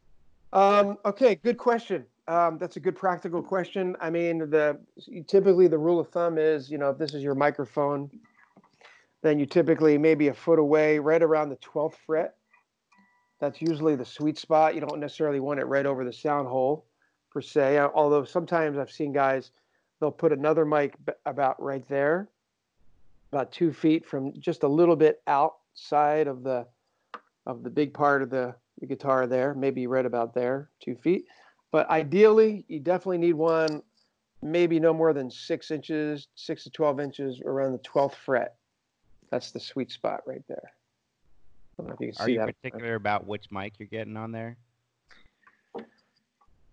um, 0.52 0.98
okay, 1.04 1.36
good 1.36 1.56
question. 1.56 2.04
Um, 2.26 2.58
that's 2.58 2.76
a 2.76 2.80
good 2.80 2.96
practical 2.96 3.42
question. 3.42 3.96
I 4.00 4.10
mean, 4.10 4.50
the 4.50 4.78
typically 5.26 5.68
the 5.68 5.78
rule 5.78 6.00
of 6.00 6.08
thumb 6.08 6.38
is, 6.38 6.70
you 6.70 6.78
know, 6.78 6.90
if 6.90 6.98
this 6.98 7.14
is 7.14 7.22
your 7.22 7.34
microphone, 7.34 8.10
then 9.22 9.38
you 9.38 9.46
typically 9.46 9.98
maybe 9.98 10.28
a 10.28 10.34
foot 10.34 10.58
away, 10.58 10.98
right 10.98 11.22
around 11.22 11.50
the 11.50 11.56
twelfth 11.56 11.98
fret. 12.06 12.36
That's 13.40 13.60
usually 13.60 13.96
the 13.96 14.04
sweet 14.04 14.38
spot. 14.38 14.74
You 14.74 14.80
don't 14.80 15.00
necessarily 15.00 15.40
want 15.40 15.60
it 15.60 15.66
right 15.66 15.86
over 15.86 16.04
the 16.04 16.12
sound 16.12 16.48
hole, 16.48 16.86
per 17.30 17.40
se. 17.40 17.78
uh, 17.78 17.88
Although 17.94 18.24
sometimes 18.24 18.78
I've 18.78 18.90
seen 18.90 19.12
guys, 19.12 19.50
they'll 20.00 20.10
put 20.10 20.32
another 20.32 20.64
mic 20.64 20.94
about 21.26 21.60
right 21.62 21.86
there, 21.88 22.28
about 23.32 23.52
two 23.52 23.72
feet 23.72 24.06
from 24.06 24.32
just 24.38 24.62
a 24.62 24.68
little 24.68 24.96
bit 24.96 25.22
outside 25.26 26.26
of 26.26 26.42
the 26.42 26.66
of 27.46 27.62
the 27.62 27.70
big 27.70 27.92
part 27.92 28.22
of 28.22 28.30
the, 28.30 28.54
the 28.80 28.86
guitar 28.86 29.26
there, 29.26 29.54
maybe 29.54 29.86
right 29.86 30.06
about 30.06 30.32
there, 30.34 30.70
two 30.80 30.94
feet. 30.96 31.26
But 31.70 31.88
ideally, 31.90 32.64
you 32.68 32.80
definitely 32.80 33.18
need 33.18 33.34
one, 33.34 33.82
maybe 34.40 34.80
no 34.80 34.94
more 34.94 35.12
than 35.12 35.30
six 35.30 35.70
inches, 35.70 36.28
six 36.36 36.64
to 36.64 36.70
12 36.70 37.00
inches 37.00 37.40
around 37.44 37.72
the 37.72 37.78
12th 37.80 38.14
fret. 38.14 38.54
That's 39.30 39.50
the 39.50 39.60
sweet 39.60 39.90
spot 39.90 40.20
right 40.26 40.44
there. 40.48 40.56
I 40.56 40.60
don't 40.60 41.52
know 41.52 41.62
if 41.62 41.63
you 42.00 42.12
Are 42.18 42.28
you 42.28 42.38
that. 42.38 42.46
particular 42.46 42.94
about 42.94 43.26
which 43.26 43.50
mic 43.50 43.74
you're 43.78 43.88
getting 43.88 44.16
on 44.16 44.32
there? 44.32 44.56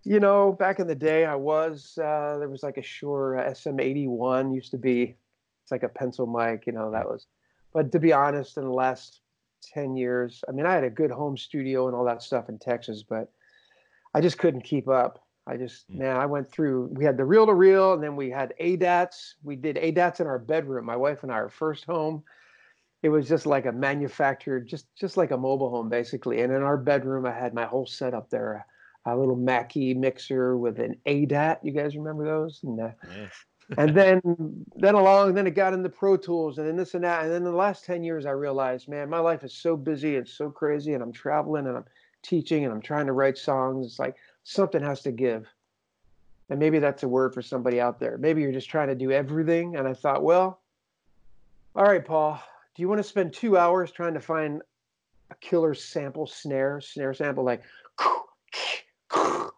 You 0.04 0.18
know, 0.18 0.52
back 0.52 0.80
in 0.80 0.88
the 0.88 0.96
day, 0.96 1.24
I 1.24 1.36
was, 1.36 1.96
uh, 1.98 2.36
there 2.38 2.48
was 2.48 2.62
like 2.62 2.76
a 2.76 2.82
Shure 2.82 3.36
SM81 3.48 4.52
used 4.52 4.72
to 4.72 4.78
be, 4.78 5.16
it's 5.62 5.70
like 5.70 5.84
a 5.84 5.88
pencil 5.88 6.26
mic, 6.26 6.66
you 6.66 6.72
know, 6.72 6.90
that 6.90 7.06
was, 7.06 7.26
but 7.72 7.92
to 7.92 8.00
be 8.00 8.12
honest, 8.12 8.56
in 8.56 8.64
the 8.64 8.72
last 8.72 9.20
10 9.72 9.96
years, 9.96 10.42
I 10.48 10.52
mean, 10.52 10.66
I 10.66 10.72
had 10.74 10.82
a 10.82 10.90
good 10.90 11.12
home 11.12 11.36
studio 11.36 11.86
and 11.86 11.96
all 11.96 12.04
that 12.04 12.20
stuff 12.22 12.48
in 12.48 12.58
Texas, 12.58 13.04
but 13.08 13.30
I 14.12 14.20
just 14.20 14.38
couldn't 14.38 14.62
keep 14.62 14.88
up. 14.88 15.24
I 15.46 15.56
just, 15.56 15.88
Mm. 15.90 15.98
man, 15.98 16.16
I 16.16 16.26
went 16.26 16.50
through, 16.50 16.86
we 16.92 17.04
had 17.04 17.16
the 17.16 17.24
reel 17.24 17.46
to 17.46 17.54
reel 17.54 17.94
and 17.94 18.02
then 18.02 18.16
we 18.16 18.28
had 18.30 18.54
ADATs. 18.60 19.34
We 19.44 19.54
did 19.54 19.76
ADATs 19.76 20.20
in 20.20 20.26
our 20.26 20.38
bedroom. 20.38 20.84
My 20.84 20.96
wife 20.96 21.22
and 21.22 21.30
I, 21.30 21.36
our 21.36 21.48
first 21.48 21.84
home, 21.84 22.24
it 23.02 23.08
was 23.08 23.28
just 23.28 23.46
like 23.46 23.66
a 23.66 23.72
manufactured, 23.72 24.68
just, 24.68 24.86
just 24.94 25.16
like 25.16 25.32
a 25.32 25.36
mobile 25.36 25.70
home 25.70 25.88
basically. 25.88 26.40
And 26.42 26.52
in 26.52 26.62
our 26.62 26.76
bedroom, 26.76 27.26
I 27.26 27.32
had 27.32 27.54
my 27.54 27.66
whole 27.66 27.86
setup 27.86 28.30
there, 28.30 28.66
a 29.06 29.16
little 29.16 29.36
Mackie 29.36 29.94
mixer 29.94 30.56
with 30.56 30.78
an 30.78 30.96
ADAT. 31.06 31.58
You 31.62 31.72
guys 31.72 31.96
remember 31.96 32.24
those? 32.24 32.60
And, 32.62 32.80
uh, 32.80 32.90
Yeah. 33.08 33.26
and 33.78 33.96
then 33.96 34.20
then 34.76 34.94
along 34.94 35.34
then 35.34 35.46
it 35.46 35.52
got 35.52 35.72
into 35.72 35.88
pro 35.88 36.16
tools 36.16 36.58
and 36.58 36.66
then 36.66 36.76
this 36.76 36.94
and 36.94 37.04
that 37.04 37.22
and 37.22 37.30
then 37.30 37.38
in 37.38 37.44
the 37.44 37.50
last 37.50 37.84
10 37.84 38.02
years 38.02 38.26
i 38.26 38.30
realized 38.30 38.88
man 38.88 39.08
my 39.08 39.18
life 39.18 39.44
is 39.44 39.54
so 39.54 39.76
busy 39.76 40.16
and 40.16 40.28
so 40.28 40.50
crazy 40.50 40.94
and 40.94 41.02
i'm 41.02 41.12
traveling 41.12 41.66
and 41.66 41.76
i'm 41.76 41.84
teaching 42.22 42.64
and 42.64 42.72
i'm 42.72 42.82
trying 42.82 43.06
to 43.06 43.12
write 43.12 43.38
songs 43.38 43.86
it's 43.86 43.98
like 43.98 44.16
something 44.44 44.82
has 44.82 45.02
to 45.02 45.12
give 45.12 45.46
and 46.50 46.58
maybe 46.58 46.78
that's 46.78 47.02
a 47.02 47.08
word 47.08 47.32
for 47.32 47.42
somebody 47.42 47.80
out 47.80 47.98
there 47.98 48.18
maybe 48.18 48.42
you're 48.42 48.52
just 48.52 48.68
trying 48.68 48.88
to 48.88 48.94
do 48.94 49.10
everything 49.10 49.76
and 49.76 49.86
i 49.86 49.94
thought 49.94 50.22
well 50.22 50.60
all 51.74 51.84
right 51.84 52.04
paul 52.04 52.42
do 52.74 52.82
you 52.82 52.88
want 52.88 52.98
to 52.98 53.04
spend 53.04 53.32
two 53.32 53.56
hours 53.56 53.90
trying 53.90 54.14
to 54.14 54.20
find 54.20 54.62
a 55.30 55.34
killer 55.36 55.74
sample 55.74 56.26
snare 56.26 56.80
snare 56.80 57.14
sample 57.14 57.44
like 57.44 57.62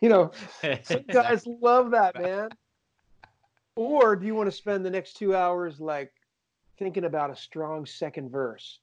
you 0.00 0.08
know 0.08 0.30
some 0.82 1.02
guys 1.10 1.46
love 1.46 1.90
that, 1.92 2.18
man. 2.20 2.50
Or 3.76 4.16
do 4.16 4.26
you 4.26 4.34
want 4.34 4.48
to 4.48 4.56
spend 4.56 4.84
the 4.84 4.90
next 4.90 5.16
two 5.16 5.34
hours 5.34 5.80
like 5.80 6.12
thinking 6.78 7.04
about 7.04 7.30
a 7.30 7.36
strong 7.36 7.86
second 7.86 8.30
verse 8.30 8.78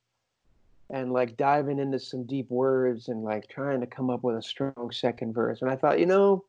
and 0.89 1.12
like 1.12 1.36
diving 1.38 1.80
into 1.80 2.00
some 2.00 2.24
deep 2.26 2.50
words 2.50 3.10
and 3.10 3.24
like 3.24 3.48
trying 3.50 3.82
to 3.82 3.88
come 3.88 4.10
up 4.10 4.24
with 4.24 4.38
a 4.38 4.41
strong 4.41 4.91
second 4.91 5.34
verse? 5.34 5.62
And 5.62 5.70
I 5.70 5.76
thought, 5.76 6.00
you 6.00 6.06
know, 6.06 6.46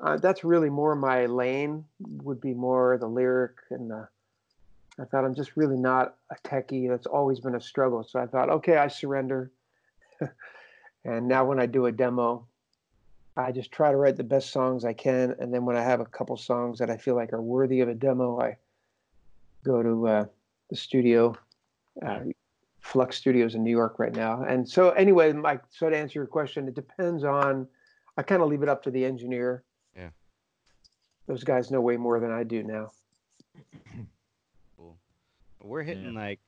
uh, 0.00 0.16
that's 0.18 0.44
really 0.44 0.70
more 0.70 0.94
my 0.94 1.26
lane. 1.26 1.84
Would 2.00 2.40
be 2.40 2.54
more 2.54 2.98
the 2.98 3.06
lyric 3.06 3.52
and 3.70 3.90
the. 3.90 4.08
I 4.98 5.04
thought 5.04 5.24
I'm 5.24 5.34
just 5.34 5.56
really 5.56 5.76
not 5.76 6.16
a 6.30 6.36
techie. 6.46 6.88
That's 6.88 7.06
always 7.06 7.40
been 7.40 7.56
a 7.56 7.60
struggle. 7.60 8.04
So 8.04 8.20
I 8.20 8.26
thought, 8.26 8.48
okay, 8.48 8.76
I 8.76 8.86
surrender. 8.86 9.50
and 11.04 11.26
now 11.26 11.44
when 11.44 11.58
I 11.58 11.66
do 11.66 11.86
a 11.86 11.92
demo, 11.92 12.46
I 13.36 13.50
just 13.50 13.72
try 13.72 13.90
to 13.90 13.96
write 13.96 14.16
the 14.16 14.24
best 14.24 14.50
songs 14.50 14.84
I 14.84 14.92
can, 14.92 15.34
and 15.40 15.52
then 15.52 15.64
when 15.64 15.76
I 15.76 15.82
have 15.82 16.00
a 16.00 16.04
couple 16.04 16.36
songs 16.36 16.78
that 16.78 16.90
I 16.90 16.96
feel 16.96 17.16
like 17.16 17.32
are 17.32 17.42
worthy 17.42 17.80
of 17.80 17.88
a 17.88 17.94
demo, 17.94 18.40
I 18.40 18.56
go 19.64 19.82
to 19.82 20.06
uh, 20.06 20.24
the 20.70 20.76
studio, 20.76 21.36
uh, 22.06 22.20
Flux 22.80 23.16
Studios 23.16 23.56
in 23.56 23.64
New 23.64 23.70
York 23.70 23.98
right 23.98 24.14
now. 24.14 24.44
And 24.44 24.68
so, 24.68 24.90
anyway, 24.90 25.32
Mike. 25.32 25.62
So 25.70 25.90
to 25.90 25.96
answer 25.96 26.20
your 26.20 26.26
question, 26.26 26.68
it 26.68 26.74
depends 26.74 27.24
on. 27.24 27.66
I 28.16 28.22
kind 28.22 28.42
of 28.42 28.48
leave 28.48 28.62
it 28.62 28.68
up 28.68 28.84
to 28.84 28.92
the 28.92 29.04
engineer. 29.04 29.64
Yeah. 29.96 30.08
Those 31.26 31.44
guys 31.44 31.70
know 31.70 31.80
way 31.80 31.96
more 31.96 32.20
than 32.20 32.30
I 32.30 32.42
do 32.44 32.62
now. 32.62 32.90
Cool. 34.76 34.96
But 35.58 35.68
we're 35.68 35.82
hitting 35.82 36.14
like 36.14 36.40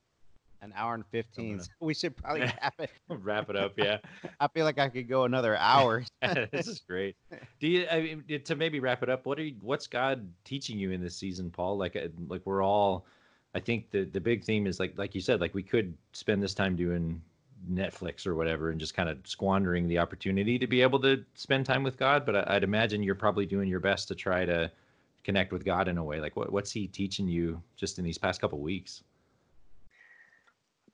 an 0.61 0.73
hour 0.75 0.95
and 0.95 1.05
15. 1.07 1.51
gonna- 1.51 1.63
So 1.63 1.69
we 1.79 1.93
should 1.93 2.15
probably 2.17 2.41
wrap 2.61 2.73
it. 2.79 2.89
Wrap 3.09 3.49
it 3.49 3.55
up. 3.55 3.73
Yeah. 3.77 3.97
I 4.39 4.47
feel 4.49 4.65
like 4.65 4.79
I 4.79 4.89
could 4.89 5.07
go 5.07 5.23
another 5.23 5.55
hour. 5.55 6.03
this 6.51 6.67
is 6.67 6.79
great. 6.87 7.15
Do 7.59 7.67
you? 7.67 7.87
I 7.89 8.01
mean, 8.27 8.41
to 8.43 8.55
maybe 8.55 8.79
wrap 8.79 9.03
it 9.03 9.09
up, 9.09 9.25
what 9.25 9.39
are 9.39 9.43
you, 9.43 9.55
what's 9.61 9.87
God 9.87 10.27
teaching 10.43 10.77
you 10.77 10.91
in 10.91 11.01
this 11.01 11.15
season, 11.15 11.49
Paul? 11.49 11.77
Like, 11.77 11.95
uh, 11.95 12.07
like 12.27 12.41
we're 12.45 12.63
all. 12.63 13.05
I 13.55 13.59
think 13.59 13.89
the 13.91 14.03
the 14.05 14.19
big 14.21 14.43
theme 14.43 14.67
is 14.67 14.79
like 14.79 14.93
like 14.97 15.15
you 15.15 15.21
said, 15.21 15.39
like 15.41 15.53
we 15.55 15.63
could 15.63 15.95
spend 16.11 16.43
this 16.43 16.53
time 16.53 16.75
doing 16.75 17.21
Netflix 17.69 18.25
or 18.25 18.35
whatever 18.35 18.71
and 18.71 18.79
just 18.79 18.93
kind 18.93 19.09
of 19.09 19.17
squandering 19.25 19.87
the 19.87 19.99
opportunity 19.99 20.57
to 20.59 20.67
be 20.67 20.81
able 20.81 20.99
to 20.99 21.23
spend 21.35 21.65
time 21.65 21.83
with 21.83 21.97
God. 21.97 22.25
But 22.25 22.35
I, 22.35 22.55
I'd 22.55 22.63
imagine 22.63 23.03
you're 23.03 23.15
probably 23.15 23.45
doing 23.45 23.69
your 23.69 23.79
best 23.79 24.07
to 24.09 24.15
try 24.15 24.45
to 24.45 24.71
connect 25.23 25.51
with 25.51 25.65
God 25.65 25.87
in 25.87 25.97
a 25.97 26.03
way. 26.03 26.19
Like, 26.19 26.35
what 26.35 26.51
what's 26.51 26.71
He 26.71 26.87
teaching 26.87 27.27
you 27.27 27.61
just 27.75 27.99
in 27.99 28.05
these 28.05 28.17
past 28.17 28.41
couple 28.41 28.59
weeks? 28.59 29.03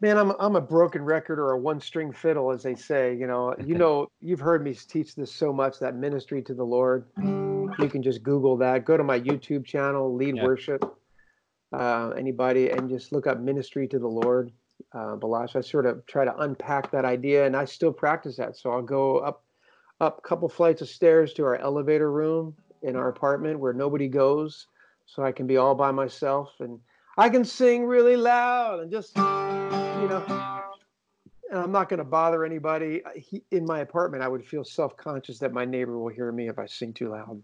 Man, 0.02 0.18
I'm 0.18 0.34
I'm 0.40 0.56
a 0.56 0.62
broken 0.62 1.04
record 1.04 1.40
or 1.40 1.52
a 1.52 1.58
one 1.58 1.80
string 1.80 2.12
fiddle, 2.12 2.52
as 2.52 2.64
they 2.64 2.76
say. 2.76 3.16
You 3.16 3.28
know, 3.28 3.56
you 3.66 3.76
know, 3.76 4.08
you've 4.20 4.40
heard 4.40 4.64
me 4.64 4.74
teach 4.74 5.16
this 5.16 5.32
so 5.32 5.54
much 5.54 5.80
that 5.80 5.96
ministry 5.96 6.42
to 6.44 6.54
the 6.54 6.66
Lord. 6.66 7.06
You 7.18 7.90
can 7.90 8.04
just 8.04 8.22
Google 8.24 8.58
that. 8.58 8.86
Go 8.86 8.98
to 8.98 9.04
my 9.04 9.20
YouTube 9.20 9.66
channel, 9.66 10.14
Lead 10.14 10.36
Yeah. 10.36 10.44
Worship. 10.44 10.98
Uh, 11.72 12.10
anybody, 12.18 12.70
and 12.70 12.88
just 12.88 13.12
look 13.12 13.26
up 13.26 13.40
ministry 13.40 13.88
to 13.88 13.98
the 13.98 14.08
Lord. 14.08 14.52
Uh, 14.94 15.16
Baloche. 15.16 15.56
I 15.56 15.62
sort 15.62 15.88
of 15.88 16.06
try 16.06 16.24
to 16.24 16.38
unpack 16.38 16.92
that 16.92 17.04
idea, 17.04 17.48
and 17.48 17.56
I 17.56 17.66
still 17.66 17.92
practice 17.92 18.38
that. 18.38 18.56
So 18.56 18.72
I'll 18.72 18.84
go 18.84 19.18
up 19.18 19.44
up 20.00 20.20
a 20.20 20.28
couple 20.28 20.50
flights 20.50 20.82
of 20.82 20.90
stairs 20.90 21.34
to 21.34 21.44
our 21.46 21.56
elevator 21.56 22.12
room 22.12 22.56
in 22.82 22.96
our 22.96 23.10
apartment 23.10 23.60
where 23.60 23.74
nobody 23.74 24.08
goes, 24.08 24.68
so 25.06 25.24
I 25.24 25.32
can 25.32 25.48
be 25.48 25.58
all 25.58 25.76
by 25.76 25.92
myself 25.92 26.52
and 26.60 26.80
I 27.18 27.30
can 27.30 27.46
sing 27.46 27.86
really 27.86 28.16
loud 28.16 28.82
and 28.82 28.92
just 28.92 29.16
you 29.16 30.10
know, 30.10 30.24
and 31.50 31.60
I'm 31.60 31.72
not 31.72 31.88
going 31.90 32.00
to 32.00 32.04
bother 32.04 32.44
anybody. 32.44 33.02
He, 33.16 33.44
in 33.52 33.66
my 33.66 33.80
apartment, 33.80 34.24
I 34.24 34.28
would 34.28 34.46
feel 34.46 34.64
self-conscious 34.64 35.40
that 35.40 35.54
my 35.54 35.66
neighbor 35.66 35.98
will 35.98 36.10
hear 36.10 36.32
me 36.32 36.50
if 36.50 36.60
I 36.60 36.66
sing 36.66 36.94
too 36.94 37.10
loud. 37.10 37.42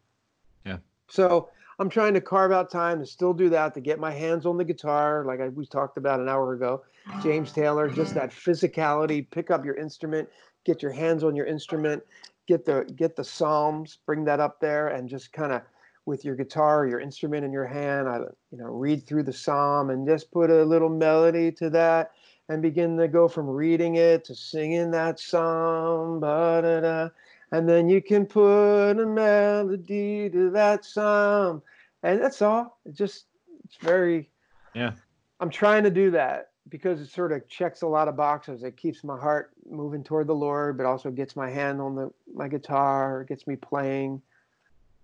Yeah. 0.66 0.78
So 1.08 1.50
I'm 1.80 1.90
trying 1.90 2.14
to 2.14 2.22
carve 2.22 2.52
out 2.52 2.70
time 2.70 3.00
to 3.00 3.06
still 3.06 3.34
do 3.34 3.50
that, 3.50 3.74
to 3.74 3.80
get 3.80 4.00
my 4.00 4.12
hands 4.12 4.46
on 4.46 4.58
the 4.58 4.66
guitar, 4.66 5.24
like 5.26 5.40
I, 5.40 5.48
we 5.48 5.66
talked 5.66 5.98
about 5.98 6.20
an 6.20 6.28
hour 6.28 6.54
ago. 6.54 6.84
James 7.24 7.54
Taylor, 7.54 7.90
just 7.90 8.14
that 8.16 8.32
physicality. 8.32 9.26
Pick 9.32 9.50
up 9.50 9.64
your 9.64 9.76
instrument, 9.76 10.28
get 10.66 10.82
your 10.82 10.92
hands 10.92 11.24
on 11.24 11.36
your 11.36 11.46
instrument, 11.46 12.04
get 12.48 12.66
the 12.66 12.86
get 12.96 13.16
the 13.16 13.24
psalms, 13.24 14.00
bring 14.06 14.26
that 14.26 14.42
up 14.42 14.60
there, 14.60 14.90
and 14.90 15.08
just 15.08 15.32
kind 15.32 15.54
of 15.54 15.62
with 16.06 16.26
your 16.26 16.36
guitar 16.36 16.88
your 16.88 17.00
instrument 17.00 17.46
in 17.46 17.52
your 17.54 17.68
hand. 17.68 18.10
I, 18.10 18.18
you 18.52 18.58
know, 18.58 18.66
read 18.66 19.06
through 19.06 19.24
the 19.24 19.34
psalm 19.34 19.90
and 19.90 20.08
just 20.08 20.32
put 20.32 20.50
a 20.50 20.66
little 20.66 20.90
melody 20.90 21.52
to 21.54 21.70
that 21.70 22.12
and 22.50 22.62
begin 22.62 22.98
to 22.98 23.08
go 23.08 23.28
from 23.28 23.48
reading 23.48 23.96
it 23.96 24.26
to 24.26 24.36
singing 24.36 24.92
that 24.92 25.20
psalm. 25.20 26.20
Ba-da-da. 26.20 27.10
And 27.52 27.68
then 27.68 27.90
you 27.90 28.02
can 28.02 28.26
put 28.26 28.92
a 28.92 29.06
melody 29.06 30.30
to 30.30 30.52
that 30.52 30.86
song 30.86 31.62
And 32.04 32.22
that's 32.22 32.42
all. 32.42 32.80
It 32.86 32.96
just, 32.96 33.26
it's 33.66 33.78
very, 33.78 34.30
Yeah. 34.74 34.94
I'm 35.40 35.50
trying 35.50 35.84
to 35.84 35.90
do 35.90 36.12
that 36.12 36.50
because 36.70 37.02
it 37.02 37.10
sort 37.10 37.32
of 37.32 37.48
checks 37.48 37.82
a 37.82 37.88
lot 37.88 38.08
of 38.08 38.16
boxes. 38.16 38.64
It 38.64 38.78
keeps 38.78 39.04
my 39.04 39.18
heart 39.18 39.52
moving 39.70 40.04
toward 40.04 40.28
the 40.28 40.36
Lord, 40.36 40.78
but 40.78 40.86
also 40.86 41.10
gets 41.10 41.36
my 41.36 41.50
hand 41.50 41.82
on 41.82 41.96
the 41.96 42.12
my 42.34 42.48
guitar, 42.48 43.24
gets 43.24 43.48
me 43.48 43.56
playing. 43.56 44.22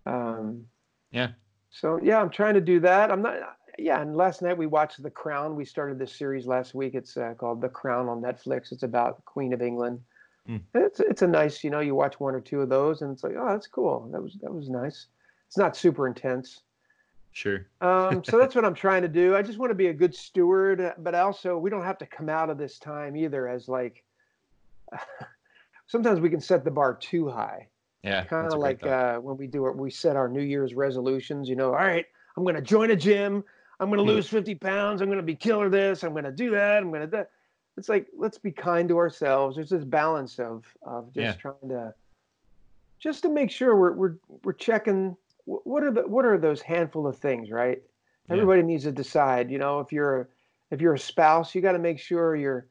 Um, 0.05 0.65
Yeah. 1.11 1.29
So 1.69 1.99
yeah, 2.01 2.21
I'm 2.21 2.29
trying 2.29 2.53
to 2.53 2.61
do 2.61 2.79
that. 2.81 3.11
I'm 3.11 3.21
not. 3.21 3.57
Yeah, 3.77 4.01
and 4.01 4.15
last 4.15 4.41
night 4.41 4.57
we 4.57 4.67
watched 4.67 5.03
The 5.03 5.09
Crown. 5.09 5.55
We 5.55 5.65
started 5.65 5.99
this 5.99 6.13
series 6.13 6.45
last 6.45 6.73
week. 6.73 6.95
It's 6.95 7.17
uh, 7.17 7.33
called 7.37 7.59
The 7.59 7.67
Crown 7.67 8.07
on 8.07 8.21
Netflix. 8.21 8.71
It's 8.71 8.83
about 8.83 9.23
Queen 9.25 9.51
of 9.51 9.61
England. 9.61 9.99
Hmm. 10.47 10.57
It's 10.73 10.99
it's 10.99 11.21
a 11.21 11.27
nice, 11.27 11.63
you 11.63 11.69
know, 11.69 11.79
you 11.79 11.95
watch 11.95 12.19
one 12.19 12.35
or 12.35 12.41
two 12.41 12.61
of 12.61 12.69
those, 12.69 13.01
and 13.01 13.11
it's 13.11 13.23
like, 13.23 13.33
oh, 13.37 13.47
that's 13.49 13.67
cool. 13.67 14.09
That 14.11 14.21
was 14.21 14.37
that 14.41 14.53
was 14.53 14.69
nice. 14.69 15.07
It's 15.47 15.57
not 15.57 15.75
super 15.75 16.07
intense. 16.07 16.61
Sure. 17.31 17.65
Um, 17.81 18.23
so 18.23 18.39
that's 18.39 18.55
what 18.55 18.63
I'm 18.65 18.73
trying 18.73 19.01
to 19.01 19.07
do. 19.09 19.35
I 19.35 19.41
just 19.41 19.59
want 19.59 19.69
to 19.69 19.75
be 19.75 19.87
a 19.87 19.93
good 19.93 20.15
steward, 20.15 20.79
uh, 20.81 20.93
but 20.97 21.13
also 21.13 21.57
we 21.57 21.69
don't 21.69 21.83
have 21.83 21.97
to 21.99 22.05
come 22.05 22.29
out 22.29 22.49
of 22.49 22.57
this 22.57 22.79
time 22.79 23.15
either 23.17 23.47
as 23.47 23.67
like. 23.67 24.03
sometimes 25.87 26.19
we 26.19 26.29
can 26.29 26.39
set 26.39 26.63
the 26.63 26.71
bar 26.71 26.95
too 26.95 27.29
high, 27.29 27.67
Yeah. 28.03 28.23
kind 28.23 28.51
of 28.51 28.59
like 28.59 28.85
uh, 28.85 29.17
when 29.19 29.37
we 29.37 29.47
do 29.47 29.67
it. 29.67 29.75
We 29.77 29.91
set 29.91 30.15
our 30.15 30.27
New 30.29 30.41
Year's 30.41 30.73
resolutions. 30.73 31.49
You 31.49 31.55
know, 31.55 31.67
all 31.67 31.75
right, 31.75 32.05
I'm 32.37 32.43
going 32.43 32.55
to 32.55 32.61
join 32.61 32.91
a 32.91 32.95
gym. 32.95 33.43
I'm 33.79 33.89
going 33.89 33.97
to 33.97 34.03
Hmm. 34.03 34.09
lose 34.15 34.29
50 34.29 34.55
pounds. 34.55 35.01
I'm 35.01 35.07
going 35.07 35.17
to 35.17 35.23
be 35.23 35.35
killer 35.35 35.69
this. 35.69 36.03
I'm 36.03 36.11
going 36.13 36.23
to 36.23 36.31
do 36.31 36.51
that. 36.51 36.77
I'm 36.77 36.89
going 36.89 37.01
to 37.01 37.07
that. 37.07 37.31
It's 37.77 37.89
like 37.89 38.07
let's 38.17 38.37
be 38.37 38.51
kind 38.51 38.87
to 38.89 38.97
ourselves. 38.97 39.55
There's 39.55 39.69
this 39.69 39.83
balance 39.83 40.39
of 40.39 40.65
of 40.83 41.13
just 41.13 41.37
Yeah. 41.37 41.41
trying 41.41 41.69
to 41.69 41.93
just 42.99 43.23
to 43.23 43.29
make 43.29 43.51
sure 43.51 43.75
we're 43.75 43.93
we're 43.93 44.15
we're 44.43 44.53
checking 44.53 45.17
what 45.45 45.83
are 45.83 45.91
the 45.91 46.07
what 46.07 46.25
are 46.25 46.37
those 46.37 46.61
handful 46.61 47.05
of 47.05 47.17
things, 47.17 47.51
right? 47.51 47.81
Yeah. 48.27 48.33
Everybody 48.33 48.63
needs 48.63 48.83
to 48.83 48.91
decide. 48.91 49.51
You 49.51 49.59
know, 49.59 49.79
if 49.79 49.91
you're 49.91 50.21
a, 50.21 50.27
if 50.71 50.81
you're 50.81 50.95
a 50.95 50.99
spouse, 50.99 51.53
you 51.53 51.61
got 51.61 51.73
to 51.73 51.79
make 51.79 51.99
sure 51.99 52.35
you're 52.35 52.67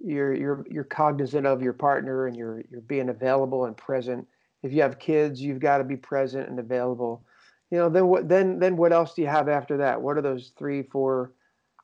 you're 0.00 0.34
you're 0.34 0.66
you're 0.70 0.84
cognizant 0.84 1.46
of 1.46 1.62
your 1.62 1.72
partner 1.72 2.26
and 2.26 2.36
you're 2.36 2.62
you're 2.70 2.82
being 2.82 3.08
available 3.08 3.64
and 3.64 3.76
present. 3.76 4.26
If 4.62 4.72
you 4.72 4.82
have 4.82 4.98
kids, 4.98 5.40
you've 5.40 5.60
got 5.60 5.78
to 5.78 5.84
be 5.84 5.96
present 5.96 6.48
and 6.48 6.58
available. 6.58 7.24
You 7.70 7.78
know, 7.78 7.88
then 7.88 8.06
what 8.06 8.28
then 8.28 8.58
then 8.58 8.76
what 8.76 8.92
else 8.92 9.14
do 9.14 9.22
you 9.22 9.28
have 9.28 9.48
after 9.48 9.76
that? 9.78 10.00
What 10.00 10.18
are 10.18 10.22
those 10.22 10.52
three, 10.58 10.82
four, 10.82 11.32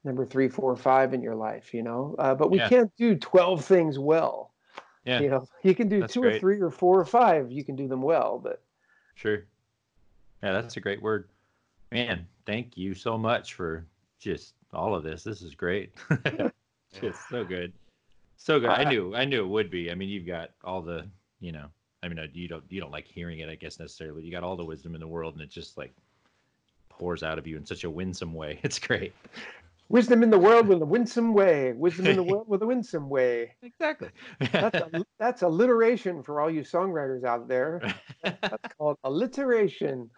number 0.04 0.24
three, 0.24 0.48
four, 0.48 0.74
five 0.76 1.14
in 1.14 1.22
your 1.22 1.34
life? 1.34 1.74
You 1.74 1.82
know, 1.82 2.14
uh, 2.18 2.34
but 2.34 2.50
we 2.50 2.58
Yeah. 2.58 2.68
can't 2.68 2.96
do 2.96 3.16
twelve 3.16 3.64
things 3.64 3.98
well. 3.98 4.52
Yeah. 5.04 5.20
You 5.20 5.30
know, 5.30 5.48
you 5.62 5.74
can 5.74 5.88
do 5.88 6.00
That's 6.00 6.14
two 6.14 6.24
or 6.24 6.38
three 6.38 6.60
or 6.60 6.70
four 6.70 6.98
or 7.00 7.04
five. 7.04 7.50
You 7.50 7.64
can 7.64 7.76
do 7.76 7.88
them 7.88 8.02
well, 8.02 8.38
but 8.38 8.62
Sure. 9.14 9.44
Yeah, 10.42 10.52
that's 10.52 10.76
a 10.76 10.80
great 10.80 11.02
word. 11.02 11.28
Man, 11.92 12.26
thank 12.46 12.78
you 12.78 12.94
so 12.94 13.18
much 13.18 13.54
for 13.54 13.84
just 14.18 14.54
all 14.72 14.94
of 14.94 15.02
this. 15.02 15.22
This 15.22 15.42
is 15.42 15.54
great. 15.54 15.92
just 17.00 17.28
so 17.28 17.44
good. 17.44 17.72
So 18.36 18.58
good. 18.58 18.70
I 18.70 18.84
knew 18.84 19.14
I 19.14 19.24
knew 19.24 19.44
it 19.44 19.48
would 19.48 19.70
be. 19.70 19.90
I 19.90 19.94
mean, 19.94 20.08
you've 20.08 20.26
got 20.26 20.50
all 20.64 20.80
the, 20.80 21.06
you 21.40 21.52
know, 21.52 21.66
I 22.02 22.08
mean, 22.08 22.18
uh, 22.18 22.26
you 22.32 22.48
don't 22.48 22.64
you 22.70 22.80
don't 22.80 22.90
like 22.90 23.06
hearing 23.06 23.40
it, 23.40 23.50
I 23.50 23.54
guess 23.54 23.78
necessarily, 23.78 24.14
but 24.14 24.24
you 24.24 24.32
got 24.32 24.42
all 24.42 24.56
the 24.56 24.64
wisdom 24.64 24.94
in 24.94 25.00
the 25.00 25.06
world 25.06 25.34
and 25.34 25.42
it 25.42 25.50
just 25.50 25.76
like 25.76 25.92
pours 26.88 27.22
out 27.22 27.38
of 27.38 27.46
you 27.46 27.56
in 27.56 27.66
such 27.66 27.84
a 27.84 27.90
winsome 27.90 28.32
way. 28.34 28.60
It's 28.64 28.78
great. 28.78 29.12
Wisdom 29.90 30.22
in 30.22 30.30
the 30.30 30.38
world 30.38 30.68
with 30.68 30.80
a 30.80 30.86
winsome 30.86 31.34
way. 31.34 31.72
Wisdom 31.74 32.06
in 32.06 32.16
the 32.16 32.22
world 32.22 32.46
with 32.48 32.62
a 32.62 32.66
winsome 32.66 33.10
way. 33.10 33.54
Exactly. 33.62 34.08
That's 34.52 34.76
a, 34.78 35.04
that's 35.18 35.42
alliteration 35.42 36.22
for 36.22 36.40
all 36.40 36.50
you 36.50 36.62
songwriters 36.62 37.24
out 37.24 37.48
there. 37.48 37.82
That's 38.24 38.74
called 38.78 38.96
alliteration. 39.04 40.08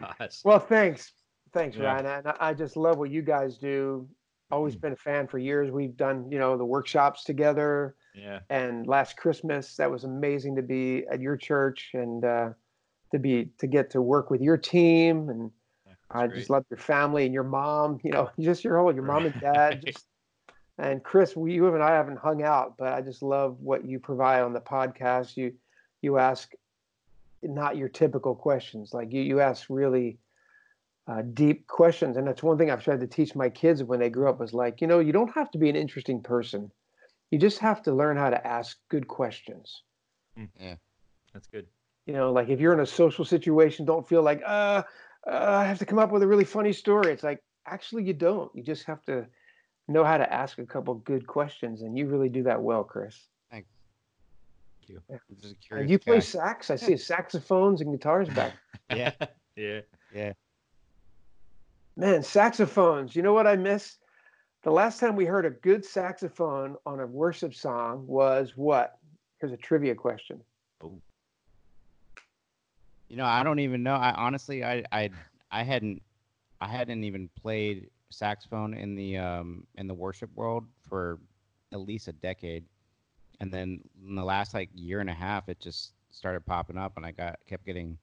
Gosh. 0.00 0.40
Well, 0.44 0.58
thanks, 0.58 1.12
thanks, 1.52 1.76
Yeah. 1.76 1.84
Ryan. 1.92 2.06
And 2.06 2.28
I, 2.40 2.54
just 2.54 2.76
love 2.76 2.98
what 2.98 3.10
you 3.10 3.22
guys 3.22 3.58
do. 3.58 4.08
Always 4.50 4.76
Mm. 4.76 4.80
been 4.80 4.92
a 4.94 4.96
fan 4.96 5.26
for 5.28 5.38
years. 5.38 5.70
We've 5.70 5.96
done, 5.96 6.30
you 6.32 6.38
know, 6.38 6.56
the 6.56 6.64
workshops 6.64 7.22
together. 7.24 7.96
yeah. 8.14 8.40
And 8.48 8.86
last 8.86 9.16
Christmas, 9.18 9.76
that 9.76 9.90
was 9.90 10.04
amazing 10.04 10.56
to 10.56 10.62
be 10.62 11.04
at 11.12 11.20
your 11.20 11.36
church 11.36 11.90
and 11.92 12.24
uh, 12.24 12.48
to 13.12 13.18
be 13.18 13.50
to 13.58 13.66
get 13.66 13.90
to 13.90 14.00
work 14.00 14.30
with 14.30 14.40
your 14.40 14.56
team. 14.56 15.28
And 15.28 15.50
I 16.10 16.26
that's 16.26 16.38
just 16.38 16.50
love 16.50 16.64
your 16.70 16.78
family 16.78 17.24
and 17.24 17.34
your 17.34 17.44
mom. 17.44 18.00
You 18.02 18.12
know, 18.12 18.30
just 18.40 18.64
your 18.64 18.78
whole 18.78 18.94
your 18.94 19.04
mom 19.04 19.26
and 19.26 19.40
dad. 19.40 19.82
Just 19.84 20.06
and 20.78 21.02
Chris, 21.02 21.34
we, 21.34 21.54
you 21.54 21.74
and 21.74 21.82
I 21.82 21.90
haven't 21.90 22.18
hung 22.18 22.42
out, 22.42 22.76
but 22.78 22.92
I 22.92 23.00
just 23.00 23.20
love 23.22 23.58
what 23.60 23.84
you 23.84 23.98
provide 23.98 24.42
on 24.42 24.52
the 24.52 24.60
podcast. 24.60 25.36
You 25.36 25.54
you 26.02 26.18
ask 26.18 26.52
not 27.42 27.76
your 27.76 27.88
typical 27.88 28.34
questions. 28.34 28.94
Like 28.94 29.12
you 29.12 29.22
you 29.22 29.40
ask 29.40 29.66
really 29.68 30.18
uh, 31.08 31.22
deep 31.34 31.66
questions, 31.66 32.16
and 32.16 32.26
that's 32.26 32.42
one 32.42 32.58
thing 32.58 32.70
I've 32.70 32.84
tried 32.84 33.00
to 33.00 33.06
teach 33.06 33.34
my 33.34 33.48
kids 33.48 33.82
when 33.82 33.98
they 33.98 34.10
grew 34.10 34.28
up. 34.28 34.38
Was 34.38 34.54
like, 34.54 34.80
you 34.80 34.86
know, 34.86 35.00
you 35.00 35.12
don't 35.12 35.34
have 35.34 35.50
to 35.52 35.58
be 35.58 35.68
an 35.68 35.76
interesting 35.76 36.22
person. 36.22 36.70
You 37.30 37.38
just 37.38 37.58
have 37.58 37.82
to 37.82 37.92
learn 37.92 38.16
how 38.16 38.30
to 38.30 38.46
ask 38.46 38.78
good 38.88 39.08
questions. 39.08 39.82
Yeah, 40.58 40.76
that's 41.34 41.48
good. 41.48 41.66
You 42.06 42.14
know, 42.14 42.32
like 42.32 42.48
if 42.48 42.60
you're 42.60 42.72
in 42.72 42.80
a 42.80 42.86
social 42.86 43.24
situation, 43.24 43.84
don't 43.84 44.08
feel 44.08 44.22
like, 44.22 44.40
uh, 44.46 44.82
uh, 45.26 45.30
I 45.62 45.64
have 45.64 45.78
to 45.78 45.86
come 45.86 45.98
up 45.98 46.10
with 46.12 46.22
a 46.22 46.26
really 46.26 46.44
funny 46.44 46.72
story. 46.72 47.12
It's 47.12 47.22
like, 47.22 47.42
actually, 47.66 48.04
you 48.04 48.12
don't. 48.14 48.50
You 48.54 48.62
just 48.62 48.84
have 48.84 49.02
to 49.06 49.26
know 49.88 50.04
how 50.04 50.18
to 50.18 50.32
ask 50.32 50.58
a 50.58 50.66
couple 50.66 50.94
good 50.94 51.26
questions, 51.26 51.82
and 51.82 51.96
you 51.96 52.06
really 52.06 52.28
do 52.28 52.42
that 52.44 52.62
well, 52.62 52.84
Chris. 52.84 53.26
Thanks. 53.50 53.68
Thank 54.80 54.90
you. 54.90 55.02
I'm 55.10 55.20
just 55.36 55.44
a 55.44 55.48
And 55.48 55.60
curious 55.60 55.90
you 55.90 55.98
play 55.98 56.16
guy. 56.16 56.20
sax. 56.20 56.70
I 56.70 56.76
see 56.76 56.96
saxophones 56.96 57.80
and 57.80 57.90
guitars 57.92 58.28
back. 58.28 58.54
Yeah. 58.94 59.12
yeah. 59.54 59.80
Yeah. 60.14 60.32
Man, 61.96 62.22
saxophones. 62.22 63.14
You 63.14 63.20
know 63.22 63.34
what 63.34 63.46
I 63.46 63.54
miss? 63.56 63.98
The 64.62 64.70
last 64.70 64.98
time 64.98 65.14
we 65.14 65.26
heard 65.26 65.44
a 65.44 65.50
good 65.50 65.84
saxophone 65.84 66.76
on 66.86 67.00
a 67.00 67.06
worship 67.06 67.54
song 67.54 68.06
was 68.06 68.52
what? 68.56 68.98
Here's 69.40 69.52
a 69.52 69.56
trivia 69.58 69.94
question. 69.94 70.40
You 73.08 73.16
know, 73.16 73.24
I 73.24 73.42
don't 73.42 73.58
even 73.60 73.82
know. 73.82 73.94
I 73.94 74.12
honestly, 74.12 74.64
I, 74.64 74.84
I, 74.92 75.10
I 75.50 75.62
hadn't, 75.62 76.02
I 76.60 76.68
hadn't 76.68 77.04
even 77.04 77.28
played 77.40 77.88
saxophone 78.10 78.72
in 78.72 78.94
the 78.94 79.18
um 79.18 79.66
in 79.74 79.86
the 79.86 79.92
worship 79.94 80.30
world 80.34 80.64
for 80.88 81.18
at 81.72 81.80
least 81.80 82.08
a 82.08 82.12
decade, 82.12 82.64
and 83.40 83.52
then 83.52 83.80
in 84.06 84.14
the 84.14 84.24
last 84.24 84.54
like 84.54 84.70
year 84.74 85.00
and 85.00 85.10
a 85.10 85.14
half, 85.14 85.48
it 85.48 85.60
just 85.60 85.92
started 86.10 86.44
popping 86.44 86.76
up, 86.78 86.96
and 86.96 87.06
I 87.06 87.12
got 87.12 87.38
kept 87.46 87.64
getting 87.64 87.98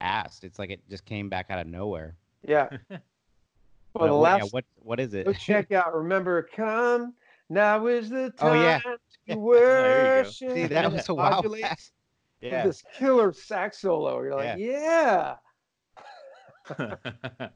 asked. 0.00 0.44
It's 0.44 0.58
like 0.58 0.70
it 0.70 0.80
just 0.88 1.04
came 1.04 1.28
back 1.28 1.46
out 1.50 1.58
of 1.58 1.66
nowhere. 1.66 2.16
Yeah. 2.46 2.68
But 2.88 3.00
Well, 3.94 4.08
the 4.08 4.20
what, 4.20 4.38
yeah, 4.38 4.44
what 4.50 4.64
what 4.76 5.00
is 5.00 5.14
it? 5.14 5.24
go 5.24 5.32
check 5.32 5.72
out. 5.72 5.94
Remember, 5.94 6.42
come 6.42 7.14
now 7.48 7.86
is 7.86 8.10
the 8.10 8.30
time. 8.30 8.50
Oh, 8.50 8.54
yeah. 8.54 8.78
to 8.78 8.92
there 9.26 10.04
you 10.04 10.12
go. 10.12 10.22
worship. 10.22 10.52
See, 10.52 10.66
that 10.66 10.92
was 10.92 11.08
a 11.08 11.14
while 11.14 11.30
modulates 11.30 11.62
back. 11.62 11.78
with 11.78 11.90
Yeah. 12.40 12.64
This 12.66 12.82
killer 12.98 13.32
sax 13.32 13.80
solo. 13.80 14.20
You're 14.22 14.34
like, 14.36 14.58
yeah. 14.58 15.36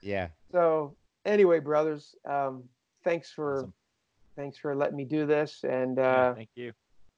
Yeah. 0.00 0.28
So 0.52 0.96
anyway, 1.24 1.58
brothers, 1.58 2.14
um, 2.28 2.64
thanks 3.04 3.32
for 3.32 3.54
Awesome. 3.58 3.72
thanks 4.36 4.56
for 4.58 4.76
letting 4.76 4.96
me 4.96 5.04
do 5.04 5.26
this, 5.26 5.64
and 5.64 5.96
Yeah, 5.96 6.04
uh, 6.30 6.34
thank 6.34 6.50
you. 6.54 6.72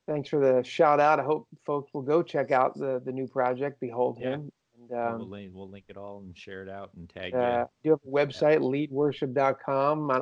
thanks 0.06 0.30
for 0.30 0.40
the 0.40 0.62
shout 0.64 0.98
out. 0.98 1.20
I 1.20 1.24
hope 1.24 1.46
folks 1.66 1.92
will 1.92 2.00
go 2.02 2.22
check 2.22 2.50
out 2.52 2.74
the 2.74 3.00
the 3.04 3.12
new 3.12 3.26
project, 3.26 3.80
Behold 3.80 4.18
Yeah. 4.18 4.30
Him. 4.36 4.52
And 4.78 4.88
we'll, 4.88 4.98
um, 4.98 5.30
link, 5.30 5.50
we'll 5.54 5.68
link 5.68 5.84
it 5.88 5.98
all 5.98 6.20
and 6.20 6.36
share 6.36 6.62
it 6.62 6.70
out 6.70 6.90
and 6.96 7.06
tag 7.11 7.34
uh, 7.34 7.64
do 7.64 7.68
you 7.82 7.90
have 7.90 8.00
a 8.06 8.11
website, 8.11 8.61
leadworship.com, 8.61 10.11
uh, 10.11 10.20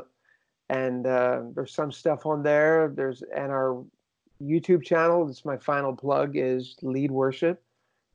and 0.68 1.06
uh, 1.06 1.42
there's 1.54 1.72
some 1.74 1.92
stuff 1.92 2.26
on 2.26 2.42
there. 2.42 2.88
There's 2.92 3.22
and 3.22 3.52
our 3.52 3.84
YouTube 4.42 4.82
channel. 4.84 5.28
Is 5.28 5.44
my 5.44 5.56
final 5.56 5.94
plug 5.94 6.32
is 6.36 6.76
Lead 6.82 7.10
Worship. 7.10 7.62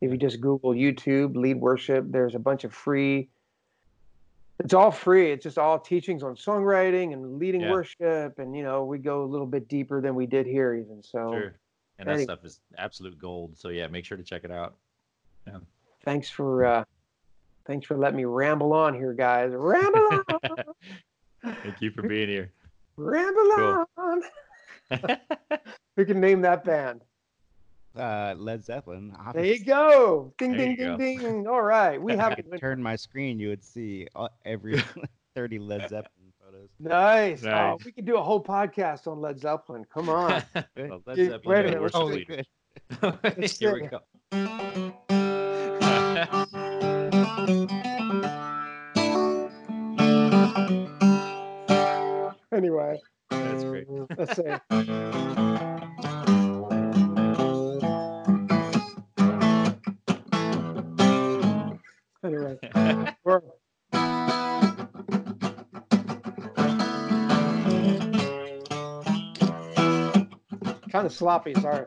If 0.01 0.11
you 0.11 0.17
just 0.17 0.41
Google 0.41 0.71
YouTube 0.73 1.35
Lead 1.35 1.59
Worship, 1.59 2.05
there's 2.09 2.35
a 2.35 2.39
bunch 2.39 2.63
of 2.63 2.73
free. 2.73 3.29
It's 4.59 4.73
all 4.73 4.91
free. 4.91 5.31
It's 5.31 5.43
just 5.43 5.57
all 5.57 5.79
teachings 5.79 6.23
on 6.23 6.35
songwriting 6.35 7.13
and 7.13 7.37
leading 7.39 7.61
Yeah. 7.61 7.71
worship, 7.71 8.39
and 8.39 8.55
you 8.55 8.63
know 8.63 8.85
we 8.85 8.97
go 8.99 9.23
a 9.23 9.25
little 9.25 9.47
bit 9.47 9.67
deeper 9.67 9.99
than 10.01 10.15
we 10.15 10.25
did 10.25 10.45
here, 10.45 10.73
even. 10.75 11.01
So. 11.03 11.31
Sure. 11.31 11.53
And 11.99 12.07
that 12.09 12.13
any- 12.15 12.23
stuff 12.23 12.43
is 12.43 12.59
absolute 12.77 13.17
gold. 13.19 13.55
So 13.57 13.69
yeah, 13.69 13.87
make 13.87 14.03
sure 14.03 14.17
to 14.17 14.23
check 14.23 14.43
it 14.43 14.51
out. 14.51 14.75
Yeah. 15.47 15.57
thanks 16.03 16.29
for 16.29 16.65
uh, 16.65 16.83
thanks 17.65 17.85
for 17.85 17.97
letting 17.97 18.17
me 18.17 18.25
ramble 18.25 18.73
on 18.73 18.93
here, 18.95 19.13
guys. 19.13 19.51
Ramble 19.53 20.23
on, 20.27 20.63
Thank 21.63 21.81
you 21.81 21.91
for 21.91 22.01
being 22.01 22.29
here. 22.29 22.51
ramble 22.97 23.51
Cool. 23.55 23.85
on. 23.97 24.21
We 25.97 26.05
can 26.05 26.19
name 26.19 26.41
that 26.41 26.63
band. 26.63 27.03
uh, 27.95 28.33
Led 28.37 28.63
Zeppelin. 28.65 29.15
There 29.33 29.45
you 29.45 29.63
go. 29.63 30.33
Ding, 30.37 30.51
There 30.53 30.75
ding, 30.75 30.75
ding, 30.75 30.87
go. 30.87 30.97
ding. 30.97 31.47
All 31.47 31.61
right. 31.61 32.01
We 32.01 32.13
have 32.17 32.33
If 32.39 32.45
you 32.51 32.57
turn 32.57 32.81
my 32.81 32.95
screen, 32.95 33.39
you 33.39 33.49
would 33.49 33.63
see 33.63 34.07
uh, 34.15 34.27
every 34.45 34.81
30 35.35 35.59
Led 35.59 35.81
Zeppelin 35.89 36.33
photos. 36.43 36.69
Nice. 36.79 37.43
Oh, 37.45 37.77
we 37.85 37.91
could 37.91 38.05
do 38.05 38.17
a 38.17 38.23
whole 38.23 38.43
podcast 38.43 39.07
on 39.07 39.21
Led 39.21 39.39
Zeppelin. 39.39 39.85
Come 39.93 40.09
on. 40.09 40.43
well, 40.53 41.01
Led 41.05 41.15
Dude, 41.15 41.29
Zeppelin 41.31 41.41
wait 41.45 41.59
a 41.59 41.63
got 41.63 41.65
minute, 41.65 41.81
worse 41.81 41.93
let's 41.93 41.93
Totally 41.93 42.25
good. 42.25 42.47
Here 43.59 43.73
we 43.73 43.87
go. 43.87 43.99
anyway, 52.51 52.99
That's 53.41 53.63
great. 53.63 53.87
Mm, 53.89 54.07
let's 54.17 54.35
see. 54.35 54.43
Anyway, 62.23 62.57
we're, 63.25 63.41
kind 70.93 71.05
of 71.07 71.11
sloppy, 71.11 71.53
sorry. 71.55 71.85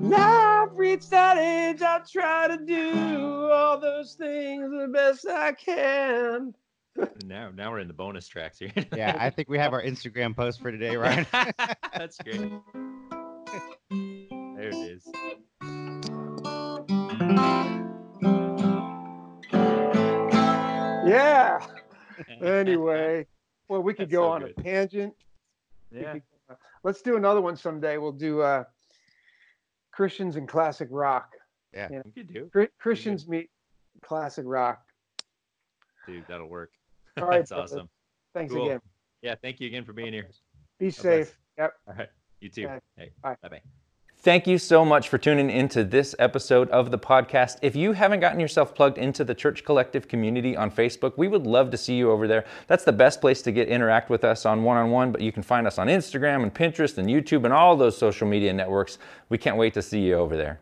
Now 0.00 0.62
I've 0.68 0.76
reached 0.76 1.10
that 1.10 1.38
age, 1.38 1.82
I 1.82 2.00
try 2.08 2.46
to 2.48 2.64
do 2.64 3.50
all 3.50 3.80
those 3.80 4.12
things 4.14 4.70
the 4.70 4.88
best 4.92 5.26
I 5.26 5.52
can. 5.52 6.54
Now, 7.24 7.50
now 7.54 7.70
we're 7.70 7.80
in 7.80 7.88
the 7.88 7.94
bonus 7.94 8.26
tracks 8.28 8.58
here. 8.58 8.72
Yeah, 8.96 9.16
I 9.18 9.30
think 9.30 9.48
we 9.48 9.58
have 9.58 9.72
our 9.72 9.82
Instagram 9.82 10.34
post 10.36 10.60
for 10.60 10.70
today, 10.70 10.96
Ryan. 10.96 11.26
That's 11.96 12.16
great. 12.18 12.50
There 13.90 14.68
it 14.68 14.74
is. 14.74 15.04
Yeah. 21.06 21.60
Anyway, 22.42 23.26
well, 23.68 23.80
we 23.82 23.94
could 23.94 24.06
That's 24.08 24.12
go 24.12 24.22
so 24.24 24.28
on 24.32 24.40
good. 24.42 24.54
a 24.58 24.62
tangent. 24.62 25.14
Yeah. 25.92 26.12
could- 26.14 26.22
Let's 26.84 27.00
do 27.02 27.16
another 27.16 27.40
one 27.40 27.56
someday. 27.56 27.96
We'll 27.96 28.12
do 28.12 28.40
uh, 28.40 28.64
Christians 29.92 30.34
and 30.36 30.48
classic 30.48 30.88
rock. 30.90 31.32
Yeah, 31.72 31.88
you 31.90 32.02
could 32.14 32.32
do, 32.32 32.50
Chri- 32.54 32.68
Christians 32.80 33.26
meet 33.28 33.50
classic 34.02 34.44
rock. 34.46 34.82
dude. 36.06 36.24
That'll 36.28 36.48
work. 36.48 36.70
All 37.22 37.28
right, 37.28 37.38
That's 37.38 37.50
brothers. 37.50 37.72
awesome. 37.72 37.88
Thanks 38.34 38.52
Cool. 38.52 38.66
again. 38.66 38.80
Yeah. 39.22 39.34
Thank 39.40 39.60
you 39.60 39.66
again 39.66 39.84
for 39.84 39.92
being 39.92 40.12
here. 40.12 40.28
Be 40.78 40.86
bless. 40.86 40.96
safe. 40.96 41.38
Yep. 41.58 41.72
All 41.88 41.94
right. 41.98 42.08
You 42.40 42.48
too. 42.48 42.64
Okay. 42.66 42.78
Hey. 42.96 43.10
Bye. 43.22 43.36
Bye 43.42 43.48
bye. 43.48 43.62
Thank 44.20 44.48
you 44.48 44.58
so 44.58 44.84
much 44.84 45.08
for 45.08 45.16
tuning 45.16 45.48
into 45.48 45.84
this 45.84 46.12
episode 46.18 46.68
of 46.70 46.90
the 46.90 46.98
podcast. 46.98 47.58
If 47.62 47.76
you 47.76 47.92
haven't 47.92 48.18
gotten 48.18 48.40
yourself 48.40 48.74
plugged 48.74 48.98
into 48.98 49.22
the 49.22 49.34
Church 49.34 49.64
Collective 49.64 50.08
community 50.08 50.56
on 50.56 50.72
Facebook, 50.72 51.12
we 51.16 51.28
would 51.28 51.46
love 51.46 51.70
to 51.70 51.76
see 51.76 51.94
you 51.94 52.10
over 52.10 52.26
there. 52.26 52.44
That's 52.66 52.82
the 52.82 52.92
best 52.92 53.20
place 53.20 53.42
to 53.42 53.52
get 53.52 53.68
interact 53.68 54.10
with 54.10 54.24
us 54.24 54.44
on 54.44 54.64
one-on-one, 54.64 55.12
but 55.12 55.20
you 55.20 55.30
can 55.30 55.44
find 55.44 55.68
us 55.68 55.78
on 55.78 55.86
Instagram 55.86 56.42
and 56.42 56.52
Pinterest 56.52 56.98
and 56.98 57.06
YouTube 57.08 57.44
and 57.44 57.52
all 57.52 57.76
those 57.76 57.96
social 57.96 58.26
media 58.26 58.52
networks. 58.52 58.98
We 59.28 59.38
can't 59.38 59.56
wait 59.56 59.72
to 59.74 59.82
see 59.82 60.00
you 60.00 60.14
over 60.16 60.36
there. 60.36 60.58